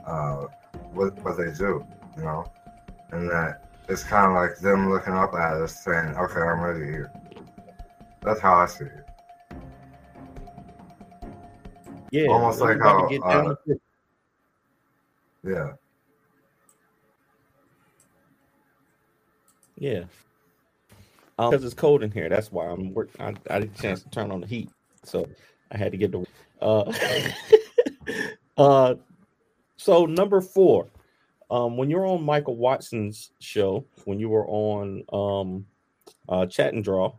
uh 0.05 0.47
what 0.91 1.13
what 1.23 1.37
they 1.37 1.51
do, 1.51 1.85
you 2.17 2.23
know, 2.23 2.51
and 3.11 3.29
that 3.29 3.68
it's 3.89 4.03
kind 4.03 4.27
of 4.27 4.33
like 4.33 4.59
them 4.59 4.89
looking 4.89 5.13
up 5.13 5.33
at 5.33 5.53
us 5.53 5.83
saying, 5.83 6.15
okay, 6.15 6.39
I'm 6.39 6.61
ready 6.61 6.85
here. 6.85 7.11
That's 8.21 8.39
how 8.39 8.55
I 8.55 8.67
see 8.67 8.85
it. 8.85 9.05
Yeah, 12.11 12.27
almost 12.27 12.61
like 12.61 12.79
how. 12.79 13.07
Uh, 13.07 13.55
yeah. 15.43 15.71
Yeah. 19.77 20.03
Because 21.37 21.61
um, 21.61 21.65
it's 21.65 21.73
cold 21.73 22.03
in 22.03 22.11
here. 22.11 22.29
That's 22.29 22.51
why 22.51 22.67
I'm 22.67 22.93
work. 22.93 23.09
I, 23.19 23.33
I 23.49 23.59
didn't 23.61 23.75
chance 23.75 24.03
to 24.03 24.09
turn 24.09 24.31
on 24.31 24.41
the 24.41 24.47
heat, 24.47 24.69
so 25.03 25.27
I 25.71 25.77
had 25.77 25.91
to 25.91 25.97
get 25.97 26.11
the. 26.11 26.25
Uh, 26.61 26.91
uh, 28.57 28.95
so 29.77 30.05
number 30.05 30.41
four, 30.41 30.87
um, 31.51 31.77
when 31.77 31.89
you're 31.89 32.05
on 32.05 32.23
Michael 32.23 32.57
Watson's 32.57 33.31
show, 33.39 33.85
when 34.05 34.19
you 34.19 34.29
were 34.29 34.47
on 34.47 35.03
um, 35.11 35.65
uh, 36.27 36.45
Chat 36.45 36.73
and 36.73 36.83
Draw, 36.83 37.11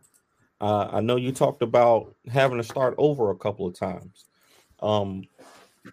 uh, 0.61 0.87
I 0.91 1.01
know 1.01 1.15
you 1.15 1.31
talked 1.31 1.61
about 1.61 2.15
having 2.31 2.57
to 2.57 2.63
start 2.63 2.95
over 2.97 3.31
a 3.31 3.35
couple 3.35 3.67
of 3.67 3.73
times. 3.73 4.25
Um, 4.79 5.23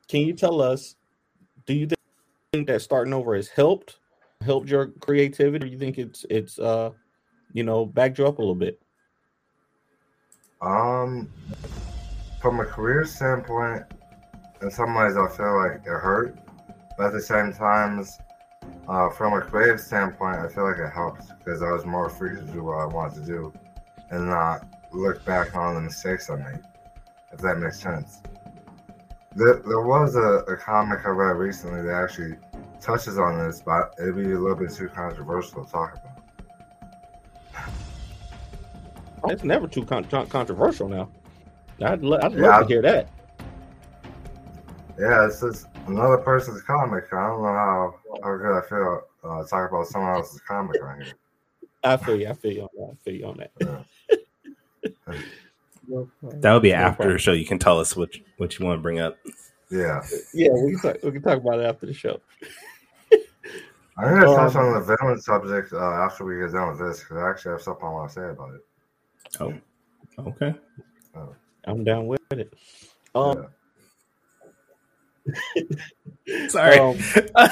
can 0.09 0.21
you 0.21 0.35
tell 0.35 0.61
us? 0.61 0.95
Do 1.67 1.75
you 1.75 1.89
think 2.53 2.67
that 2.69 2.83
starting 2.83 3.13
over 3.13 3.35
has 3.35 3.49
helped 3.49 3.99
helped 4.43 4.69
your 4.69 4.89
creativity, 5.01 5.67
or 5.67 5.69
you 5.69 5.79
think 5.79 5.99
it's 5.99 6.25
it's 6.31 6.59
uh 6.59 6.91
you 7.53 7.65
know 7.65 7.85
backed 7.85 8.19
you 8.19 8.27
up 8.27 8.39
a 8.39 8.41
little 8.41 8.55
bit? 8.55 8.81
Um, 10.61 11.29
from 12.41 12.61
a 12.61 12.65
career 12.65 13.05
standpoint, 13.05 13.85
in 14.63 14.71
some 14.71 14.95
ways 14.95 15.17
I 15.17 15.29
feel 15.29 15.57
like 15.57 15.81
it 15.81 15.87
hurt, 15.87 16.39
but 16.97 17.07
at 17.07 17.13
the 17.13 17.23
same 17.23 17.53
time, 17.53 18.05
uh, 18.89 19.11
from 19.11 19.35
a 19.35 19.41
creative 19.41 19.81
standpoint, 19.81 20.39
I 20.39 20.49
feel 20.49 20.65
like 20.65 20.79
it 20.79 20.91
helped 20.91 21.29
because 21.39 21.63
I 21.63 21.71
was 21.71 21.85
more 21.85 22.09
free 22.09 22.35
to 22.35 22.43
do 22.43 22.65
what 22.65 22.79
I 22.79 22.87
wanted 22.87 23.21
to 23.21 23.27
do 23.27 23.53
and 24.11 24.27
not 24.27 24.67
look 24.93 25.25
back 25.25 25.55
on 25.55 25.75
the 25.75 25.81
mistakes 25.81 26.31
I 26.31 26.37
made. 26.37 26.61
If 27.33 27.41
that 27.41 27.59
makes 27.59 27.81
sense. 27.81 28.23
There, 29.37 29.57
there 29.57 29.83
was 29.83 30.17
a, 30.17 30.45
a 30.51 30.57
comic 30.57 31.01
I 31.05 31.11
read 31.11 31.37
recently 31.37 31.83
that 31.83 31.95
actually 31.95 32.37
touches 32.81 33.19
on 33.19 33.39
this, 33.39 33.61
but 33.61 33.95
it'd 33.99 34.17
be 34.17 34.33
a 34.33 34.39
little 34.39 34.57
bit 34.57 34.71
too 34.71 34.89
controversial 34.89 35.65
to 35.65 35.71
talk 35.71 35.95
about. 35.95 37.73
It's 39.25 39.43
never 39.43 39.67
too 39.67 39.85
con- 39.85 40.05
controversial 40.05 40.89
now. 40.89 41.09
I'd, 41.83 42.03
l- 42.03 42.25
I'd 42.25 42.33
yeah, 42.33 42.47
love 42.47 42.69
to 42.69 42.73
hear 42.73 42.83
that. 42.83 43.09
Yeah, 44.99 45.27
it's 45.27 45.41
just 45.41 45.67
another 45.87 46.19
person's 46.19 46.63
comic. 46.63 47.05
I 47.13 47.29
don't 47.29 47.43
know 47.43 47.49
how, 47.49 47.95
how 48.23 48.37
good 48.37 48.59
I 48.59 48.69
feel 48.69 49.03
uh, 49.25 49.45
talking 49.45 49.77
about 49.77 49.87
someone 49.87 50.17
else's 50.17 50.41
comic 50.47 50.83
right 50.83 51.03
here. 51.03 51.15
I 51.85 51.97
feel 51.97 52.17
you. 52.17 52.29
I 52.29 52.35
feel 52.35 52.53
you 52.53 52.63
on 52.63 52.69
that. 52.77 52.91
I 52.91 53.05
feel 53.05 53.15
you 53.15 53.27
on 53.27 53.37
that. 53.39 53.53
Yeah. 55.09 55.19
that 56.41 56.53
would 56.53 56.63
be 56.63 56.73
after 56.73 57.13
the 57.13 57.19
show. 57.19 57.33
You 57.33 57.47
can 57.47 57.59
tell 57.59 57.79
us 57.81 57.97
what 57.97 58.11
what 58.37 58.59
you 58.59 58.67
want 58.67 58.79
to 58.79 58.83
bring 58.83 59.01
up. 59.01 59.17
Yeah. 59.71 60.03
Yeah, 60.33 60.51
we 60.53 60.73
can 60.73 60.81
talk, 60.81 61.03
we 61.03 61.13
can 61.13 61.23
talk 61.23 61.39
about 61.39 61.61
it 61.61 61.65
after 61.65 61.87
the 61.87 61.95
show. 61.95 62.21
I'm 63.99 64.15
gonna 64.15 64.27
touch 64.27 64.55
um, 64.55 64.67
on 64.67 64.75
the 64.75 64.97
villain 64.97 65.21
subject 65.21 65.73
uh, 65.73 65.79
after 65.79 66.25
we 66.25 66.39
get 66.39 66.53
done 66.53 66.69
with 66.69 66.79
this 66.79 67.01
because 67.01 67.17
I 67.17 67.31
actually 67.31 67.53
have 67.53 67.63
something 67.63 67.85
I 67.85 67.91
want 67.91 68.11
to 68.11 68.15
say 68.15 68.29
about 68.31 68.55
it. 68.55 68.61
Oh, 69.41 69.55
okay. 70.29 70.55
Oh. 71.17 71.35
I'm 71.65 71.83
down 71.83 72.07
with 72.07 72.21
it. 72.31 72.55
Um, 73.15 73.49
yeah. 76.27 76.49
sorry, 76.49 76.79
um, 76.79 76.97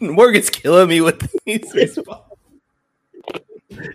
Morgan's 0.00 0.50
killing 0.50 0.88
me 0.88 1.00
with 1.00 1.30
these 1.44 1.72
responses. 1.74 2.24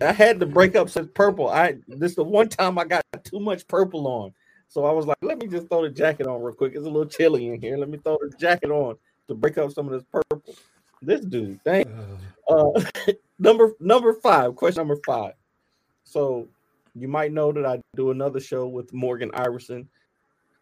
I 0.02 0.12
had 0.12 0.40
to 0.40 0.46
break 0.46 0.76
up 0.76 0.90
some 0.90 1.10
purple. 1.10 1.50
I 1.50 1.78
this 1.88 2.12
is 2.12 2.16
the 2.16 2.24
one 2.24 2.50
time 2.50 2.78
I 2.78 2.86
got 2.86 3.04
too 3.24 3.40
much 3.40 3.68
purple 3.68 4.08
on. 4.08 4.34
So 4.68 4.86
I 4.86 4.92
was 4.92 5.06
like, 5.06 5.18
let 5.22 5.38
me 5.38 5.48
just 5.48 5.70
throw 5.70 5.84
the 5.84 5.90
jacket 5.90 6.28
on 6.28 6.42
real 6.42 6.54
quick. 6.56 6.74
It's 6.76 6.86
a 6.86 6.90
little 6.90 7.06
chilly 7.06 7.50
in 7.50 7.62
here. 7.62 7.78
Let 7.78 7.90
me 7.90 7.98
throw 7.98 8.18
the 8.22 8.36
jacket 8.38 8.72
on 8.72 8.98
to 9.28 9.36
break 9.36 9.58
up 9.58 9.72
some 9.72 9.88
of 9.88 9.94
this 9.94 10.04
purple. 10.12 10.56
This 11.02 11.22
dude, 11.22 11.62
thank. 11.64 11.88
Uh, 12.50 12.82
number 13.40 13.74
number 13.80 14.14
five, 14.14 14.56
question 14.56 14.82
number 14.82 14.98
five. 15.06 15.34
So 16.04 16.48
you 16.94 17.08
might 17.08 17.32
know 17.32 17.52
that 17.52 17.66
I 17.66 17.82
do 17.96 18.12
another 18.12 18.40
show 18.40 18.68
with 18.68 18.94
Morgan 18.94 19.32
Iverson 19.34 19.88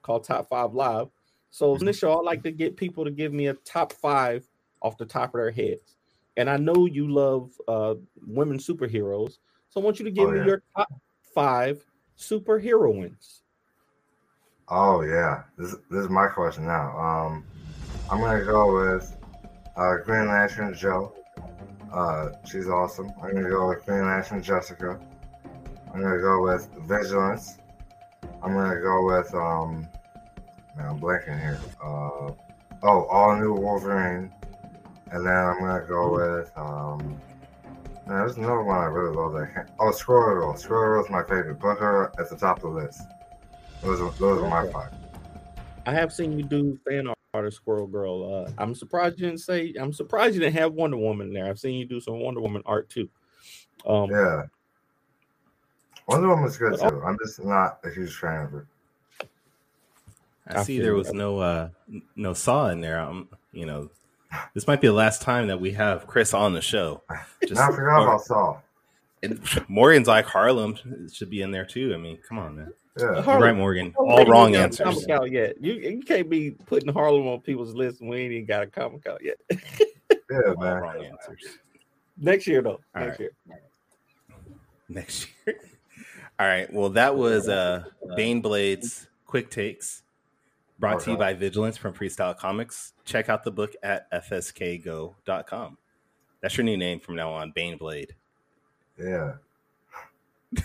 called 0.02 0.24
Top 0.24 0.50
Five 0.50 0.74
Live. 0.74 1.08
So 1.52 1.76
in 1.76 1.86
this 1.86 2.00
show, 2.00 2.14
I 2.14 2.22
like 2.22 2.44
to 2.44 2.52
get 2.52 2.78
people 2.78 3.06
to 3.06 3.12
give 3.12 3.32
me 3.32 3.48
a 3.48 3.54
top 3.54 3.94
five 3.94 4.48
off 4.84 4.98
the 4.98 5.06
top 5.06 5.34
of 5.34 5.40
their 5.40 5.52
heads. 5.52 5.96
And 6.38 6.50
I 6.50 6.58
know 6.58 6.86
you 6.86 7.12
love 7.12 7.52
uh, 7.68 7.96
women 8.26 8.58
superheroes, 8.58 9.38
so 9.70 9.82
I 9.82 9.84
want 9.84 10.00
you 10.00 10.06
to 10.06 10.12
give 10.12 10.30
oh, 10.30 10.34
yeah. 10.34 10.42
me 10.42 10.48
your 10.48 10.64
top 10.76 10.92
five 11.34 11.84
superheroines. 12.18 13.42
Oh 14.70 15.02
yeah, 15.02 15.44
this 15.58 15.76
this 15.92 16.04
is 16.04 16.10
my 16.10 16.28
question 16.28 16.66
now. 16.66 16.98
Um, 16.98 17.46
I'm 18.10 18.20
gonna 18.20 18.44
go 18.44 18.74
with 18.74 19.16
uh, 19.76 19.98
Green 19.98 20.28
Lantern 20.28 20.74
Jo. 20.74 21.14
Uh, 21.92 22.30
she's 22.50 22.68
awesome. 22.68 23.12
I'm 23.22 23.34
gonna 23.34 23.50
go 23.50 23.70
with 23.70 23.86
Green 23.86 24.06
Lantern 24.06 24.42
Jessica. 24.42 25.00
I'm 25.94 26.02
gonna 26.02 26.22
go 26.22 26.42
with 26.42 26.70
Vigilance. 26.88 27.58
I'm 28.42 28.54
gonna 28.54 28.82
go 28.82 29.06
with 29.06 29.34
um, 29.36 29.88
man, 30.76 30.88
I'm 30.88 31.00
blanking 31.00 31.40
here. 31.40 31.60
Uh, 31.84 32.32
oh, 32.84 33.06
all 33.06 33.36
new 33.38 33.54
Wolverine. 33.54 34.32
And 35.14 35.26
then 35.26 35.34
I'm 35.34 35.60
gonna 35.60 35.86
go 35.88 36.12
with 36.12 36.52
um, 36.58 37.22
there's 38.08 38.36
another 38.36 38.64
one 38.64 38.78
I 38.78 38.86
really 38.86 39.16
love. 39.16 39.34
That 39.34 39.54
can 39.54 39.70
oh, 39.80 39.92
Squirrel 39.92 40.42
Girl. 40.42 40.58
Squirrel 40.58 40.96
Girl 40.96 41.06
is 41.06 41.12
my 41.12 41.22
favorite. 41.22 41.60
Put 41.60 41.78
her 41.78 42.12
at 42.20 42.32
the 42.32 42.36
top 42.36 42.58
of 42.58 42.74
the 42.74 42.82
list. 42.82 43.02
Those 43.84 44.02
are 44.02 44.12
those 44.14 44.42
are 44.42 44.50
my 44.50 44.72
five. 44.72 44.92
I 45.86 45.94
have 45.94 46.12
seen 46.12 46.38
you 46.38 46.44
do 46.44 46.80
fan 46.88 47.14
art 47.34 47.46
of 47.46 47.54
Squirrel 47.54 47.86
Girl. 47.86 48.48
Uh, 48.48 48.52
I'm 48.58 48.74
surprised 48.74 49.20
you 49.20 49.28
didn't 49.28 49.42
say. 49.42 49.76
I'm 49.80 49.94
surprised 49.94 50.34
you 50.34 50.42
didn't 50.42 50.56
have 50.56 50.74
Wonder 50.74 50.98
Woman 50.98 51.32
there. 51.32 51.46
I've 51.46 51.60
seen 51.60 51.76
you 51.76 51.86
do 51.86 52.02
some 52.02 52.20
Wonder 52.20 52.42
Woman 52.42 52.64
art 52.66 52.90
too. 52.90 53.08
Um, 53.86 54.10
yeah, 54.10 54.46
Wonder 56.08 56.30
Woman's 56.30 56.58
good 56.58 56.80
too. 56.80 57.04
I'm 57.06 57.20
just 57.24 57.44
not 57.44 57.80
a 57.84 57.92
huge 57.92 58.16
fan 58.16 58.46
of 58.46 58.52
her. 58.52 58.68
I, 60.48 60.60
I 60.60 60.64
see 60.64 60.80
there 60.80 60.96
was 60.96 61.14
no 61.14 61.38
uh 61.38 61.70
no 62.16 62.34
saw 62.34 62.70
in 62.70 62.82
there. 62.82 63.00
I'm 63.00 63.30
you 63.52 63.68
know, 63.68 63.90
this 64.54 64.68
might 64.68 64.82
be 64.82 64.88
the 64.88 64.94
last 64.94 65.22
time 65.22 65.48
that 65.48 65.60
we 65.60 65.72
have 65.72 66.08
Chris 66.08 66.34
on 66.34 66.54
the 66.54 66.62
show. 66.62 67.02
Just 67.48 67.60
I 67.60 67.72
forgot 67.72 68.04
about 68.04 68.22
Saul. 68.22 68.64
And 69.22 69.40
Morgan's 69.70 70.08
like 70.08 70.26
Harlem 70.26 70.78
should 71.12 71.30
be 71.30 71.42
in 71.42 71.52
there 71.52 71.66
too. 71.66 71.94
I 71.94 71.98
mean, 71.98 72.20
come 72.28 72.40
on, 72.40 72.58
man. 72.58 72.74
Yeah. 73.00 73.22
Harlem, 73.22 73.44
right, 73.44 73.56
Morgan. 73.56 73.94
All 73.98 74.26
wrong 74.26 74.56
answers. 74.56 74.86
Comic 74.86 75.10
out 75.10 75.32
yet? 75.32 75.56
You, 75.62 75.74
you 75.74 76.02
can't 76.02 76.30
be 76.30 76.52
putting 76.52 76.94
Harlem 76.94 77.28
on 77.28 77.40
people's 77.40 77.74
list 77.74 78.02
when 78.02 78.10
we 78.10 78.18
ain't 78.22 78.34
even 78.34 78.46
got 78.46 78.64
a 78.64 78.68
comic 78.68 79.08
out 79.08 79.22
yet. 79.24 79.38
yeah, 79.50 80.54
man. 80.58 80.82
wrong 80.82 81.04
answers. 81.04 81.58
Next 82.18 82.46
year, 82.46 82.62
though. 82.62 82.80
All 82.96 83.02
Next 83.02 83.12
right. 83.12 83.20
year. 83.20 83.32
Next 84.90 85.28
year. 85.48 85.56
All 86.40 86.48
right. 86.48 86.72
Well, 86.72 86.90
that 86.90 87.16
was 87.16 87.50
uh, 87.50 87.86
Baneblades 88.06 89.08
Quick 89.26 89.50
Takes, 89.50 90.03
brought 90.84 91.00
to 91.00 91.12
you 91.12 91.18
by 91.18 91.34
Vigilance 91.34 91.78
from 91.78 91.94
Freestyle 91.94 92.38
Comics. 92.38 92.92
Check 93.06 93.30
out 93.30 93.46
the 93.46 93.52
book 93.52 93.74
at 93.84 94.12
fskgo.com. 94.12 95.78
That's 96.42 96.58
your 96.58 96.66
new 96.66 96.76
name 96.76 97.00
from 97.00 97.16
now 97.16 97.32
on, 97.32 97.54
Baneblade. 97.54 98.10
Yeah. 99.00 99.36
All 100.58 100.64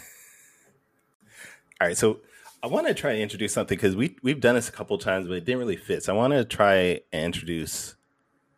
right. 1.80 1.96
So 1.96 2.18
I 2.64 2.66
want 2.66 2.88
to 2.88 2.94
try 2.94 3.12
to 3.12 3.20
introduce 3.20 3.52
something 3.52 3.76
because 3.76 3.94
we 3.94 4.16
we've 4.24 4.40
done 4.40 4.56
this 4.56 4.68
a 4.68 4.72
couple 4.72 4.98
times, 4.98 5.28
but 5.28 5.34
it 5.34 5.44
didn't 5.44 5.60
really 5.60 5.76
fit. 5.76 6.02
So 6.02 6.14
I 6.14 6.16
want 6.16 6.32
to 6.32 6.44
try 6.44 7.00
and 7.12 7.26
introduce 7.26 7.94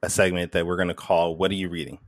a 0.02 0.08
segment 0.08 0.52
that 0.52 0.66
we're 0.66 0.76
going 0.76 0.88
to 0.88 0.94
call 0.94 1.36
"What 1.36 1.50
Are 1.50 1.54
You 1.54 1.68
Reading." 1.68 1.98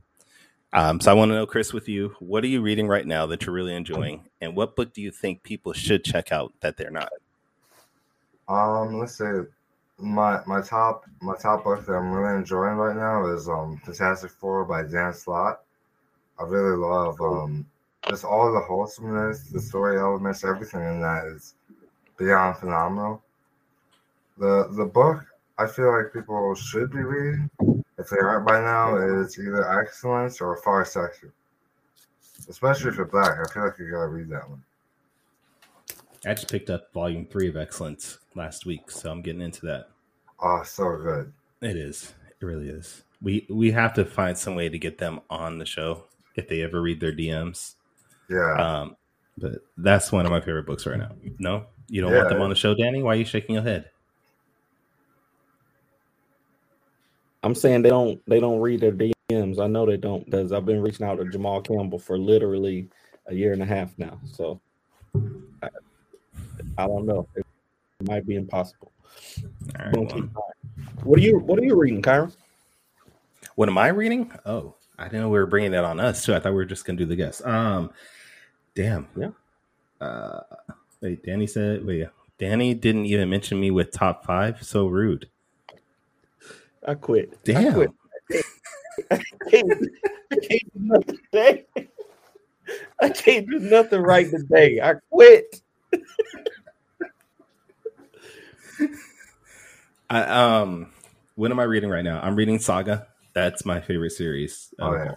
Um, 0.73 0.99
so 0.99 1.11
I 1.11 1.13
want 1.13 1.29
to 1.29 1.35
know, 1.35 1.45
Chris, 1.45 1.73
with 1.73 1.87
you, 1.87 2.15
what 2.19 2.43
are 2.43 2.47
you 2.47 2.63
reading 2.63 2.87
right 2.87 3.05
now 3.05 3.27
that 3.27 3.45
you're 3.45 3.53
really 3.53 3.75
enjoying, 3.75 4.27
and 4.41 4.55
what 4.55 4.75
book 4.75 4.95
do 4.95 5.03
you 5.03 5.11
think 5.11 5.43
people 5.43 5.73
should 5.73 6.03
check 6.03 6.31
out 6.31 6.53
that 6.61 6.75
they're 6.75 6.89
not? 6.89 7.11
Um, 8.53 8.99
let's 8.99 9.15
say 9.15 9.41
my 9.97 10.41
my 10.45 10.61
top 10.61 11.05
my 11.21 11.35
top 11.35 11.63
book 11.63 11.85
that 11.85 11.93
I'm 11.93 12.11
really 12.11 12.37
enjoying 12.37 12.75
right 12.75 12.95
now 12.95 13.25
is 13.33 13.49
um 13.49 13.81
Fantastic 13.83 14.31
Four 14.31 14.65
by 14.65 14.83
Dan 14.83 15.13
Slott. 15.13 15.61
I 16.39 16.43
really 16.43 16.77
love 16.77 17.19
um 17.21 17.65
just 18.09 18.25
all 18.25 18.51
the 18.51 18.59
wholesomeness, 18.59 19.43
the 19.49 19.59
story 19.59 19.97
elements, 19.99 20.43
everything 20.43 20.81
in 20.81 21.01
that 21.01 21.25
is 21.25 21.55
beyond 22.17 22.57
phenomenal. 22.57 23.23
The 24.37 24.67
the 24.71 24.85
book 24.85 25.25
I 25.57 25.67
feel 25.67 25.91
like 25.95 26.13
people 26.13 26.53
should 26.55 26.91
be 26.91 26.99
reading, 26.99 27.49
if 27.97 28.09
they 28.09 28.17
aren't 28.17 28.47
by 28.47 28.59
now, 28.59 28.97
is 28.97 29.37
either 29.39 29.79
Excellence 29.79 30.41
or 30.41 30.57
Far 30.57 30.83
Sector. 30.83 31.31
Especially 32.49 32.89
if 32.89 32.97
you're 32.97 33.05
black, 33.05 33.37
I 33.39 33.51
feel 33.53 33.65
like 33.65 33.79
you 33.79 33.89
gotta 33.89 34.07
read 34.07 34.29
that 34.29 34.49
one. 34.49 34.63
I 36.25 36.33
just 36.33 36.51
picked 36.51 36.69
up 36.69 36.91
volume 36.93 37.25
three 37.25 37.47
of 37.47 37.55
Excellence 37.55 38.17
last 38.35 38.65
week, 38.65 38.91
so 38.91 39.11
I'm 39.11 39.21
getting 39.21 39.41
into 39.41 39.65
that. 39.67 39.89
Oh, 40.39 40.63
so 40.63 40.97
good. 40.97 41.31
It 41.61 41.77
is. 41.77 42.13
It 42.41 42.45
really 42.45 42.69
is. 42.69 43.03
We 43.21 43.45
we 43.49 43.71
have 43.71 43.93
to 43.93 44.05
find 44.05 44.37
some 44.37 44.55
way 44.55 44.69
to 44.69 44.77
get 44.77 44.97
them 44.97 45.21
on 45.29 45.57
the 45.57 45.65
show 45.65 46.05
if 46.35 46.47
they 46.47 46.61
ever 46.61 46.81
read 46.81 46.99
their 46.99 47.13
DMs. 47.13 47.75
Yeah. 48.29 48.53
Um, 48.55 48.97
but 49.37 49.53
that's 49.77 50.11
one 50.11 50.25
of 50.25 50.31
my 50.31 50.41
favorite 50.41 50.65
books 50.65 50.85
right 50.85 50.99
now. 50.99 51.11
No, 51.39 51.65
you 51.87 52.01
don't 52.01 52.11
yeah. 52.11 52.17
want 52.17 52.29
them 52.29 52.41
on 52.41 52.49
the 52.49 52.55
show, 52.55 52.75
Danny? 52.75 53.01
Why 53.01 53.13
are 53.13 53.15
you 53.15 53.25
shaking 53.25 53.55
your 53.55 53.63
head? 53.63 53.89
I'm 57.43 57.55
saying 57.55 57.81
they 57.81 57.89
don't 57.89 58.21
they 58.27 58.39
don't 58.39 58.59
read 58.59 58.79
their 58.81 58.91
DMs. 58.91 59.59
I 59.59 59.67
know 59.67 59.85
they 59.85 59.97
don't 59.97 60.25
because 60.25 60.51
I've 60.51 60.65
been 60.65 60.81
reaching 60.81 61.05
out 61.05 61.15
to 61.15 61.25
Jamal 61.25 61.61
Campbell 61.61 61.99
for 61.99 62.17
literally 62.17 62.89
a 63.27 63.33
year 63.33 63.53
and 63.53 63.61
a 63.61 63.65
half 63.65 63.97
now. 63.97 64.19
So 64.25 64.59
I, 65.61 65.69
I 66.77 66.87
don't 66.87 67.05
know. 67.05 67.27
It 67.35 67.45
might 68.07 68.25
be 68.25 68.35
impossible. 68.35 68.91
Right, 69.79 69.95
well. 69.95 70.29
What 71.03 71.19
are 71.19 71.21
you 71.21 71.39
What 71.39 71.59
are 71.59 71.63
you 71.63 71.75
reading, 71.75 72.01
Kyrun? 72.01 72.35
What 73.55 73.69
am 73.69 73.77
I 73.77 73.87
reading? 73.89 74.31
Oh, 74.45 74.75
I 74.97 75.05
didn't 75.05 75.21
know 75.21 75.29
we 75.29 75.39
were 75.39 75.45
bringing 75.45 75.71
that 75.71 75.83
on 75.83 75.99
us 75.99 76.25
too. 76.25 76.33
I 76.33 76.39
thought 76.39 76.51
we 76.51 76.57
were 76.57 76.65
just 76.65 76.85
gonna 76.85 76.97
do 76.97 77.05
the 77.05 77.15
guest. 77.15 77.45
Um, 77.45 77.91
damn. 78.75 79.07
Yeah. 79.15 79.31
Uh, 80.01 80.41
wait, 81.01 81.23
Danny 81.23 81.47
said. 81.47 81.85
Wait, 81.85 82.07
Danny 82.37 82.73
didn't 82.73 83.05
even 83.05 83.29
mention 83.29 83.59
me 83.59 83.71
with 83.71 83.91
top 83.91 84.25
five. 84.25 84.63
So 84.63 84.87
rude. 84.87 85.29
I 86.87 86.95
quit. 86.95 87.43
Damn. 87.43 87.67
I 87.67 87.73
quit. 87.73 87.91
I 89.11 89.21
can't, 89.49 89.71
I 90.31 90.35
can't 90.35 90.73
do 90.73 90.79
nothing 90.79 91.19
today. 91.31 91.65
I 93.01 93.09
can't 93.09 93.49
do 93.49 93.59
nothing 93.59 94.01
right 94.01 94.29
today. 94.29 94.79
I 94.81 94.95
quit. 95.11 95.61
I, 100.09 100.21
um, 100.23 100.91
what 101.35 101.51
am 101.51 101.59
I 101.59 101.63
reading 101.63 101.89
right 101.89 102.03
now? 102.03 102.19
I'm 102.21 102.35
reading 102.35 102.59
Saga. 102.59 103.07
That's 103.33 103.65
my 103.65 103.81
favorite 103.81 104.11
series. 104.11 104.73
Oh, 104.79 104.93
yeah. 104.93 105.15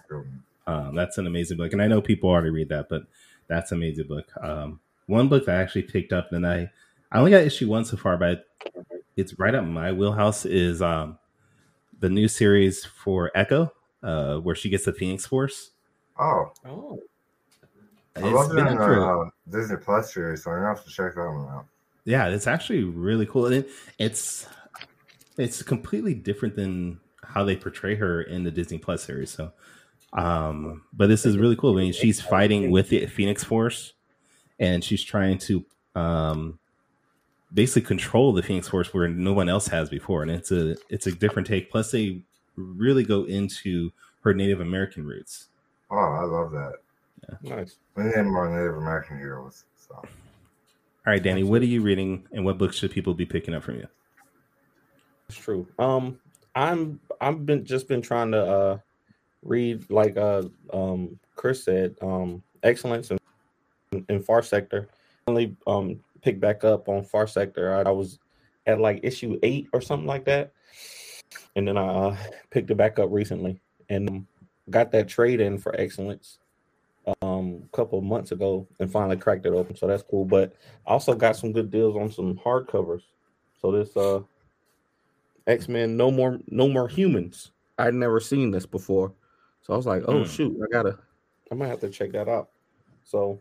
Um, 0.65 0.95
that's 0.95 1.17
an 1.17 1.27
amazing 1.27 1.57
book, 1.57 1.71
and 1.71 1.81
I 1.81 1.87
know 1.87 2.01
people 2.01 2.29
already 2.29 2.49
read 2.49 2.69
that, 2.69 2.89
but 2.89 3.03
that's 3.47 3.71
an 3.71 3.77
amazing 3.77 4.07
book. 4.07 4.25
Um, 4.41 4.81
one 5.05 5.29
book 5.29 5.45
that 5.45 5.55
I 5.55 5.61
actually 5.61 5.83
picked 5.83 6.11
up, 6.11 6.33
and 6.33 6.45
I 6.45 6.69
I 7.11 7.19
only 7.19 7.31
got 7.31 7.43
issue 7.43 7.69
one 7.69 7.85
so 7.85 7.95
far, 7.95 8.17
but 8.17 8.45
it's 9.15 9.39
right 9.39 9.55
up 9.55 9.63
my 9.63 9.93
wheelhouse. 9.93 10.45
Is 10.45 10.81
um, 10.81 11.17
the 11.99 12.09
new 12.09 12.27
series 12.27 12.83
for 12.83 13.31
Echo, 13.33 13.71
uh, 14.03 14.37
where 14.39 14.55
she 14.55 14.69
gets 14.69 14.83
the 14.83 14.93
Phoenix 14.93 15.25
Force. 15.25 15.71
Oh, 16.19 16.51
oh, 16.65 16.99
I 18.17 18.19
love 18.19 18.51
it 18.51 18.57
in 18.57 18.77
uh, 18.77 19.23
Disney 19.49 19.77
Plus 19.77 20.13
series, 20.13 20.43
so 20.43 20.51
I'm 20.51 20.57
gonna 20.57 20.75
have 20.75 20.83
to 20.83 20.91
check 20.91 21.15
that 21.15 21.21
one 21.21 21.47
out. 21.47 21.65
Yeah, 22.07 22.29
it's 22.29 22.47
actually 22.47 22.85
really 22.85 23.25
cool, 23.25 23.47
and 23.47 23.65
it's 23.99 24.47
it's 25.37 25.61
completely 25.61 26.13
different 26.13 26.55
than 26.55 27.01
how 27.21 27.43
they 27.43 27.57
portray 27.57 27.95
her 27.95 28.21
in 28.21 28.45
the 28.45 28.49
Disney 28.49 28.77
Plus 28.77 29.03
series. 29.03 29.29
So, 29.29 29.51
um, 30.13 30.83
but 30.93 31.07
this 31.07 31.25
is 31.25 31.37
really 31.37 31.57
cool. 31.57 31.77
I 31.77 31.81
mean, 31.81 31.91
she's 31.91 32.21
fighting 32.21 32.71
with 32.71 32.87
the 32.87 33.07
Phoenix 33.07 33.43
Force, 33.43 33.91
and 34.57 34.81
she's 34.81 35.03
trying 35.03 35.37
to 35.39 35.65
um, 35.95 36.59
basically 37.53 37.85
control 37.85 38.31
the 38.31 38.41
Phoenix 38.41 38.69
Force 38.69 38.93
where 38.93 39.09
no 39.09 39.33
one 39.33 39.49
else 39.49 39.67
has 39.67 39.89
before, 39.89 40.21
and 40.21 40.31
it's 40.31 40.49
a 40.49 40.77
it's 40.87 41.07
a 41.07 41.11
different 41.11 41.45
take. 41.45 41.69
Plus, 41.69 41.91
they 41.91 42.21
really 42.55 43.03
go 43.03 43.25
into 43.25 43.91
her 44.21 44.33
Native 44.33 44.61
American 44.61 45.05
roots. 45.05 45.49
Oh, 45.91 45.97
I 45.97 46.23
love 46.23 46.51
that. 46.51 46.75
Yeah. 47.41 47.55
Nice. 47.57 47.75
We 47.95 48.03
need 48.03 48.15
more 48.23 48.49
Native 48.49 48.77
American 48.77 49.19
heroes. 49.19 49.65
So. 49.75 50.01
All 51.07 51.13
right, 51.13 51.23
Danny, 51.23 51.43
what 51.43 51.61
are 51.61 51.65
you 51.65 51.81
reading, 51.81 52.27
and 52.33 52.43
what 52.43 52.57
books 52.57 52.75
should 52.75 52.91
people 52.91 53.13
be 53.13 53.25
picking 53.25 53.53
up 53.53 53.63
from 53.63 53.75
you? 53.75 53.87
It's 55.29 55.37
true. 55.37 55.65
Um, 55.79 56.19
I'm 56.53 56.99
I've 57.21 57.45
been 57.45 57.63
just 57.63 57.87
been 57.87 58.01
trying 58.01 58.31
to 58.33 58.43
uh 58.43 58.77
read 59.41 59.89
like 59.89 60.17
uh 60.17 60.43
um 60.73 61.17
Chris 61.37 61.63
said 61.63 61.95
um 62.01 62.43
excellence 62.61 63.11
and 63.11 63.21
in, 63.93 64.05
in 64.09 64.21
far 64.21 64.43
sector. 64.43 64.89
Only 65.27 65.55
um 65.65 66.01
pick 66.21 66.41
back 66.41 66.65
up 66.65 66.89
on 66.89 67.05
Far 67.05 67.25
Sector. 67.25 67.73
I, 67.73 67.83
I, 67.83 67.91
was 67.91 68.19
at 68.65 68.81
like 68.81 68.99
issue 69.01 69.39
eight 69.43 69.69
or 69.71 69.79
something 69.79 70.07
like 70.07 70.25
that, 70.25 70.51
and 71.55 71.65
then 71.65 71.77
I 71.77 71.87
uh, 71.87 72.17
picked 72.49 72.69
it 72.69 72.75
back 72.75 72.99
up 72.99 73.07
recently 73.11 73.61
and 73.87 74.25
got 74.69 74.91
that 74.91 75.07
trade 75.07 75.39
in 75.39 75.57
for 75.57 75.73
Excellence 75.79 76.39
um, 77.21 77.63
a 77.63 77.75
couple 77.75 78.01
months 78.01 78.31
ago 78.31 78.67
and 78.79 78.91
finally 78.91 79.17
cracked 79.17 79.45
it 79.45 79.53
open. 79.53 79.75
So 79.75 79.87
that's 79.87 80.03
cool. 80.03 80.25
But 80.25 80.55
I 80.85 80.91
also 80.91 81.13
got 81.13 81.35
some 81.35 81.51
good 81.51 81.71
deals 81.71 81.95
on 81.95 82.11
some 82.11 82.37
hardcovers. 82.37 83.03
So 83.61 83.71
this 83.71 83.95
uh, 83.95 84.21
X 85.47 85.67
Men 85.67 85.97
No 85.97 86.11
More 86.11 86.39
No 86.47 86.67
More 86.67 86.87
Humans. 86.87 87.51
I'd 87.79 87.93
never 87.93 88.19
seen 88.19 88.51
this 88.51 88.65
before, 88.65 89.13
so 89.61 89.73
I 89.73 89.77
was 89.77 89.85
like, 89.85 90.03
oh 90.07 90.23
mm. 90.23 90.27
shoot, 90.27 90.57
I 90.63 90.67
gotta, 90.71 90.97
I 91.51 91.55
might 91.55 91.67
have 91.67 91.79
to 91.81 91.89
check 91.89 92.11
that 92.13 92.27
out. 92.27 92.49
So, 93.03 93.39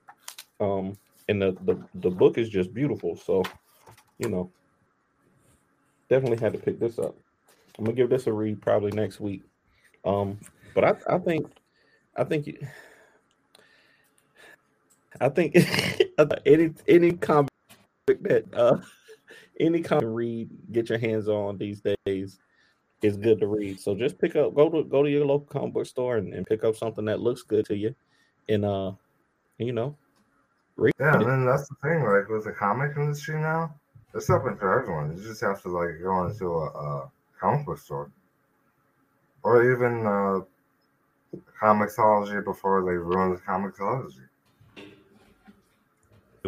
um, 0.60 0.96
and 1.28 1.40
the, 1.40 1.56
the 1.64 1.82
the 1.94 2.10
book 2.10 2.36
is 2.36 2.50
just 2.50 2.74
beautiful. 2.74 3.16
So, 3.16 3.42
you 4.18 4.28
know, 4.28 4.50
definitely 6.10 6.36
had 6.36 6.52
to 6.52 6.58
pick 6.58 6.78
this 6.78 6.98
up. 6.98 7.16
I'm 7.78 7.84
gonna 7.84 7.96
give 7.96 8.10
this 8.10 8.26
a 8.26 8.32
read 8.32 8.60
probably 8.60 8.92
next 8.92 9.20
week. 9.20 9.42
Um, 10.04 10.38
but 10.74 10.84
I 10.84 11.14
I 11.14 11.18
think 11.18 11.46
I 12.16 12.24
think 12.24 12.46
I 15.20 15.28
think 15.28 15.56
any 16.46 16.72
any 16.88 17.12
comic 17.12 17.50
that 18.06 18.44
uh 18.54 18.78
any 19.60 19.80
comic 19.80 20.04
read 20.06 20.50
get 20.72 20.88
your 20.88 20.98
hands 20.98 21.28
on 21.28 21.58
these 21.58 21.82
days 22.04 22.38
is 23.02 23.16
good 23.16 23.40
to 23.40 23.46
read. 23.46 23.80
So 23.80 23.94
just 23.94 24.18
pick 24.18 24.36
up 24.36 24.54
go 24.54 24.68
to 24.68 24.84
go 24.84 25.02
to 25.02 25.10
your 25.10 25.26
local 25.26 25.46
comic 25.46 25.74
book 25.74 25.86
store 25.86 26.16
and, 26.16 26.32
and 26.34 26.46
pick 26.46 26.64
up 26.64 26.76
something 26.76 27.04
that 27.06 27.20
looks 27.20 27.42
good 27.42 27.66
to 27.66 27.76
you 27.76 27.94
and 28.48 28.64
uh 28.64 28.92
you 29.58 29.72
know 29.72 29.96
read. 30.76 30.94
yeah, 31.00 31.14
and 31.14 31.26
then 31.26 31.44
that's 31.46 31.68
the 31.68 31.76
thing, 31.82 32.02
like 32.02 32.28
with 32.28 32.44
the 32.44 32.52
comic 32.52 32.96
industry 32.96 33.40
now, 33.40 33.74
it's 34.14 34.30
open 34.30 34.56
for 34.56 34.80
everyone. 34.80 35.16
You 35.16 35.22
just 35.22 35.40
have 35.40 35.62
to 35.62 35.68
like 35.68 36.00
go 36.02 36.26
into 36.26 36.46
a, 36.46 36.66
a 36.66 37.10
comic 37.38 37.66
book 37.66 37.78
store, 37.78 38.10
or 39.42 39.72
even 39.72 40.06
uh, 40.06 40.40
Comixology 41.60 42.44
before 42.44 42.82
they 42.82 42.96
ruin 42.96 43.30
the 43.30 43.40
Comixology. 43.40 44.26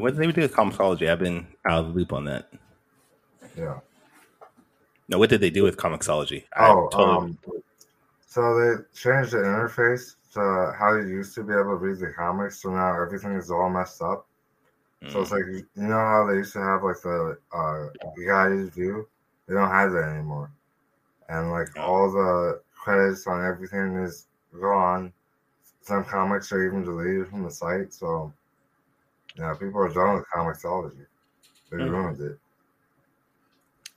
What 0.00 0.16
did 0.16 0.28
they 0.28 0.32
do 0.32 0.42
with 0.42 0.54
Comixology? 0.54 1.10
I've 1.10 1.18
been 1.18 1.46
out 1.66 1.80
of 1.80 1.86
the 1.88 1.92
loop 1.92 2.12
on 2.12 2.24
that. 2.24 2.50
Yeah. 3.56 3.80
No, 5.08 5.18
what 5.18 5.30
did 5.30 5.40
they 5.40 5.50
do 5.50 5.62
with 5.62 5.76
Comixology? 5.76 6.44
Oh, 6.58 6.88
totally... 6.92 7.16
um, 7.16 7.38
so 8.26 8.40
they 8.58 8.82
changed 8.94 9.32
the 9.32 9.38
interface 9.38 10.16
to 10.34 10.76
how 10.78 10.94
you 10.94 11.08
used 11.08 11.34
to 11.34 11.42
be 11.42 11.52
able 11.52 11.70
to 11.70 11.76
read 11.76 11.98
the 11.98 12.12
comics. 12.12 12.62
So 12.62 12.70
now 12.70 13.00
everything 13.00 13.32
is 13.32 13.50
all 13.50 13.70
messed 13.70 14.02
up. 14.02 14.26
Mm. 15.02 15.12
So 15.12 15.20
it's 15.22 15.30
mm. 15.30 15.34
like 15.34 15.64
you 15.74 15.82
know 15.82 15.94
how 15.94 16.26
they 16.28 16.36
used 16.36 16.52
to 16.52 16.60
have 16.60 16.82
like 16.82 17.00
the 17.02 17.38
uh, 17.52 17.86
guided 18.26 18.72
view. 18.74 19.08
They 19.46 19.54
don't 19.54 19.70
have 19.70 19.92
that 19.92 20.12
anymore, 20.14 20.50
and 21.28 21.50
like 21.50 21.68
oh. 21.76 21.80
all 21.80 22.10
the 22.10 22.60
credits 22.74 23.26
on 23.26 23.44
everything 23.44 23.96
is 23.96 24.26
gone. 24.60 25.12
Some 25.80 26.04
comics 26.04 26.52
are 26.52 26.66
even 26.66 26.84
deleted 26.84 27.28
from 27.28 27.44
the 27.44 27.50
site. 27.50 27.94
So 27.94 28.32
Now 29.38 29.54
people 29.54 29.80
are 29.80 29.92
done 29.92 30.16
with 30.16 30.24
Comixology. 30.34 31.06
They 31.70 31.78
mm-hmm. 31.78 31.90
ruined 31.90 32.20
it. 32.20 32.38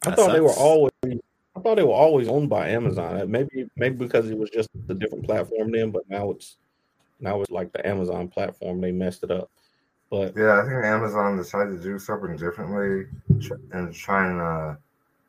I 0.03 0.09
that 0.09 0.15
thought 0.15 0.25
sucks. 0.25 0.33
they 0.33 0.39
were 0.41 0.53
always. 0.53 0.91
I 1.03 1.59
thought 1.59 1.75
they 1.75 1.83
were 1.83 1.93
always 1.93 2.27
owned 2.27 2.49
by 2.49 2.69
Amazon. 2.69 3.29
Maybe 3.29 3.69
maybe 3.75 3.95
because 3.95 4.29
it 4.29 4.37
was 4.37 4.49
just 4.49 4.69
a 4.89 4.93
different 4.93 5.25
platform 5.25 5.71
then, 5.71 5.91
but 5.91 6.09
now 6.09 6.31
it's 6.31 6.57
now 7.19 7.41
it's 7.41 7.51
like 7.51 7.71
the 7.71 7.85
Amazon 7.85 8.27
platform. 8.27 8.81
They 8.81 8.91
messed 8.91 9.23
it 9.23 9.31
up. 9.31 9.49
But 10.09 10.33
yeah, 10.35 10.59
I 10.59 10.63
think 10.63 10.83
Amazon 10.83 11.37
decided 11.37 11.77
to 11.77 11.83
do 11.83 11.97
something 11.97 12.35
differently 12.35 13.07
and 13.71 13.93
trying 13.93 14.37
to 14.37 14.77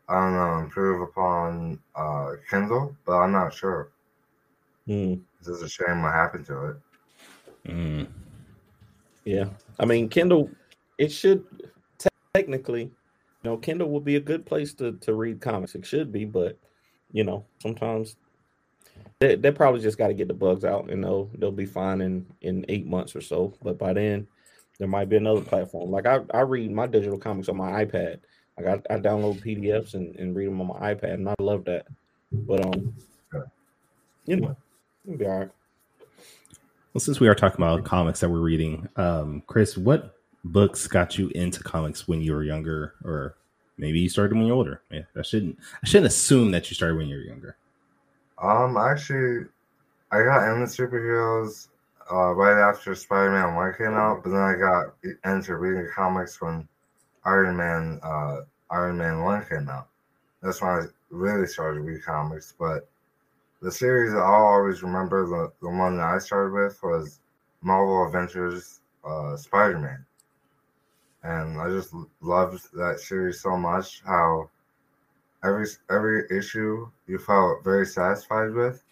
I 0.08 0.20
don't 0.20 0.34
know 0.34 0.58
improve 0.58 1.02
upon 1.02 1.78
uh, 1.94 2.32
Kindle, 2.50 2.96
but 3.06 3.18
I'm 3.18 3.32
not 3.32 3.54
sure. 3.54 3.90
Mm. 4.88 5.20
It's 5.38 5.48
just 5.48 5.62
a 5.62 5.68
shame 5.68 6.02
what 6.02 6.12
happened 6.12 6.46
to 6.46 6.70
it. 6.70 6.76
Mm. 7.68 8.06
Yeah, 9.24 9.46
I 9.78 9.84
mean 9.84 10.08
Kindle. 10.08 10.50
It 10.98 11.10
should 11.10 11.44
technically, 12.34 12.82
you 12.82 12.90
know, 13.44 13.56
Kindle 13.56 13.90
would 13.90 14.04
be 14.04 14.16
a 14.16 14.20
good 14.20 14.46
place 14.46 14.74
to 14.74 14.92
to 14.92 15.14
read 15.14 15.40
comics. 15.40 15.74
It 15.74 15.86
should 15.86 16.12
be, 16.12 16.24
but 16.24 16.58
you 17.12 17.24
know, 17.24 17.44
sometimes 17.60 18.16
they, 19.20 19.36
they 19.36 19.50
probably 19.52 19.80
just 19.80 19.98
got 19.98 20.08
to 20.08 20.14
get 20.14 20.28
the 20.28 20.34
bugs 20.34 20.64
out, 20.64 20.90
and 20.90 21.04
they'll 21.04 21.30
they'll 21.38 21.52
be 21.52 21.66
fine 21.66 22.00
in 22.00 22.26
in 22.40 22.64
eight 22.68 22.86
months 22.86 23.14
or 23.14 23.20
so. 23.20 23.54
But 23.62 23.78
by 23.78 23.92
then, 23.92 24.26
there 24.78 24.88
might 24.88 25.08
be 25.08 25.16
another 25.16 25.42
platform. 25.42 25.90
Like 25.90 26.06
I 26.06 26.20
I 26.34 26.40
read 26.40 26.70
my 26.72 26.86
digital 26.86 27.18
comics 27.18 27.48
on 27.48 27.56
my 27.56 27.84
iPad. 27.84 28.20
Like 28.58 28.66
I, 28.66 28.94
I 28.94 28.98
download 28.98 29.42
PDFs 29.44 29.94
and, 29.94 30.14
and 30.16 30.34
read 30.34 30.48
them 30.48 30.60
on 30.60 30.66
my 30.68 30.94
iPad, 30.94 31.14
and 31.14 31.28
I 31.28 31.34
love 31.38 31.64
that. 31.66 31.86
But 32.32 32.66
um, 32.66 32.94
you 34.26 34.36
know, 34.36 34.56
it'll 35.04 35.18
be 35.18 35.26
all 35.26 35.38
right. 35.38 35.50
Well, 36.92 37.00
since 37.00 37.20
we 37.20 37.28
are 37.28 37.34
talking 37.34 37.64
about 37.64 37.84
comics 37.84 38.20
that 38.20 38.28
we're 38.28 38.40
reading, 38.40 38.86
um, 38.96 39.42
Chris, 39.46 39.78
what 39.78 40.14
books 40.44 40.86
got 40.86 41.16
you 41.16 41.28
into 41.34 41.62
comics 41.62 42.06
when 42.06 42.20
you 42.20 42.34
were 42.34 42.44
younger, 42.44 42.94
or 43.02 43.36
maybe 43.78 43.98
you 43.98 44.10
started 44.10 44.36
when 44.36 44.46
you're 44.46 44.56
older? 44.56 44.82
Yeah, 44.90 45.04
I 45.16 45.22
shouldn't 45.22 45.58
I 45.82 45.86
shouldn't 45.86 46.08
assume 46.08 46.50
that 46.50 46.70
you 46.70 46.74
started 46.74 46.98
when 46.98 47.08
you 47.08 47.16
were 47.16 47.22
younger. 47.22 47.56
Um, 48.42 48.76
actually, 48.76 49.46
I 50.10 50.22
got 50.22 50.52
into 50.52 50.66
superheroes 50.66 51.68
uh, 52.10 52.32
right 52.34 52.60
after 52.60 52.94
Spider-Man 52.94 53.54
One 53.54 53.72
came 53.72 53.94
out, 53.94 54.22
but 54.22 54.30
then 54.30 54.40
I 54.40 54.54
got 54.54 54.94
into 55.24 55.56
reading 55.56 55.88
comics 55.94 56.42
when 56.42 56.68
Iron 57.24 57.56
Man 57.56 58.00
uh, 58.02 58.40
Iron 58.70 58.98
Man 58.98 59.22
One 59.22 59.42
came 59.46 59.70
out. 59.70 59.88
That's 60.42 60.60
when 60.60 60.70
I 60.70 60.82
really 61.08 61.46
started 61.46 61.80
reading 61.80 62.02
comics, 62.02 62.52
but 62.58 62.86
the 63.62 63.70
series 63.70 64.12
I'll 64.12 64.44
always 64.44 64.82
remember 64.82 65.24
the, 65.24 65.52
the 65.62 65.70
one 65.70 65.96
that 65.96 66.06
I 66.06 66.18
started 66.18 66.52
with 66.52 66.82
was 66.82 67.20
Marvel 67.62 68.04
Adventures 68.04 68.80
uh, 69.04 69.36
Spider 69.36 69.78
Man. 69.78 70.04
And 71.22 71.60
I 71.60 71.68
just 71.68 71.94
loved 72.20 72.60
that 72.74 72.98
series 72.98 73.40
so 73.40 73.56
much 73.56 74.02
how 74.04 74.50
every 75.44 75.66
every 75.88 76.24
issue 76.36 76.90
you 77.06 77.18
felt 77.18 77.62
very 77.62 77.86
satisfied 77.86 78.52
with. 78.52 78.82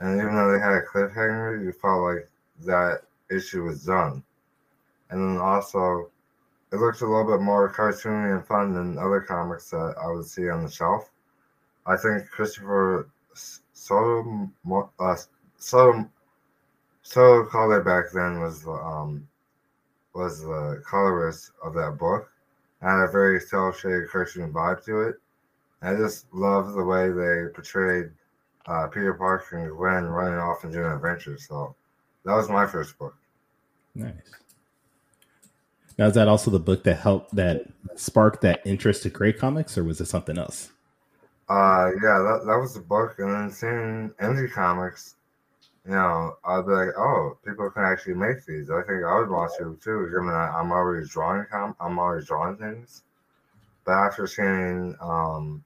And 0.00 0.18
even 0.18 0.34
though 0.34 0.52
they 0.52 0.58
had 0.58 0.72
a 0.72 0.82
cliffhanger, 0.82 1.62
you 1.62 1.72
felt 1.72 2.02
like 2.02 2.28
that 2.64 3.02
issue 3.30 3.64
was 3.64 3.84
done. 3.84 4.22
And 5.10 5.20
then 5.20 5.42
also 5.42 6.08
it 6.72 6.76
looks 6.76 7.02
a 7.02 7.06
little 7.06 7.30
bit 7.30 7.42
more 7.42 7.70
cartoony 7.70 8.34
and 8.34 8.46
fun 8.46 8.72
than 8.72 8.96
other 8.96 9.20
comics 9.20 9.68
that 9.70 9.94
I 10.02 10.10
would 10.10 10.26
see 10.26 10.48
on 10.48 10.62
the 10.62 10.70
shelf. 10.70 11.10
I 11.84 11.96
think 11.96 12.30
Christopher 12.30 13.08
so 13.78 14.50
uh, 14.98 15.16
so 15.58 16.08
so 17.02 17.44
color 17.44 17.82
back 17.82 18.10
then 18.12 18.40
was 18.40 18.66
um 18.66 19.26
was 20.14 20.42
the 20.42 20.82
colorist 20.84 21.52
of 21.62 21.74
that 21.74 21.96
book. 21.98 22.30
I 22.82 22.90
had 22.90 23.04
a 23.04 23.10
very 23.10 23.40
cel 23.40 23.72
shaded 23.72 24.10
cartoon 24.10 24.52
vibe 24.52 24.84
to 24.84 25.02
it. 25.02 25.16
I 25.80 25.94
just 25.94 26.26
love 26.32 26.72
the 26.72 26.84
way 26.84 27.08
they 27.10 27.52
portrayed 27.54 28.10
uh, 28.66 28.88
Peter 28.88 29.14
Parker 29.14 29.58
and 29.58 29.70
Gwen 29.70 30.04
running 30.06 30.38
off 30.38 30.64
and 30.64 30.72
doing 30.72 30.90
adventures. 30.90 31.46
So 31.48 31.74
that 32.24 32.34
was 32.34 32.48
my 32.48 32.66
first 32.66 32.98
book. 32.98 33.16
Nice. 33.94 34.12
Now, 35.96 36.06
is 36.06 36.14
that 36.14 36.28
also 36.28 36.50
the 36.50 36.60
book 36.60 36.84
that 36.84 36.96
helped 36.96 37.34
that 37.36 37.66
sparked 37.96 38.42
that 38.42 38.60
interest 38.64 39.04
to 39.04 39.10
create 39.10 39.38
comics, 39.38 39.78
or 39.78 39.84
was 39.84 40.00
it 40.00 40.06
something 40.06 40.36
else? 40.36 40.70
Uh, 41.48 41.92
yeah, 42.02 42.18
that, 42.18 42.42
that 42.46 42.58
was 42.58 42.74
the 42.74 42.80
book. 42.80 43.16
And 43.18 43.32
then 43.32 43.50
seeing 43.50 44.10
indie 44.20 44.52
comics, 44.52 45.16
you 45.86 45.92
know, 45.92 46.36
I'd 46.44 46.66
be 46.66 46.72
like, 46.72 46.98
oh, 46.98 47.38
people 47.44 47.70
can 47.70 47.84
actually 47.84 48.14
make 48.14 48.44
these. 48.44 48.70
I 48.70 48.82
think 48.82 49.04
I 49.04 49.18
would 49.18 49.30
want 49.30 49.52
to 49.58 49.78
too, 49.82 50.08
given 50.10 50.26
that 50.26 50.52
I'm 50.54 50.70
already 50.70 51.06
drawing 51.08 51.46
com- 51.50 51.76
I'm 51.80 51.98
already 51.98 52.26
drawing 52.26 52.58
things. 52.58 53.04
But 53.86 53.92
after 53.92 54.26
seeing 54.26 54.94
um, 55.00 55.64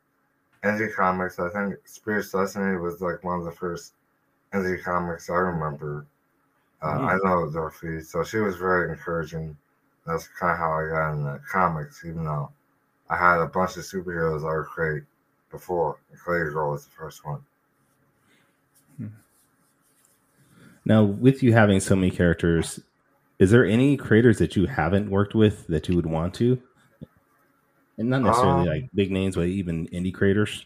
indie 0.63 0.95
comics, 0.95 1.41
I 1.41 1.49
think 1.49 1.75
Spirit's 1.85 2.31
Destiny 2.31 2.77
was 2.77 3.01
like 3.01 3.25
one 3.25 3.41
of 3.41 3.45
the 3.45 3.51
first 3.51 3.95
indie 4.53 4.83
comics 4.83 5.29
I 5.29 5.35
remember. 5.35 6.07
Uh, 6.81 6.99
mm-hmm. 6.99 7.07
I 7.07 7.19
know 7.25 7.51
Dorothy, 7.51 8.01
so 8.01 8.23
she 8.23 8.39
was 8.39 8.57
very 8.57 8.91
encouraging. 8.91 9.57
That's 10.07 10.29
kind 10.29 10.53
of 10.53 10.59
how 10.59 10.73
I 10.73 10.89
got 10.89 11.13
into 11.15 11.41
comics, 11.51 12.05
even 12.05 12.25
though 12.25 12.51
I 13.11 13.17
had 13.17 13.41
a 13.41 13.47
bunch 13.47 13.77
of 13.77 13.83
superheroes 13.83 14.49
I 14.49 14.57
would 14.57 14.67
create 14.67 15.03
before. 15.53 15.99
Clarity 16.25 16.53
Girl 16.53 16.73
was 16.73 16.85
the 16.85 16.91
first 16.91 17.25
one. 17.25 17.41
Hmm. 18.97 19.07
Now, 20.85 21.05
with 21.05 21.43
you 21.43 21.53
having 21.53 21.79
so 21.79 21.95
many 21.95 22.11
characters, 22.11 22.81
is 23.39 23.51
there 23.51 23.65
any 23.65 23.97
creators 23.97 24.39
that 24.39 24.57
you 24.57 24.67
haven't 24.67 25.11
worked 25.11 25.35
with 25.35 25.67
that 25.69 25.89
you 25.89 25.95
would 25.95 26.07
want 26.07 26.35
to? 26.35 26.61
And 27.99 28.09
not 28.09 28.23
necessarily 28.23 28.69
um, 28.69 28.75
like 28.75 28.91
big 28.95 29.13
names, 29.13 29.37
but 29.37 29.47
even 29.47 29.87
indie 29.89 30.15
creators. 30.15 30.65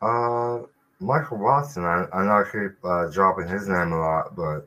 Uh, 0.00 0.60
Michael 1.00 1.38
Watson. 1.38 1.84
I, 1.84 2.06
I 2.12 2.24
know 2.24 2.32
I 2.32 2.44
keep 2.44 2.84
uh, 2.84 3.10
dropping 3.10 3.48
his 3.48 3.68
name 3.68 3.92
a 3.92 3.98
lot, 3.98 4.36
but 4.36 4.66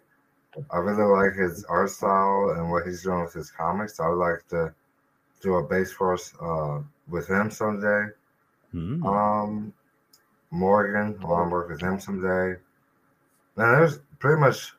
I 0.72 0.78
really 0.78 1.03
like 1.03 1.36
his 1.36 1.63
art 1.66 1.89
style 1.89 2.55
and 2.57 2.70
what 2.70 2.86
he's 2.86 3.03
doing 3.03 3.24
with 3.24 3.34
his 3.34 3.51
comics. 3.51 3.99
I 3.99 4.07
would 4.07 4.18
like 4.18 4.47
to 4.49 4.74
do 5.41 5.55
a 5.55 5.63
Bassforce 5.63 6.34
uh, 6.41 6.84
with 7.09 7.28
him 7.28 7.51
someday. 7.51 8.07
Mm. 8.76 9.05
Um, 9.05 9.73
Morgan, 10.51 11.17
I 11.21 11.26
want 11.26 11.47
to 11.47 11.51
work 11.51 11.69
with 11.69 11.82
him 11.82 11.99
someday. 11.99 12.59
Man, 13.55 13.71
there's 13.71 13.99
pretty 14.19 14.41
much 14.41 14.73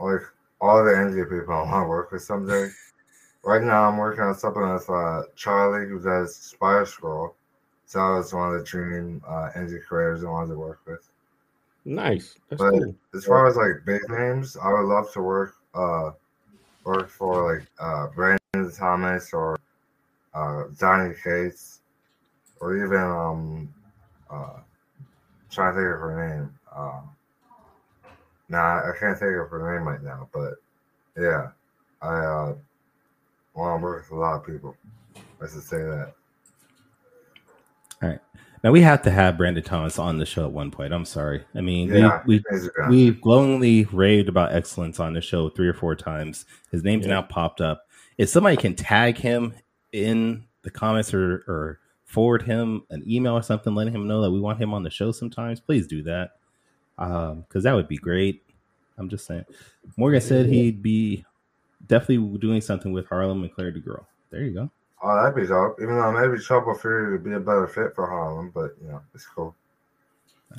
like 0.00 0.22
all 0.60 0.82
the 0.82 0.92
indie 0.92 1.28
people 1.28 1.54
I 1.54 1.62
want 1.70 1.84
to 1.84 1.88
work 1.88 2.12
with 2.12 2.22
someday. 2.22 2.70
right 3.44 3.62
now, 3.62 3.88
I'm 3.88 3.98
working 3.98 4.24
on 4.24 4.34
something 4.34 4.72
with 4.72 4.88
uh, 4.88 5.22
Charlie, 5.34 5.86
who 5.86 6.00
does 6.00 6.34
Spider 6.34 6.86
Scroll. 6.86 7.34
So 7.84 8.00
I 8.00 8.16
was 8.16 8.32
one 8.32 8.54
of 8.54 8.58
the 8.58 8.64
dream 8.64 9.22
uh, 9.28 9.50
indie 9.54 9.84
creators 9.84 10.24
I 10.24 10.28
wanted 10.28 10.54
to 10.54 10.58
work 10.58 10.80
with. 10.86 11.06
Nice. 11.84 12.34
That's 12.48 12.60
but 12.60 12.70
cool. 12.70 12.94
as 13.14 13.24
far 13.26 13.46
as 13.46 13.56
like 13.56 13.84
big 13.84 14.00
names, 14.08 14.56
I 14.56 14.72
would 14.72 14.86
love 14.86 15.12
to 15.12 15.22
work 15.22 15.54
uh 15.74 16.10
work 16.84 17.08
for 17.08 17.54
like 17.54 17.68
uh 17.78 18.08
Brandon 18.08 18.72
Thomas 18.76 19.32
or 19.32 19.56
uh 20.34 20.64
Donny 20.78 21.14
Cates 21.22 21.80
or 22.60 22.76
even 22.76 23.00
um 23.00 23.74
uh 24.30 24.58
trying 25.50 25.74
to 25.74 25.80
think 25.80 25.94
of 25.94 26.00
her 26.00 26.28
name. 26.28 26.58
Uh 26.74 27.00
nah 28.48 28.78
I 28.78 28.92
can't 28.98 29.18
think 29.18 29.36
of 29.36 29.48
her 29.50 29.74
name 29.74 29.86
right 29.86 30.02
now, 30.02 30.28
but 30.32 30.54
yeah. 31.16 31.50
I 32.02 32.14
uh 32.14 32.54
want 33.54 33.80
to 33.80 33.82
work 33.82 34.10
with 34.10 34.18
a 34.18 34.20
lot 34.20 34.36
of 34.36 34.46
people. 34.46 34.76
Let's 35.40 35.54
just 35.54 35.68
say 35.68 35.78
that. 35.78 36.12
All 38.02 38.08
right. 38.10 38.20
Now 38.62 38.72
we 38.72 38.80
have 38.80 39.02
to 39.02 39.10
have 39.10 39.36
Brandon 39.36 39.62
Thomas 39.62 39.98
on 39.98 40.18
the 40.18 40.26
show 40.26 40.44
at 40.44 40.52
one 40.52 40.70
point. 40.70 40.92
I'm 40.92 41.04
sorry. 41.04 41.44
I 41.54 41.60
mean, 41.60 41.88
yeah, 41.88 42.22
we 42.26 42.42
we 42.50 42.68
we've 42.88 43.20
glowingly 43.20 43.84
raved 43.84 44.28
about 44.28 44.52
excellence 44.52 44.98
on 44.98 45.12
the 45.12 45.20
show 45.20 45.48
three 45.48 45.68
or 45.68 45.74
four 45.74 45.94
times. 45.94 46.46
His 46.70 46.82
name's 46.82 47.06
yeah. 47.06 47.14
now 47.14 47.22
popped 47.22 47.60
up. 47.60 47.86
If 48.18 48.28
somebody 48.28 48.56
can 48.56 48.74
tag 48.74 49.18
him 49.18 49.54
in 49.92 50.44
the 50.62 50.70
comments 50.70 51.14
or 51.14 51.44
or 51.46 51.80
forward 52.06 52.42
him 52.42 52.84
an 52.90 53.02
email 53.06 53.34
or 53.34 53.42
something, 53.42 53.74
letting 53.74 53.94
him 53.94 54.06
know 54.06 54.22
that 54.22 54.30
we 54.30 54.40
want 54.40 54.60
him 54.60 54.72
on 54.72 54.82
the 54.82 54.90
show 54.90 55.12
sometimes, 55.12 55.60
please 55.60 55.86
do 55.86 56.02
that. 56.04 56.30
Um, 56.98 57.42
because 57.42 57.64
that 57.64 57.74
would 57.74 57.88
be 57.88 57.98
great. 57.98 58.42
I'm 58.96 59.10
just 59.10 59.26
saying. 59.26 59.44
Morgan 59.98 60.22
said 60.22 60.46
he'd 60.46 60.82
be 60.82 61.24
definitely 61.86 62.38
doing 62.38 62.62
something 62.62 62.92
with 62.92 63.06
Harlem 63.06 63.42
and 63.42 63.52
Clarity 63.52 63.80
Girl. 63.80 64.06
There 64.30 64.42
you 64.42 64.54
go. 64.54 64.70
Oh, 65.02 65.14
that'd 65.14 65.36
be 65.36 65.46
dope. 65.46 65.78
Even 65.82 65.96
though 65.96 66.12
maybe 66.12 66.42
Trouble 66.42 66.74
Fury 66.74 67.12
would 67.12 67.24
be 67.24 67.34
a 67.34 67.40
better 67.40 67.66
fit 67.66 67.94
for 67.94 68.06
Harlem, 68.06 68.50
but 68.54 68.74
you 68.80 68.88
know, 68.88 69.02
it's 69.14 69.26
cool. 69.26 69.54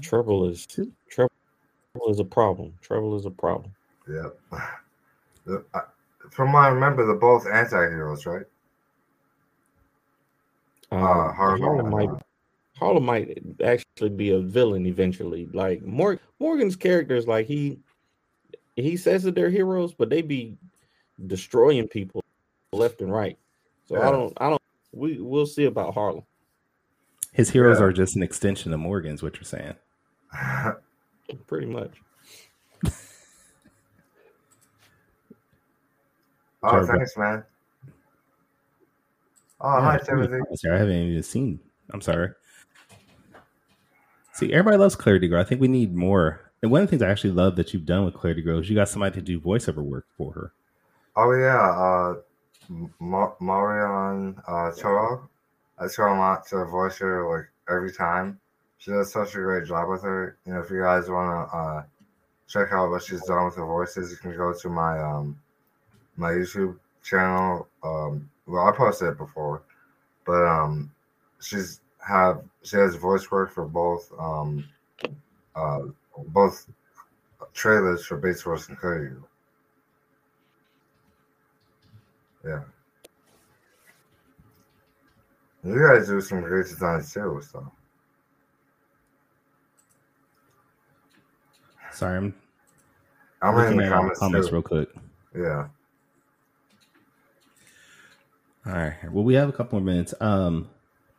Trouble 0.02 0.48
is 0.48 0.68
trouble 0.68 1.32
is 2.10 2.20
a 2.20 2.26
problem. 2.26 2.74
Trouble 2.82 3.18
is 3.18 3.26
a 3.26 3.32
problem. 3.32 3.74
Yeah. 4.08 4.30
From 6.30 6.52
what 6.52 6.60
I 6.60 6.68
remember, 6.68 7.06
they're 7.06 7.16
both 7.16 7.48
anti-heroes, 7.48 8.26
right? 8.26 8.46
Um, 10.92 11.04
uh, 11.04 11.34
Harlem, 11.34 11.62
Harlem 11.62 11.90
might 11.90 12.10
Harlem 12.78 13.06
might 13.06 13.40
actually 13.64 14.10
be 14.10 14.30
a 14.30 14.40
villain 14.40 14.86
eventually. 14.86 15.48
Like 15.52 15.82
Morgan, 15.82 16.24
Morgan's 16.40 16.76
characters, 16.76 17.28
like 17.28 17.48
he 17.48 17.80
he 18.76 18.96
says 18.96 19.24
that 19.24 19.36
they're 19.36 19.50
heroes, 19.50 19.94
but 19.94 20.10
they 20.10 20.22
be 20.22 20.58
destroying 21.26 21.88
people 21.88 22.24
left 22.72 23.02
and 23.02 23.12
right. 23.12 23.38
So 23.88 23.98
yeah. 23.98 24.08
I 24.08 24.12
don't, 24.12 24.34
I 24.38 24.50
don't. 24.50 24.62
We 24.94 25.20
we'll 25.20 25.46
see 25.46 25.66
about 25.66 25.94
Harlem. 25.94 26.24
His 27.34 27.50
heroes 27.50 27.80
yeah. 27.80 27.86
are 27.86 27.94
just 27.94 28.16
an 28.16 28.24
extension 28.24 28.74
of 28.74 28.80
Morgan's. 28.80 29.24
What 29.24 29.36
you're 29.36 29.44
saying? 29.44 29.76
Pretty 31.48 31.68
much. 31.68 31.92
oh, 36.64 36.86
thanks, 36.86 37.18
man. 37.18 37.44
Oh, 39.60 39.78
yeah, 39.78 39.84
hi, 39.84 39.98
Timothy. 39.98 40.40
I 40.70 40.78
haven't 40.78 40.96
even 40.96 41.24
seen. 41.24 41.60
I'm 41.92 42.02
sorry. 42.02 42.30
See, 44.34 44.54
everybody 44.54 44.78
loves 44.78 44.96
Clarity 44.96 45.28
Girl. 45.28 45.42
I 45.42 45.44
think 45.44 45.62
we 45.62 45.68
need 45.68 45.96
more. 45.96 46.52
And 46.62 46.72
one 46.72 46.82
of 46.82 46.88
the 46.88 46.92
things 46.92 47.02
I 47.02 47.10
actually 47.10 47.32
love 47.32 47.56
that 47.56 47.74
you've 47.74 47.86
done 47.86 48.06
with 48.06 48.14
Clarity 48.14 48.42
Girl 48.42 48.60
is 48.60 48.70
you 48.70 48.76
got 48.76 48.90
somebody 48.90 49.16
to 49.16 49.22
do 49.22 49.40
voiceover 49.40 49.84
work 49.84 50.06
for 50.16 50.32
her. 50.34 50.54
Oh 51.16 51.32
yeah, 51.32 51.70
uh, 51.72 52.16
Ma- 53.00 53.34
Marion 53.40 54.36
uh, 54.48 54.72
Choro. 54.72 55.28
I 55.80 55.86
a 55.86 56.02
lot 56.18 56.46
to 56.48 56.66
voice 56.66 56.98
her 57.00 57.28
like 57.28 57.50
every 57.70 57.92
time. 57.92 58.40
She 58.80 58.92
does 58.92 59.12
such 59.12 59.34
a 59.34 59.40
great 59.40 59.68
job 59.68 59.90
with 59.90 60.04
her. 60.04 60.38
You 60.46 60.54
know, 60.54 60.60
if 60.60 60.70
you 60.70 60.82
guys 60.82 61.10
want 61.10 61.50
to 61.50 61.58
uh, 61.58 61.84
check 62.48 62.72
out 62.72 62.92
what 62.92 63.04
she's 63.04 63.24
done 63.24 63.46
with 63.46 63.56
her 63.56 63.66
voices, 63.66 64.12
you 64.12 64.18
can 64.18 64.36
go 64.38 64.54
to 64.54 64.70
my 64.70 65.00
um, 65.00 65.40
my 66.16 66.32
YouTube 66.32 66.78
channel. 67.04 67.68
Um, 67.84 68.30
well, 68.48 68.68
I 68.68 68.76
posted 68.76 69.10
it 69.10 69.18
before, 69.18 69.64
but 70.26 70.46
um, 70.46 70.92
she's 71.42 71.82
have 72.08 72.42
she 72.64 72.78
has 72.78 72.96
voice 72.96 73.30
work 73.30 73.52
for 73.52 73.66
both 73.66 74.12
um, 74.18 74.68
uh, 75.56 75.82
both 76.30 76.68
trailers 77.54 78.06
for 78.06 78.20
Bassforce 78.20 78.70
and 78.70 78.78
Cody. 78.78 79.10
Yeah. 82.46 82.62
You 85.64 85.80
guys 85.86 86.08
do 86.08 86.22
some 86.22 86.42
great 86.42 86.68
designs 86.68 87.14
too, 87.14 87.42
so. 87.52 87.70
Sorry, 91.92 92.18
I'm. 92.18 92.34
I'm 93.42 93.56
reading 93.56 93.78
the 93.78 93.90
comments, 93.90 94.20
comments 94.20 94.52
real 94.52 94.62
quick. 94.62 94.90
Yeah. 95.36 95.68
All 98.68 98.74
right. 98.74 99.12
Well, 99.12 99.24
we 99.24 99.36
have 99.36 99.50
a 99.50 99.54
couple 99.54 99.80
more 99.80 99.86
minutes. 99.86 100.14
Um, 100.20 100.70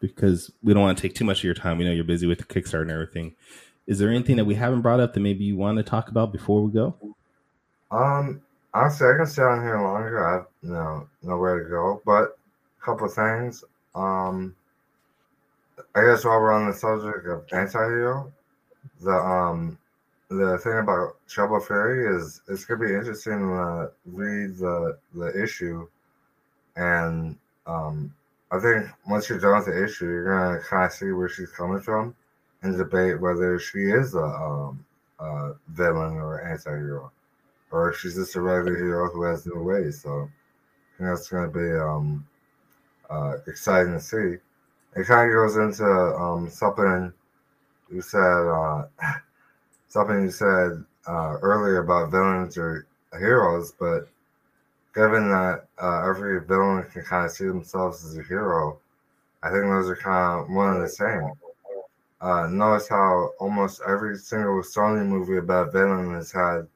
because 0.00 0.50
we 0.62 0.74
don't 0.74 0.82
want 0.82 0.98
to 0.98 1.02
take 1.02 1.14
too 1.14 1.24
much 1.24 1.38
of 1.38 1.44
your 1.44 1.54
time. 1.54 1.78
We 1.78 1.84
know 1.84 1.92
you're 1.92 2.04
busy 2.04 2.26
with 2.26 2.38
the 2.38 2.44
Kickstarter 2.44 2.82
and 2.82 2.90
everything. 2.90 3.34
Is 3.86 3.98
there 3.98 4.10
anything 4.10 4.36
that 4.36 4.44
we 4.44 4.54
haven't 4.54 4.82
brought 4.82 5.00
up 5.00 5.14
that 5.14 5.20
maybe 5.20 5.44
you 5.44 5.56
want 5.56 5.78
to 5.78 5.82
talk 5.82 6.08
about 6.08 6.32
before 6.32 6.62
we 6.62 6.72
go? 6.72 6.94
Um, 7.90 8.42
honestly, 8.74 9.08
I 9.08 9.16
can 9.16 9.26
stay 9.26 9.42
on 9.42 9.62
here 9.62 9.80
longer. 9.80 10.26
I 10.26 10.32
have 10.34 10.46
you 10.62 10.70
know 10.70 11.08
nowhere 11.22 11.62
to 11.64 11.70
go, 11.70 12.02
but 12.04 12.38
a 12.80 12.84
couple 12.84 13.08
things. 13.08 13.64
Um, 13.94 14.54
I 15.94 16.04
guess 16.04 16.24
while 16.24 16.40
we're 16.40 16.52
on 16.52 16.68
the 16.70 16.76
subject 16.76 17.26
of 17.26 17.44
anti-hero, 17.50 18.30
the 19.00 19.10
um 19.10 19.78
the 20.28 20.58
thing 20.58 20.78
about 20.78 21.16
Trouble 21.26 21.60
Fairy 21.60 22.14
is 22.14 22.42
it's 22.48 22.66
gonna 22.66 22.86
be 22.86 22.94
interesting 22.94 23.38
to 23.38 23.90
read 24.04 24.58
the 24.58 24.98
the 25.14 25.42
issue 25.42 25.88
and 26.78 27.36
um 27.66 28.14
I 28.50 28.58
think 28.58 28.86
once 29.06 29.28
you're 29.28 29.38
done 29.38 29.56
with 29.58 29.66
the 29.66 29.84
issue, 29.84 30.06
you're 30.06 30.24
gonna 30.24 30.60
kind 30.60 30.84
of 30.86 30.92
see 30.92 31.12
where 31.12 31.28
she's 31.28 31.50
coming 31.50 31.80
from 31.80 32.14
and 32.62 32.76
debate 32.76 33.20
whether 33.20 33.58
she 33.58 33.78
is 33.78 34.14
a, 34.14 34.24
um, 34.24 34.84
a 35.20 35.52
villain 35.68 36.14
or 36.14 36.42
anti-hero, 36.42 37.12
or 37.70 37.92
she's 37.92 38.14
just 38.14 38.36
a 38.36 38.40
regular 38.40 38.76
hero 38.76 39.10
who 39.10 39.22
has 39.22 39.44
new 39.44 39.62
ways. 39.62 40.00
So 40.00 40.22
I 40.22 40.98
think 40.98 41.10
that's 41.10 41.28
gonna 41.28 41.48
be 41.48 41.72
um, 41.78 42.26
uh, 43.10 43.36
exciting 43.46 43.92
to 43.92 44.00
see. 44.00 44.38
It 44.96 45.06
kind 45.06 45.30
of 45.30 45.34
goes 45.34 45.56
into 45.56 45.84
um, 45.84 46.48
something 46.48 47.12
you 47.92 48.00
said, 48.00 48.20
uh, 48.20 48.86
something 49.88 50.22
you 50.22 50.30
said 50.30 50.84
uh, 51.06 51.36
earlier 51.42 51.78
about 51.80 52.10
villains 52.10 52.56
or 52.56 52.86
heroes, 53.18 53.72
but 53.78 54.08
given 54.94 55.30
that 55.30 55.66
uh, 55.80 56.08
every 56.08 56.44
villain 56.44 56.84
can 56.92 57.02
kind 57.02 57.26
of 57.26 57.30
see 57.30 57.46
themselves 57.46 58.04
as 58.04 58.16
a 58.16 58.22
hero, 58.22 58.78
I 59.42 59.50
think 59.50 59.64
those 59.64 59.88
are 59.88 59.96
kind 59.96 60.40
of 60.40 60.50
one 60.50 60.76
and 60.76 60.84
the 60.84 60.88
same. 60.88 61.30
Uh, 62.20 62.48
notice 62.50 62.88
how 62.88 63.30
almost 63.38 63.80
every 63.86 64.16
single 64.16 64.60
Sony 64.62 65.06
movie 65.06 65.36
about 65.36 65.72
villain 65.72 66.12
has 66.14 66.32
had 66.32 66.66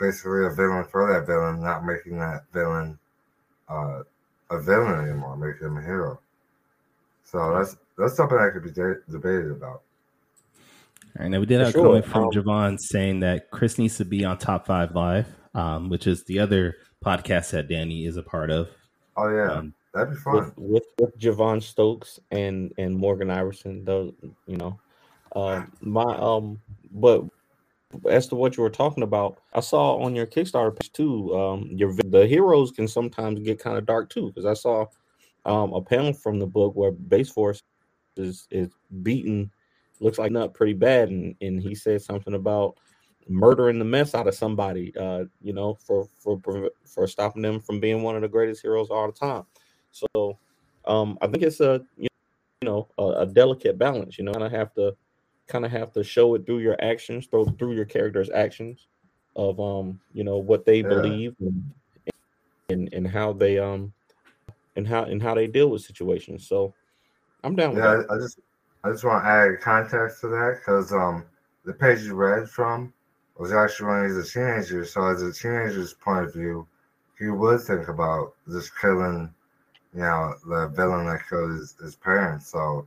basically 0.00 0.46
a 0.46 0.50
villain 0.50 0.84
for 0.84 1.12
that 1.12 1.26
villain, 1.26 1.62
not 1.62 1.84
making 1.84 2.18
that 2.18 2.42
villain 2.52 2.98
uh, 3.68 4.02
a 4.50 4.60
villain 4.60 5.08
anymore, 5.08 5.36
making 5.36 5.68
him 5.68 5.76
a 5.76 5.82
hero. 5.82 6.18
So 7.22 7.54
that's 7.56 7.76
that's 7.96 8.16
something 8.16 8.36
I 8.36 8.50
could 8.50 8.64
be 8.64 8.72
de- 8.72 9.02
debated 9.08 9.52
about. 9.52 9.82
All 11.16 11.22
right, 11.22 11.28
now 11.28 11.38
we 11.38 11.46
did 11.46 11.60
have 11.60 11.68
a 11.68 11.72
comment 11.72 12.04
from 12.04 12.24
um, 12.24 12.30
Javon 12.30 12.78
saying 12.80 13.20
that 13.20 13.50
Chris 13.50 13.78
needs 13.78 13.96
to 13.98 14.04
be 14.04 14.24
on 14.24 14.38
Top 14.38 14.66
Five 14.66 14.94
Live, 14.94 15.28
um, 15.54 15.88
which 15.88 16.08
is 16.08 16.24
the 16.24 16.40
other 16.40 16.76
podcast 17.04 17.50
that 17.50 17.68
Danny 17.68 18.06
is 18.06 18.16
a 18.16 18.22
part 18.22 18.50
of. 18.50 18.68
Oh 19.16 19.28
yeah, 19.28 19.52
um, 19.52 19.74
that'd 19.94 20.10
be 20.10 20.16
fun 20.16 20.34
with, 20.34 20.52
with, 20.56 20.84
with 20.98 21.18
Javon 21.18 21.62
Stokes 21.62 22.20
and 22.30 22.72
and 22.78 22.96
Morgan 22.96 23.30
Iverson. 23.30 23.84
Those 23.84 24.12
you 24.46 24.56
know, 24.56 24.78
um, 25.34 25.72
my 25.80 26.04
um, 26.16 26.60
but 26.92 27.24
as 28.08 28.28
to 28.28 28.34
what 28.34 28.56
you 28.56 28.62
were 28.62 28.70
talking 28.70 29.02
about, 29.02 29.40
I 29.52 29.60
saw 29.60 29.96
on 29.96 30.14
your 30.14 30.26
Kickstarter 30.26 30.78
page 30.78 30.92
too. 30.92 31.36
Um, 31.36 31.68
your 31.72 31.94
the 32.04 32.26
heroes 32.26 32.70
can 32.70 32.86
sometimes 32.86 33.40
get 33.40 33.58
kind 33.58 33.76
of 33.76 33.86
dark 33.86 34.10
too 34.10 34.28
because 34.28 34.46
I 34.46 34.54
saw 34.54 34.86
um 35.46 35.72
a 35.72 35.80
panel 35.80 36.12
from 36.12 36.38
the 36.38 36.46
book 36.46 36.76
where 36.76 36.92
Bassforce 36.92 37.62
is 38.16 38.46
is 38.50 38.68
beaten, 39.02 39.50
looks 40.00 40.18
like 40.18 40.32
not 40.32 40.54
pretty 40.54 40.74
bad, 40.74 41.08
and 41.08 41.34
and 41.40 41.60
he 41.60 41.74
said 41.74 42.02
something 42.02 42.34
about 42.34 42.76
murdering 43.30 43.78
the 43.78 43.84
mess 43.84 44.14
out 44.14 44.26
of 44.26 44.34
somebody, 44.34 44.92
uh, 44.98 45.24
you 45.40 45.52
know, 45.52 45.74
for 45.74 46.08
for 46.18 46.40
for 46.84 47.06
stopping 47.06 47.42
them 47.42 47.60
from 47.60 47.80
being 47.80 48.02
one 48.02 48.16
of 48.16 48.22
the 48.22 48.28
greatest 48.28 48.60
heroes 48.60 48.90
all 48.90 49.06
the 49.06 49.12
time. 49.12 49.44
So 49.92 50.38
um, 50.84 51.16
I 51.22 51.28
think 51.28 51.44
it's 51.44 51.60
a 51.60 51.82
you 51.96 52.08
know 52.62 52.88
a, 52.98 53.04
a 53.20 53.26
delicate 53.26 53.78
balance. 53.78 54.18
You 54.18 54.24
know, 54.24 54.32
kind 54.32 54.44
of 54.44 54.52
have 54.52 54.74
to 54.74 54.96
kind 55.46 55.64
of 55.64 55.70
have 55.70 55.92
to 55.92 56.04
show 56.04 56.34
it 56.34 56.44
through 56.44 56.58
your 56.58 56.76
actions, 56.82 57.26
through 57.26 57.54
through 57.58 57.74
your 57.74 57.84
character's 57.84 58.30
actions 58.30 58.88
of 59.36 59.60
um 59.60 60.00
you 60.12 60.24
know 60.24 60.38
what 60.38 60.64
they 60.66 60.80
yeah. 60.80 60.88
believe 60.88 61.36
and, 61.38 61.72
and 62.68 62.92
and 62.92 63.06
how 63.06 63.32
they 63.32 63.58
um 63.58 63.92
and 64.74 64.88
how 64.88 65.04
and 65.04 65.22
how 65.22 65.34
they 65.34 65.46
deal 65.46 65.70
with 65.70 65.82
situations. 65.82 66.46
So 66.48 66.74
I'm 67.44 67.54
down 67.54 67.76
yeah, 67.76 67.96
with 67.96 68.08
that. 68.08 68.12
I 68.12 68.18
just 68.18 68.40
I 68.82 68.90
just 68.90 69.04
want 69.04 69.24
to 69.24 69.28
add 69.28 69.60
context 69.60 70.20
to 70.22 70.28
that 70.28 70.58
because 70.58 70.92
um 70.92 71.24
the 71.64 71.72
page 71.72 72.02
you 72.02 72.14
read 72.14 72.48
from 72.50 72.92
was 73.40 73.54
actually 73.54 73.86
when 73.86 74.10
he 74.10 74.16
was 74.16 74.28
a 74.28 74.32
teenager. 74.32 74.84
So 74.84 75.06
as 75.06 75.22
a 75.22 75.32
teenager's 75.32 75.94
point 75.94 76.26
of 76.26 76.34
view, 76.34 76.66
he 77.18 77.28
would 77.28 77.62
think 77.62 77.88
about 77.88 78.34
just 78.46 78.78
killing, 78.78 79.32
you 79.94 80.00
know, 80.00 80.34
the 80.46 80.68
villain 80.68 81.06
that 81.06 81.26
killed 81.28 81.52
his, 81.52 81.74
his 81.82 81.96
parents. 81.96 82.48
So, 82.48 82.86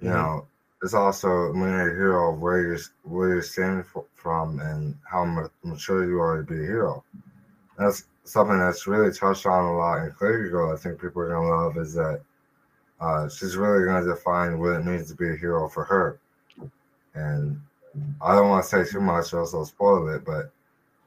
you 0.00 0.08
mm-hmm. 0.08 0.16
know, 0.16 0.46
it's 0.82 0.94
also 0.94 1.28
a 1.28 1.54
hero 1.54 2.32
of 2.32 2.40
where 2.40 2.62
you're 2.62 2.78
where 3.02 3.34
you're 3.34 3.42
standing 3.42 3.84
from 4.14 4.60
and 4.60 4.96
how 5.04 5.50
mature 5.62 6.08
you 6.08 6.20
are 6.20 6.38
to 6.38 6.42
be 6.42 6.62
a 6.62 6.66
hero. 6.66 7.04
That's 7.78 8.04
something 8.24 8.58
that's 8.58 8.86
really 8.86 9.12
touched 9.12 9.44
on 9.44 9.64
a 9.64 9.76
lot 9.76 10.04
in 10.04 10.12
Clarity 10.12 10.50
Girl. 10.50 10.72
I 10.72 10.78
think 10.78 11.00
people 11.00 11.22
are 11.22 11.28
gonna 11.28 11.48
love 11.48 11.76
is 11.76 11.92
that 11.94 12.22
uh, 13.00 13.28
she's 13.28 13.56
really 13.56 13.84
gonna 13.84 14.06
define 14.06 14.58
what 14.58 14.76
it 14.76 14.84
means 14.84 15.10
to 15.10 15.16
be 15.16 15.30
a 15.30 15.36
hero 15.36 15.68
for 15.68 15.84
her, 15.84 16.18
and 17.14 17.60
I 18.20 18.34
don't 18.34 18.48
want 18.48 18.64
to 18.64 18.68
say 18.68 18.90
too 18.90 19.00
much, 19.00 19.32
or 19.32 19.40
else 19.40 19.54
I'll 19.54 19.64
spoil 19.64 20.08
it. 20.14 20.24
But 20.24 20.50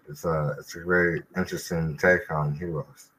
it's 0.07 0.25
a 0.25 0.55
it's 0.59 0.75
a 0.75 0.83
very 0.83 1.23
interesting 1.37 1.97
take 1.97 2.29
on 2.31 2.55
heroes. 2.55 3.09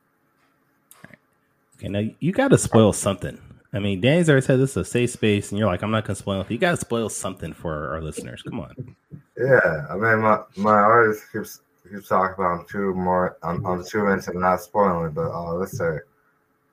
Okay, 1.77 1.89
now 1.89 2.05
you 2.19 2.33
got 2.33 2.49
to 2.49 2.59
spoil 2.59 2.93
something. 2.93 3.39
I 3.73 3.79
mean, 3.79 4.01
Danny's 4.01 4.29
already 4.29 4.45
said 4.45 4.59
this 4.59 4.73
is 4.73 4.77
a 4.77 4.85
safe 4.85 5.11
space, 5.11 5.51
and 5.51 5.59
you're 5.59 5.69
like, 5.69 5.83
I'm 5.83 5.93
not 5.93 6.05
gonna 6.05 6.17
spoil. 6.17 6.45
You 6.49 6.59
got 6.59 6.73
to 6.73 6.77
spoil 6.77 7.09
something 7.09 7.53
for 7.53 7.91
our 7.91 8.01
listeners. 8.01 8.43
Come 8.43 8.61
on. 8.61 8.97
Yeah, 9.39 9.87
I 9.89 9.95
mean, 9.95 10.21
my 10.21 10.43
my 10.57 10.73
artist 10.73 11.25
keeps 11.33 11.61
keeps 11.91 12.09
talking 12.09 12.35
about 12.35 12.61
I'm 12.61 12.67
too 12.67 12.95
more 12.95 13.37
I'm, 13.43 13.65
I'm 13.65 13.85
too 13.85 14.09
into 14.09 14.37
not 14.39 14.61
spoiling, 14.61 15.13
but 15.13 15.31
uh, 15.31 15.55
let's 15.55 15.79
say, 15.79 15.99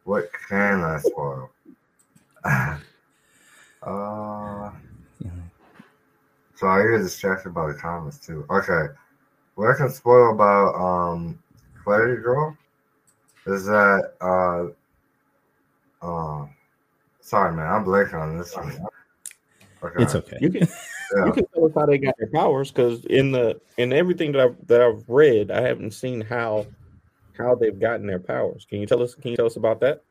what 0.03 0.29
can 0.49 0.81
I 0.81 0.99
spoil? 0.99 1.51
uh 3.83 4.71
so 6.57 6.67
I 6.67 6.81
get 6.81 7.03
distracted 7.03 7.53
by 7.53 7.67
the 7.67 7.75
comments 7.75 8.17
too. 8.17 8.45
Okay. 8.49 8.93
What 9.55 9.69
I 9.69 9.77
can 9.77 9.89
spoil 9.89 10.33
about 10.33 10.75
um 10.75 11.39
Clarity 11.83 12.21
Girl 12.21 12.57
is 13.45 13.65
that 13.65 14.13
uh 14.21 14.67
uh 16.05 16.47
sorry 17.21 17.55
man, 17.55 17.67
I'm 17.67 17.85
blanking 17.85 18.19
on 18.19 18.37
this 18.37 18.55
one. 18.55 18.75
Okay. 19.83 20.03
It's 20.03 20.15
okay. 20.15 20.37
You 20.41 20.49
can 20.49 20.67
yeah. 21.15 21.25
you 21.27 21.31
can 21.31 21.45
tell 21.53 21.65
us 21.65 21.71
how 21.75 21.85
they 21.85 21.99
got 21.99 22.15
their 22.17 22.29
powers 22.33 22.71
because 22.71 23.05
in 23.05 23.31
the 23.31 23.61
in 23.77 23.93
everything 23.93 24.31
that 24.31 24.41
I've 24.41 24.67
that 24.67 24.81
I've 24.81 25.07
read, 25.07 25.51
I 25.51 25.61
haven't 25.61 25.91
seen 25.91 26.21
how 26.21 26.65
how 27.37 27.53
they've 27.53 27.79
gotten 27.79 28.07
their 28.07 28.19
powers. 28.19 28.65
Can 28.67 28.79
you 28.79 28.87
tell 28.87 29.03
us? 29.03 29.13
Can 29.13 29.29
you 29.29 29.37
tell 29.37 29.45
us 29.45 29.57
about 29.57 29.79
that? 29.81 30.03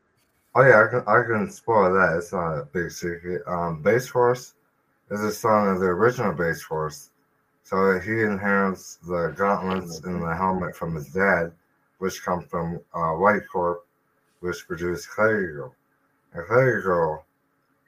Oh 0.55 0.63
yeah, 0.63 0.81
I 0.81 0.87
can 0.89 1.03
I 1.07 1.23
can 1.27 1.51
spoil 1.51 1.93
that. 1.93 2.17
It's 2.17 2.31
not 2.31 2.53
a 2.53 2.63
big 2.63 2.89
secret. 2.89 3.41
Um, 3.47 3.83
Bassforce 3.83 4.53
is 5.09 5.21
a 5.21 5.31
son 5.31 5.69
of 5.69 5.79
the 5.79 5.85
original 5.87 6.33
Bassforce, 6.33 7.09
so 7.63 7.99
he 7.99 8.21
inherits 8.21 8.97
the 9.07 9.33
gauntlets 9.37 10.01
and 10.01 10.21
the 10.21 10.35
helmet 10.35 10.75
from 10.75 10.95
his 10.95 11.07
dad, 11.07 11.51
which 11.99 12.23
come 12.23 12.43
from 12.43 12.79
uh, 12.93 13.11
White 13.13 13.47
Corp, 13.51 13.85
which 14.41 14.67
produced 14.67 15.09
Girl. 15.15 15.73
And 16.33 16.45
Clary 16.45 16.81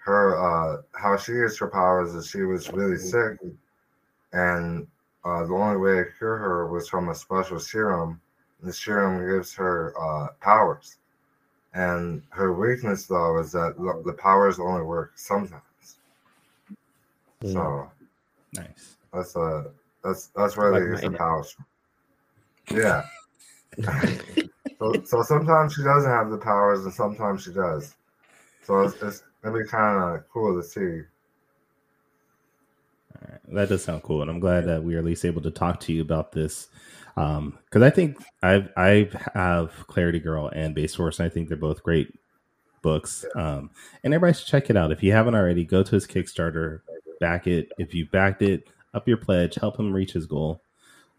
her 0.05 0.37
uh, 0.37 0.81
how 0.93 1.17
she 1.17 1.33
gets 1.33 1.57
her 1.59 1.67
powers 1.67 2.15
is 2.15 2.27
she 2.27 2.41
was 2.41 2.71
really 2.71 2.97
sick, 2.97 3.37
and 4.33 4.87
uh, 5.25 5.45
the 5.45 5.53
only 5.53 5.77
way 5.77 5.97
to 5.97 6.05
cure 6.17 6.37
her 6.37 6.67
was 6.67 6.87
from 6.87 7.09
a 7.09 7.15
special 7.15 7.59
serum. 7.59 8.19
And 8.59 8.69
the 8.69 8.73
serum 8.73 9.25
gives 9.29 9.53
her 9.55 9.93
uh, 9.99 10.29
powers. 10.41 10.97
And 11.73 12.23
her 12.29 12.53
weakness, 12.53 13.05
though, 13.05 13.37
is 13.39 13.51
that 13.51 13.75
the 14.05 14.13
powers 14.13 14.59
only 14.59 14.83
work 14.83 15.11
sometimes. 15.15 15.61
Mm. 17.43 17.53
So, 17.53 17.91
nice. 18.53 18.97
That's 19.13 19.35
a 19.35 19.71
that's 20.03 20.27
that's 20.35 20.57
where 20.57 20.71
like 20.71 20.83
they 20.83 20.87
use 20.89 21.01
the 21.01 21.11
powers. 21.11 21.55
Yeah. 22.71 23.03
so, 24.79 24.93
so 25.05 25.21
sometimes 25.23 25.73
she 25.73 25.83
doesn't 25.83 26.09
have 26.09 26.29
the 26.29 26.37
powers, 26.37 26.83
and 26.83 26.93
sometimes 26.93 27.43
she 27.43 27.53
does. 27.53 27.95
So 28.63 28.81
it's, 28.81 29.01
it's 29.01 29.23
gonna 29.43 29.57
be 29.57 29.67
kind 29.67 30.15
of 30.17 30.29
cool 30.29 30.61
to 30.61 30.67
see. 30.67 31.05
That 33.49 33.69
does 33.69 33.83
sound 33.83 34.03
cool, 34.03 34.21
and 34.21 34.29
I'm 34.29 34.39
glad 34.39 34.65
that 34.65 34.83
we 34.83 34.95
are 34.95 34.99
at 34.99 35.05
least 35.05 35.25
able 35.25 35.41
to 35.41 35.51
talk 35.51 35.79
to 35.81 35.93
you 35.93 36.01
about 36.01 36.31
this 36.31 36.67
because 37.15 37.37
um, 37.75 37.83
I 37.83 37.89
think 37.89 38.17
I've 38.41 38.69
I 38.77 39.09
have 39.33 39.71
Clarity 39.87 40.19
Girl 40.19 40.49
and 40.53 40.75
Bassforce, 40.75 41.19
and 41.19 41.25
I 41.25 41.29
think 41.29 41.49
they're 41.49 41.57
both 41.57 41.83
great 41.83 42.13
books. 42.81 43.25
Um, 43.35 43.71
and 44.03 44.13
everybody 44.13 44.37
should 44.37 44.47
check 44.47 44.69
it 44.69 44.77
out 44.77 44.91
if 44.91 45.03
you 45.03 45.11
haven't 45.11 45.35
already. 45.35 45.65
Go 45.65 45.83
to 45.83 45.91
his 45.91 46.07
Kickstarter, 46.07 46.81
back 47.19 47.47
it. 47.47 47.71
If 47.77 47.93
you 47.93 48.05
backed 48.07 48.41
it, 48.41 48.67
up 48.93 49.07
your 49.07 49.17
pledge, 49.17 49.55
help 49.55 49.79
him 49.79 49.93
reach 49.93 50.13
his 50.13 50.25
goal. 50.25 50.61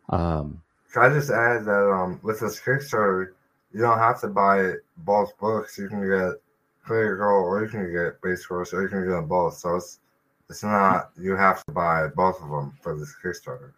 Um, 0.09 0.63
Can 0.93 1.03
I 1.03 1.09
just 1.15 1.31
add 1.31 1.65
that 1.65 1.91
um, 1.91 2.21
with 2.23 2.41
this 2.41 2.61
Kickstarter, 2.61 3.33
you 3.73 3.81
don't 3.81 3.99
have 3.99 4.21
to 4.23 4.29
buy 4.29 4.75
both 4.99 5.37
books. 5.39 5.79
You 5.79 5.89
can 5.89 6.01
get 6.01 6.41
Clarity 6.85 7.17
Girl, 7.17 7.45
or 7.45 7.63
you 7.63 7.69
can 7.69 7.93
get 7.93 8.21
Bassforce, 8.21 8.73
or 8.73 8.83
you 8.83 8.89
can 8.89 9.05
get 9.05 9.11
them 9.11 9.27
both. 9.27 9.57
So 9.57 9.77
it's 9.77 10.01
it's 10.49 10.65
not 10.65 11.11
you 11.17 11.37
have 11.37 11.65
to 11.67 11.73
buy 11.73 12.09
both 12.09 12.43
of 12.43 12.51
them 12.51 12.77
for 12.81 12.99
this 12.99 13.15
Kickstarter. 13.23 13.73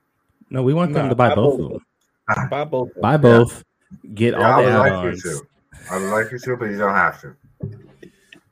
No, 0.48 0.62
we 0.62 0.72
want 0.72 0.94
them 0.94 1.08
to 1.08 1.14
buy 1.14 1.34
both 1.34 1.60
of 1.60 1.70
them. 1.70 1.86
Buy 2.48 2.64
both. 2.64 3.00
Buy 3.00 3.16
both. 3.16 3.64
Yeah. 4.02 4.10
Get 4.14 4.34
yeah, 4.34 4.54
all 4.54 4.62
the 4.62 4.70
add-ons. 4.70 5.24
Like 5.24 5.24
you 5.24 5.40
to 5.40 5.46
I 5.90 5.98
would 5.98 6.10
like 6.10 6.32
you 6.32 6.38
to, 6.38 6.56
but 6.56 6.66
you 6.66 6.78
don't 6.78 6.94
have 6.94 7.20
to. 7.20 7.36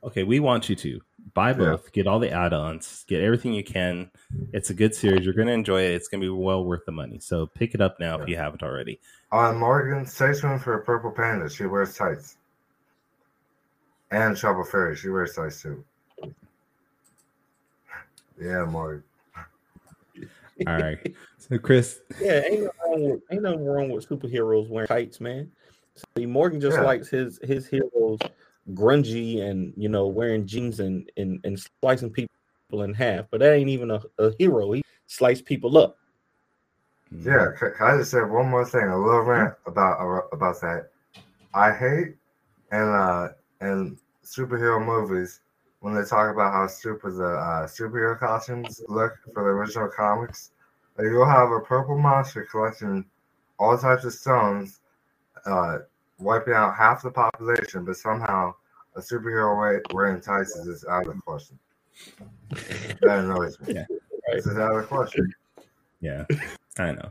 Okay, 0.03 0.23
we 0.23 0.39
want 0.39 0.69
you 0.69 0.75
to 0.75 1.01
buy 1.33 1.53
both. 1.53 1.83
Yeah. 1.85 1.89
Get 1.93 2.07
all 2.07 2.19
the 2.19 2.31
add-ons. 2.31 3.05
Get 3.07 3.21
everything 3.21 3.53
you 3.53 3.63
can. 3.63 4.09
It's 4.53 4.69
a 4.69 4.73
good 4.73 4.93
series. 4.93 5.25
You're 5.25 5.33
going 5.33 5.47
to 5.47 5.53
enjoy 5.53 5.83
it. 5.83 5.91
It's 5.91 6.07
going 6.07 6.21
to 6.21 6.25
be 6.25 6.29
well 6.29 6.63
worth 6.63 6.85
the 6.85 6.91
money. 6.91 7.19
So 7.19 7.47
pick 7.47 7.73
it 7.73 7.81
up 7.81 7.99
now 7.99 8.17
yeah. 8.17 8.23
if 8.23 8.29
you 8.29 8.37
haven't 8.37 8.63
already. 8.63 8.99
On 9.31 9.55
uh, 9.55 9.57
Morgan, 9.57 10.05
stay 10.05 10.33
tuned 10.33 10.61
for 10.61 10.75
a 10.75 10.83
purple 10.83 11.11
panda. 11.11 11.49
She 11.49 11.65
wears 11.65 11.95
tights. 11.95 12.37
And 14.11 14.37
Shovel 14.37 14.65
Fairy, 14.65 14.95
she 14.95 15.09
wears 15.09 15.35
tights 15.35 15.61
too. 15.61 15.83
Yeah, 18.39 18.65
Morgan. 18.65 19.03
All 20.67 20.77
right. 20.77 21.15
So 21.37 21.57
Chris. 21.57 22.01
Yeah, 22.19 22.41
ain't 22.45 22.63
nothing 22.63 22.69
wrong 22.83 23.09
with, 23.11 23.21
ain't 23.31 23.41
nothing 23.43 23.65
wrong 23.65 23.89
with 23.89 24.07
superheroes 24.07 24.69
wearing 24.69 24.87
tights, 24.87 25.21
man. 25.21 25.49
See, 26.17 26.25
Morgan 26.25 26.59
just 26.59 26.77
yeah. 26.77 26.83
likes 26.83 27.07
his 27.09 27.39
his 27.43 27.67
heroes 27.67 28.19
grungy 28.69 29.41
and 29.41 29.73
you 29.75 29.89
know 29.89 30.07
wearing 30.07 30.45
jeans 30.45 30.79
and 30.79 31.11
and, 31.17 31.39
and 31.43 31.61
slicing 31.81 32.11
people 32.11 32.29
in 32.83 32.93
half. 32.93 33.25
But 33.29 33.39
that 33.39 33.53
ain't 33.53 33.69
even 33.69 33.91
a, 33.91 34.01
a 34.19 34.31
hero. 34.37 34.71
He 34.71 34.83
sliced 35.07 35.45
people 35.45 35.77
up. 35.77 35.97
Yeah, 37.19 37.47
I 37.81 37.97
just 37.97 38.11
said 38.11 38.29
one 38.29 38.47
more 38.49 38.65
thing, 38.65 38.87
a 38.87 38.97
little 38.97 39.21
rant 39.21 39.53
about 39.65 39.99
uh, 39.99 40.27
about 40.31 40.61
that. 40.61 40.89
I 41.53 41.73
hate 41.73 42.15
and 42.71 42.89
uh 42.89 43.29
and 43.59 43.97
superhero 44.23 44.83
movies 44.83 45.41
when 45.81 45.93
they 45.93 46.03
talk 46.03 46.31
about 46.31 46.53
how 46.53 46.67
stupid 46.67 47.15
the 47.15 47.25
uh, 47.25 47.67
superhero 47.67 48.17
costumes 48.17 48.81
look 48.87 49.13
for 49.33 49.43
the 49.43 49.49
original 49.49 49.89
comics. 49.89 50.51
Like 50.97 51.07
you'll 51.07 51.25
have 51.25 51.51
a 51.51 51.59
purple 51.59 51.97
monster 51.97 52.47
collecting 52.49 53.05
all 53.57 53.77
types 53.77 54.05
of 54.05 54.13
stones, 54.13 54.79
uh, 55.45 55.79
wiping 56.21 56.53
out 56.53 56.75
half 56.75 57.03
the 57.03 57.11
population, 57.11 57.85
but 57.85 57.97
somehow 57.97 58.53
a 58.95 59.01
superhero 59.01 59.81
wearing 59.93 60.21
tights 60.21 60.55
is 60.55 60.85
out 60.89 61.07
of 61.07 61.15
the 61.15 61.21
question. 61.21 61.59
that 63.01 63.19
annoys 63.19 63.59
me. 63.61 63.75
Yeah. 63.75 63.85
This 64.33 64.47
is 64.47 64.57
out 64.57 64.75
of 64.75 64.81
the 64.81 64.87
question. 64.87 65.33
Yeah, 65.99 66.25
I 66.77 66.91
know. 66.91 67.09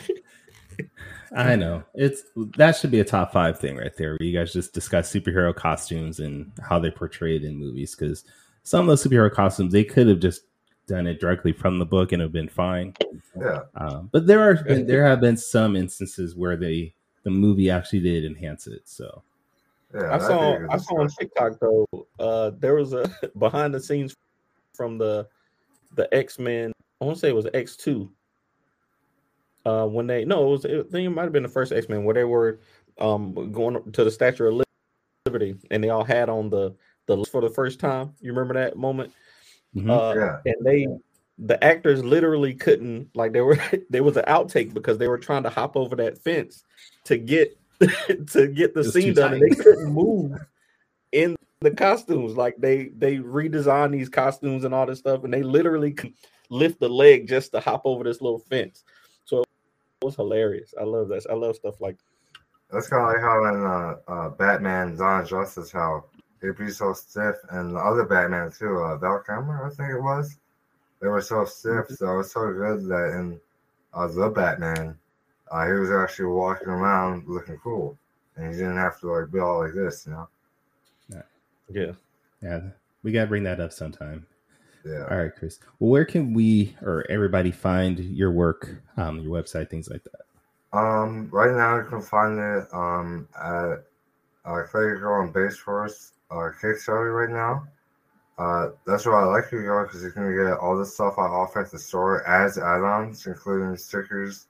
I 1.36 1.56
know. 1.56 1.84
It's 1.94 2.22
that 2.56 2.76
should 2.76 2.90
be 2.90 3.00
a 3.00 3.04
top 3.04 3.32
five 3.32 3.58
thing 3.58 3.76
right 3.76 3.96
there. 3.96 4.12
Where 4.12 4.22
you 4.22 4.36
guys 4.36 4.52
just 4.52 4.72
discuss 4.72 5.12
superhero 5.12 5.54
costumes 5.54 6.20
and 6.20 6.50
how 6.62 6.78
they're 6.78 6.90
portrayed 6.90 7.44
in 7.44 7.56
movies 7.56 7.94
because 7.94 8.24
some 8.62 8.80
of 8.80 8.86
those 8.86 9.04
superhero 9.04 9.30
costumes 9.30 9.72
they 9.72 9.84
could 9.84 10.08
have 10.08 10.20
just 10.20 10.42
done 10.86 11.06
it 11.06 11.20
directly 11.20 11.52
from 11.52 11.78
the 11.78 11.86
book 11.86 12.12
and 12.12 12.20
have 12.20 12.32
been 12.32 12.48
fine. 12.48 12.94
Yeah. 13.38 13.61
Um, 13.76 14.08
but 14.12 14.26
there 14.26 14.40
are 14.40 14.82
there 14.82 15.04
have 15.04 15.20
been 15.20 15.36
some 15.36 15.76
instances 15.76 16.34
where 16.34 16.56
they 16.56 16.94
the 17.23 17.31
movie 17.31 17.71
actually 17.71 18.01
did 18.01 18.25
enhance 18.25 18.66
it. 18.66 18.83
So 18.85 19.23
yeah, 19.95 20.14
I 20.14 20.18
saw 20.18 20.59
I 20.71 20.77
saw 20.77 21.01
on 21.01 21.09
TikTok 21.09 21.59
though. 21.61 21.87
Uh, 22.18 22.51
there 22.59 22.75
was 22.75 22.93
a 22.93 23.11
behind 23.39 23.75
the 23.75 23.81
scenes 23.81 24.14
from 24.75 24.99
the 24.99 25.27
the 25.97 26.12
X 26.14 26.39
Men. 26.39 26.73
I 27.01 27.05
want 27.05 27.16
to 27.16 27.21
say 27.21 27.29
it 27.29 27.35
was 27.35 27.49
X 27.55 27.77
two. 27.77 28.11
Uh, 29.66 29.87
when 29.87 30.07
they 30.07 30.25
no, 30.25 30.47
it 30.47 30.51
was 30.51 30.64
I 30.64 30.68
think 30.68 31.07
it 31.07 31.11
might 31.11 31.25
have 31.25 31.33
been 31.33 31.43
the 31.43 31.49
first 31.49 31.73
X 31.73 31.89
Men 31.89 32.05
where 32.05 32.14
they 32.14 32.25
were 32.25 32.61
um 33.01 33.53
going 33.53 33.93
to 33.93 34.05
the 34.05 34.11
Statue 34.11 34.49
of 34.49 34.64
Liberty 35.27 35.57
and 35.71 35.83
they 35.83 35.91
all 35.91 36.05
had 36.05 36.29
on 36.29 36.51
the 36.51 36.75
the 37.07 37.25
for 37.25 37.41
the 37.41 37.51
first 37.51 37.81
time. 37.81 38.14
You 38.21 38.33
remember 38.33 38.55
that 38.55 38.77
moment? 38.77 39.12
Mm-hmm. 39.75 39.91
Uh, 39.91 40.14
yeah. 40.14 40.37
And 40.47 40.57
they, 40.64 40.87
the 41.41 41.62
actors 41.64 42.05
literally 42.05 42.55
couldn't 42.55 43.09
like 43.14 43.32
there 43.32 43.45
were 43.45 43.59
there 43.91 44.05
was 44.05 44.16
an 44.16 44.24
outtake 44.26 44.74
because 44.74 44.99
they 44.99 45.09
were 45.09 45.18
trying 45.18 45.43
to 45.43 45.51
hop 45.51 45.76
over 45.76 45.97
that 45.97 46.18
fence 46.18 46.64
to 47.05 47.16
get 47.16 47.57
to 47.80 48.49
get 48.49 48.74
the 48.74 48.84
scene 48.84 49.14
done, 49.14 49.34
and 49.34 49.43
they 49.43 49.55
couldn't 49.55 49.93
move 49.93 50.38
in 51.12 51.34
the 51.61 51.70
costumes. 51.70 52.36
Like 52.36 52.57
they 52.59 52.91
they 52.97 53.16
redesigned 53.16 53.93
these 53.93 54.09
costumes 54.09 54.64
and 54.64 54.74
all 54.74 54.86
this 54.86 54.99
stuff, 54.99 55.24
and 55.24 55.32
they 55.32 55.43
literally 55.43 55.97
lift 56.51 56.80
the 56.80 56.88
leg 56.88 57.26
just 57.26 57.53
to 57.53 57.61
hop 57.61 57.82
over 57.84 58.05
this 58.05 58.20
little 58.20 58.38
fence. 58.38 58.84
So 59.24 59.41
it 59.41 60.05
was 60.05 60.16
hilarious. 60.16 60.74
I 60.78 60.84
love 60.84 61.09
that. 61.09 61.26
I 61.30 61.34
love 61.34 61.57
stuff 61.57 61.80
like. 61.80 61.97
That's 62.70 62.88
kind 62.88 63.03
of 63.03 63.09
like 63.09 63.20
how 63.20 63.45
in 63.47 63.64
uh, 63.64 64.12
uh, 64.12 64.28
Batman 64.30 64.95
Dawn 64.95 65.26
Justice, 65.26 65.72
how 65.72 66.05
It'd 66.43 66.57
be 66.57 66.70
so 66.70 66.95
stiff, 66.95 67.36
and 67.51 67.74
the 67.74 67.80
other 67.80 68.05
Batman 68.05 68.51
too, 68.51 68.78
uh, 68.78 68.97
Val 68.97 69.22
Kilmer, 69.26 69.66
I 69.66 69.68
think 69.68 69.91
it 69.91 70.01
was. 70.01 70.38
They 71.01 71.09
were 71.09 71.20
so 71.22 71.44
stiff, 71.44 71.88
so 71.88 72.20
it's 72.20 72.32
so 72.32 72.53
good 72.53 72.86
that 72.86 73.16
in 73.18 73.40
uh, 73.94 74.07
the 74.09 74.28
Batman, 74.28 74.98
uh, 75.51 75.66
he 75.66 75.72
was 75.72 75.90
actually 75.90 76.26
walking 76.26 76.68
around 76.68 77.26
looking 77.26 77.59
cool, 77.59 77.96
and 78.36 78.53
he 78.53 78.59
didn't 78.59 78.76
have 78.76 79.01
to 79.01 79.11
like 79.11 79.32
be 79.32 79.38
all 79.38 79.64
like 79.64 79.74
this, 79.74 80.05
you 80.07 80.12
know. 80.12 80.28
Yeah, 81.09 81.22
yeah, 81.70 81.92
yeah. 82.42 82.61
We 83.03 83.12
gotta 83.12 83.28
bring 83.28 83.44
that 83.44 83.61
up 83.61 83.72
sometime. 83.72 84.26
Yeah. 84.84 85.07
All 85.11 85.18
right, 85.18 85.34
Chris. 85.34 85.59
Well, 85.78 85.90
where 85.90 86.05
can 86.05 86.34
we 86.34 86.76
or 86.82 87.05
everybody 87.11 87.51
find 87.51 87.98
your 87.98 88.30
work, 88.30 88.82
um, 88.96 89.20
your 89.20 89.32
website, 89.32 89.70
things 89.70 89.88
like 89.88 90.05
that? 90.05 90.78
Um, 90.78 91.28
right 91.30 91.55
now 91.55 91.78
you 91.78 91.84
can 91.84 92.01
find 92.01 92.38
it 92.38 92.68
um 92.72 93.28
at 93.36 93.84
uh, 94.44 94.62
Clarity 94.70 95.01
Girl 95.01 95.22
on 95.22 95.32
Bassforce 95.32 96.12
uh, 96.30 96.51
Kickstarter 96.62 97.14
right 97.14 97.34
now. 97.34 97.66
Uh, 98.41 98.70
that's 98.86 99.05
why 99.05 99.20
I 99.20 99.24
like 99.24 99.53
you 99.53 99.62
go 99.64 99.84
because 99.84 100.03
you 100.03 100.11
can 100.11 100.34
get 100.34 100.57
all 100.57 100.78
the 100.78 100.86
stuff 100.86 101.18
I 101.18 101.24
offer 101.24 101.61
at 101.61 101.70
the 101.70 101.78
store 101.78 102.26
as 102.26 102.57
add-ons, 102.57 103.26
including 103.26 103.76
stickers 103.76 104.47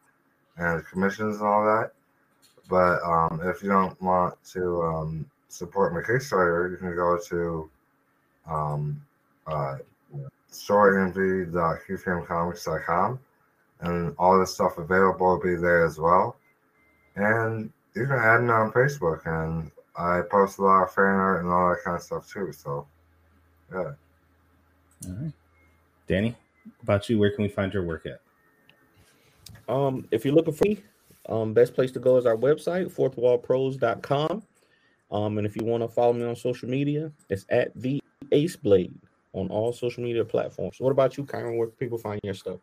and 0.59 0.86
commissions 0.86 1.38
and 1.38 1.47
all 1.47 1.64
that. 1.64 1.91
But 2.68 3.03
um, 3.03 3.41
if 3.43 3.64
you 3.64 3.68
don't 3.68 4.01
want 4.01 4.36
to 4.53 4.80
um, 4.82 5.26
support 5.49 5.93
my 5.93 6.03
Kickstarter, 6.03 6.70
you 6.70 6.76
can 6.76 6.95
go 6.95 7.18
to 7.30 7.68
um, 8.49 9.03
uh, 9.49 9.78
storeenvy.keyframecomics.com 10.53 13.18
and 13.80 14.14
all 14.18 14.38
the 14.38 14.47
stuff 14.47 14.78
available 14.78 15.26
will 15.26 15.41
be 15.41 15.57
there 15.57 15.84
as 15.84 15.99
well. 15.99 16.36
And 17.16 17.72
you 17.97 18.07
can 18.07 18.20
add 18.20 18.43
me 18.43 18.51
on 18.51 18.70
Facebook 18.70 19.26
and 19.26 19.72
I 19.97 20.20
post 20.30 20.59
a 20.59 20.62
lot 20.62 20.84
of 20.84 20.95
fan 20.95 21.07
art 21.07 21.43
and 21.43 21.53
all 21.53 21.70
that 21.70 21.82
kind 21.84 21.97
of 21.97 22.05
stuff 22.05 22.32
too. 22.32 22.53
So, 22.53 22.86
yeah. 23.73 23.79
All 23.79 25.12
right, 25.12 25.33
Danny, 26.07 26.37
about 26.83 27.09
you, 27.09 27.18
where 27.18 27.31
can 27.31 27.43
we 27.43 27.49
find 27.49 27.73
your 27.73 27.85
work 27.85 28.07
at? 28.07 28.21
Um, 29.68 30.07
if 30.11 30.25
you're 30.25 30.35
looking 30.35 30.55
for 30.55 30.64
me, 30.68 30.83
Um, 31.29 31.53
best 31.53 31.75
place 31.75 31.93
to 31.93 32.01
go 32.01 32.16
is 32.16 32.27
our 32.27 32.37
website, 32.37 32.91
fourthwallpros.com. 32.91 34.43
Um, 35.12 35.39
and 35.39 35.47
if 35.47 35.55
you 35.55 35.64
want 35.64 35.83
to 35.83 35.89
follow 35.89 36.12
me 36.12 36.25
on 36.25 36.35
social 36.35 36.68
media, 36.68 37.12
it's 37.29 37.45
at 37.51 37.73
the 37.77 38.03
Ace 38.33 38.57
Blade 38.57 38.95
on 39.33 39.49
all 39.49 39.73
social 39.73 40.03
media 40.03 40.25
platforms. 40.25 40.81
What 40.81 40.91
about 40.91 41.16
you, 41.16 41.25
Kyrun? 41.25 41.57
Where 41.57 41.68
people 41.68 41.99
find 41.99 42.21
your 42.25 42.35
stuff? 42.35 42.59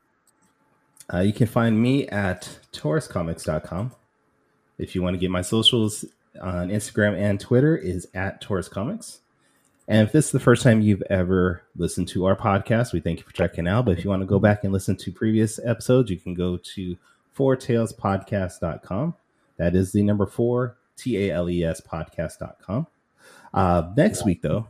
Uh, 1.14 1.20
you 1.20 1.32
can 1.32 1.47
find 1.47 1.80
me 1.82 2.08
at 2.08 2.60
tauruscomics.com. 2.74 3.91
If 4.78 4.95
you 4.95 5.01
want 5.01 5.14
to 5.14 5.20
get 5.20 5.30
my 5.32 5.41
socials 5.41 6.03
on 6.41 6.70
Instagram 6.70 7.18
and 7.18 7.39
Twitter 7.39 7.78
is 7.78 8.08
at 8.14 8.41
Taurus 8.41 8.68
Comics. 8.68 9.22
And 9.88 10.05
if 10.05 10.11
this 10.11 10.25
is 10.25 10.31
the 10.31 10.39
first 10.39 10.63
time 10.63 10.81
you've 10.81 11.03
ever 11.09 11.63
listened 11.77 12.09
to 12.09 12.25
our 12.25 12.35
podcast, 12.35 12.91
we 12.91 12.99
thank 12.99 13.19
you 13.19 13.25
for 13.25 13.31
checking 13.31 13.67
out. 13.67 13.85
But 13.85 13.97
if 13.97 14.03
you 14.03 14.09
want 14.09 14.21
to 14.21 14.27
go 14.27 14.39
back 14.39 14.63
and 14.63 14.73
listen 14.73 14.97
to 14.97 15.11
previous 15.11 15.59
episodes, 15.63 16.11
you 16.11 16.17
can 16.17 16.33
go 16.33 16.57
to 16.57 16.97
fourtalespodcast.com. 17.38 19.13
That 19.55 19.75
is 19.75 19.93
the 19.93 20.03
number 20.03 20.25
four, 20.25 20.75
T 20.97 21.29
A 21.29 21.33
L 21.33 21.49
E 21.49 21.63
S 21.63 21.79
podcast.com. 21.79 22.88
Uh, 23.53 23.89
next 23.95 24.25
week, 24.25 24.41
though, 24.41 24.67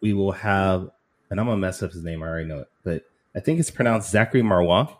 we 0.00 0.12
will 0.12 0.32
have, 0.32 0.90
and 1.30 1.40
I'm 1.40 1.46
going 1.46 1.56
to 1.56 1.60
mess 1.60 1.82
up 1.82 1.92
his 1.92 2.04
name, 2.04 2.22
I 2.22 2.26
already 2.26 2.48
know 2.48 2.60
it, 2.60 2.68
but 2.84 3.04
I 3.34 3.40
think 3.40 3.58
it's 3.58 3.70
pronounced 3.70 4.10
Zachary 4.10 4.42
Marwa 4.42 4.94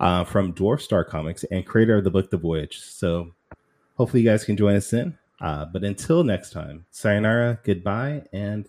uh, 0.00 0.24
from 0.24 0.54
Dwarf 0.54 0.80
Star 0.80 1.04
Comics 1.04 1.44
and 1.44 1.66
creator 1.66 1.98
of 1.98 2.04
the 2.04 2.10
book 2.10 2.30
The 2.30 2.38
Voyage. 2.38 2.80
So 2.80 3.32
hopefully 3.96 4.22
you 4.22 4.28
guys 4.28 4.44
can 4.44 4.56
join 4.56 4.76
us 4.76 4.92
in. 4.92 5.18
Uh, 5.40 5.66
but 5.66 5.84
until 5.84 6.24
next 6.24 6.50
time, 6.50 6.86
sayonara, 6.90 7.58
goodbye, 7.64 8.22
and 8.32 8.68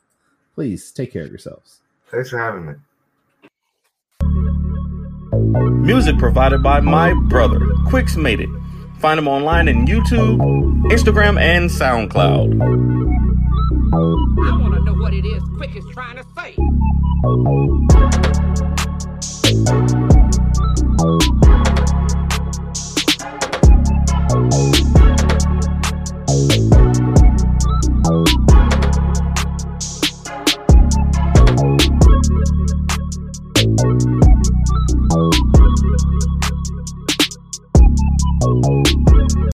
Please 0.56 0.91
take 0.91 1.12
care 1.12 1.24
of 1.24 1.30
yourselves. 1.30 1.82
Thanks 2.08 2.30
for 2.30 2.39
having 2.39 2.66
me. 2.66 2.74
Music 5.86 6.18
provided 6.18 6.64
by 6.64 6.80
my 6.80 7.14
brother, 7.14 7.60
Quicks 7.88 8.16
Made 8.16 8.39
It. 8.39 8.49
Find 8.99 9.20
him 9.20 9.28
online 9.28 9.68
in 9.68 9.86
YouTube, 9.86 10.39
Instagram, 10.86 11.38
and 11.39 11.70
SoundCloud. 11.70 12.62
I 13.93 14.58
want 14.58 14.74
to 14.76 14.84
know 14.84 14.93
what 14.93 15.14
it 15.14 15.26
is 15.26 15.43
Quick 15.58 15.76
is 15.76 15.86
trying 15.93 16.16
to 16.16 16.26
say. 16.36 16.56